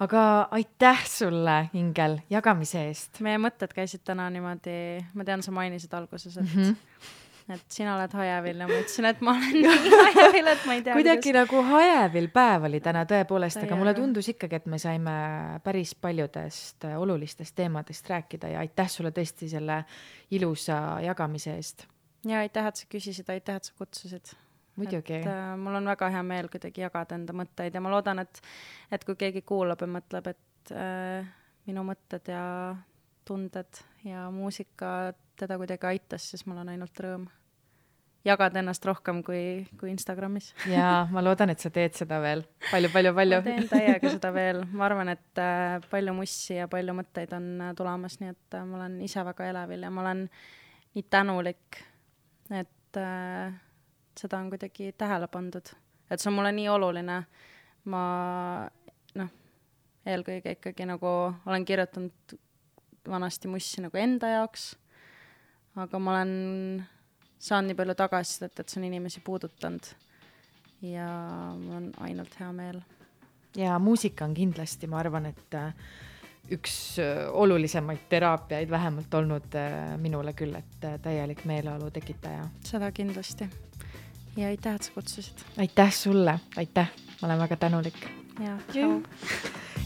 aga 0.00 0.22
aitäh 0.56 1.06
sulle, 1.08 1.56
Ingel, 1.78 2.18
jagamise 2.30 2.86
eest. 2.88 3.20
meie 3.24 3.38
mõtted 3.40 3.72
käisid 3.76 4.04
täna 4.06 4.28
niimoodi, 4.32 4.74
ma 5.14 5.26
tean, 5.28 5.44
sa 5.46 5.54
mainisid 5.54 5.94
alguses, 5.96 6.36
et 6.36 6.46
mm, 6.46 6.62
-hmm. 6.62 7.54
et 7.54 7.64
sina 7.68 7.94
oled 7.96 8.16
hajevil 8.18 8.64
ja 8.64 8.68
ma 8.68 8.80
ütlesin, 8.80 9.08
et 9.10 9.20
ma 9.20 9.36
olen 9.36 9.70
hajevil, 10.08 10.52
et 10.54 10.66
ma 10.66 10.74
ei 10.74 10.82
tea. 10.82 10.98
kuidagi 10.98 11.22
kuidas... 11.28 11.40
nagu 11.44 11.62
hajevil 11.70 12.28
päev 12.34 12.68
oli 12.70 12.80
täna 12.80 13.04
tõepoolest, 13.04 13.62
aga 13.62 13.76
mulle 13.76 13.94
tundus 13.94 14.28
ikkagi, 14.34 14.62
et 14.62 14.66
me 14.66 14.78
saime 14.78 15.16
päris 15.64 15.94
paljudest 15.94 16.90
olulistest 16.96 17.54
teemadest 17.54 18.10
rääkida 18.10 18.54
ja 18.56 18.66
aitäh 18.66 18.90
sulle 18.90 19.14
tõesti 19.14 19.48
selle 19.48 19.84
ilusa 20.30 21.00
jagamise 21.06 21.54
eest. 21.54 21.86
ja 22.24 22.38
aitäh, 22.38 22.66
et 22.66 22.76
sa 22.76 22.86
küsisid, 22.90 23.28
aitäh, 23.28 23.56
et 23.56 23.64
sa 23.64 23.72
kutsusid 23.78 24.34
muidugi. 24.80 25.20
et 25.20 25.30
äh, 25.30 25.56
mul 25.60 25.80
on 25.80 25.90
väga 25.92 26.10
hea 26.16 26.22
meel 26.26 26.50
kuidagi 26.52 26.84
jagada 26.84 27.18
enda 27.18 27.36
mõtteid 27.36 27.76
ja 27.76 27.82
ma 27.84 27.92
loodan, 27.92 28.24
et, 28.24 28.42
et 28.92 29.04
kui 29.06 29.18
keegi 29.20 29.44
kuulab 29.46 29.82
ja 29.84 29.90
mõtleb, 29.90 30.32
et 30.34 30.74
äh, 30.74 31.28
minu 31.68 31.84
mõtted 31.86 32.32
ja 32.32 32.44
tunded 33.28 33.84
ja 34.04 34.28
muusika 34.34 35.12
teda 35.40 35.58
kuidagi 35.60 35.86
aitas, 35.86 36.30
siis 36.32 36.46
mul 36.48 36.60
on 36.62 36.72
ainult 36.72 37.04
rõõm 37.04 37.28
jagada 38.26 38.60
ennast 38.60 38.84
rohkem 38.84 39.22
kui, 39.24 39.42
kui 39.80 39.90
Instagramis. 39.92 40.50
jaa, 40.74 41.06
ma 41.12 41.22
loodan, 41.24 41.52
et 41.54 41.62
sa 41.62 41.72
teed 41.72 41.96
seda 41.96 42.20
veel 42.22 42.44
palju, 42.70 42.90
palju, 42.92 43.14
palju. 43.16 43.40
ma 43.40 43.46
teen 43.46 43.68
täiega 43.70 44.12
seda 44.16 44.32
veel, 44.34 44.62
ma 44.74 44.86
arvan, 44.88 45.12
et 45.14 45.40
äh, 45.40 45.78
palju 45.92 46.14
mussi 46.16 46.58
ja 46.58 46.68
palju 46.70 46.96
mõtteid 46.96 47.32
on 47.36 47.48
äh, 47.68 47.72
tulemas, 47.78 48.18
nii 48.20 48.34
et 48.34 48.58
äh, 48.58 48.66
ma 48.68 48.82
olen 48.82 49.00
ise 49.06 49.24
väga 49.30 49.48
elevil 49.54 49.86
ja 49.86 49.92
ma 49.94 50.04
olen 50.04 50.26
nii 50.96 51.06
tänulik, 51.12 51.80
et 52.50 53.00
äh, 53.00 53.56
seda 54.18 54.38
on 54.38 54.50
kuidagi 54.50 54.92
tähele 54.98 55.28
pandud, 55.30 55.72
et 56.10 56.20
see 56.20 56.30
on 56.30 56.38
mulle 56.38 56.52
nii 56.56 56.68
oluline. 56.68 57.22
ma 57.90 58.02
noh, 59.16 59.30
eelkõige 60.06 60.52
ikkagi 60.58 60.84
nagu 60.88 61.08
olen 61.46 61.64
kirjutanud 61.64 62.34
vanasti 63.08 63.48
mussi 63.48 63.80
nagu 63.80 63.96
enda 63.96 64.28
jaoks, 64.34 64.74
aga 65.80 65.98
ma 65.98 66.16
olen 66.18 66.34
saanud 67.40 67.70
nii 67.70 67.78
palju 67.78 67.96
tagasisidet, 67.96 68.60
et 68.60 68.68
see 68.68 68.80
on 68.82 68.86
inimesi 68.90 69.22
puudutanud. 69.24 69.92
ja 70.82 71.08
mul 71.56 71.76
on 71.76 71.90
ainult 72.00 72.36
hea 72.40 72.52
meel. 72.52 72.82
ja 73.56 73.78
muusika 73.78 74.24
on 74.24 74.34
kindlasti, 74.34 74.86
ma 74.86 75.00
arvan, 75.00 75.26
et 75.32 75.54
äh, 75.54 75.72
üks 76.52 76.98
äh, 76.98 77.24
olulisemaid 77.32 78.04
teraapiaid 78.08 78.70
vähemalt 78.70 79.14
olnud 79.14 79.56
äh, 79.56 79.96
minule 79.98 80.36
küll, 80.36 80.54
et 80.54 81.02
täielik 81.02 81.44
meeleolu 81.44 81.90
tekitaja. 81.90 82.44
seda 82.64 82.92
kindlasti 82.92 83.48
ja 84.36 84.48
aitäh, 84.48 84.74
et 84.74 84.82
sa 84.82 84.92
kutsusid. 84.94 85.44
aitäh 85.58 85.92
sulle, 85.92 86.40
aitäh, 86.56 86.88
ma 87.22 87.28
olen 87.28 87.38
väga 87.38 87.56
tänulik. 87.56 88.06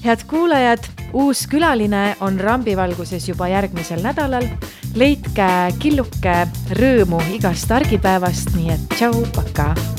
head 0.04 0.24
kuulajad, 0.26 0.84
uus 1.12 1.46
külaline 1.46 2.16
on 2.20 2.40
rambivalguses 2.40 3.28
juba 3.28 3.48
järgmisel 3.48 4.02
nädalal. 4.02 4.48
leidke 4.94 5.50
killuke 5.78 6.36
rõõmu 6.70 7.22
igast 7.34 7.70
argipäevast, 7.70 8.54
nii 8.56 8.70
et 8.70 8.88
tšau, 8.96 9.26
pakaa 9.34 9.93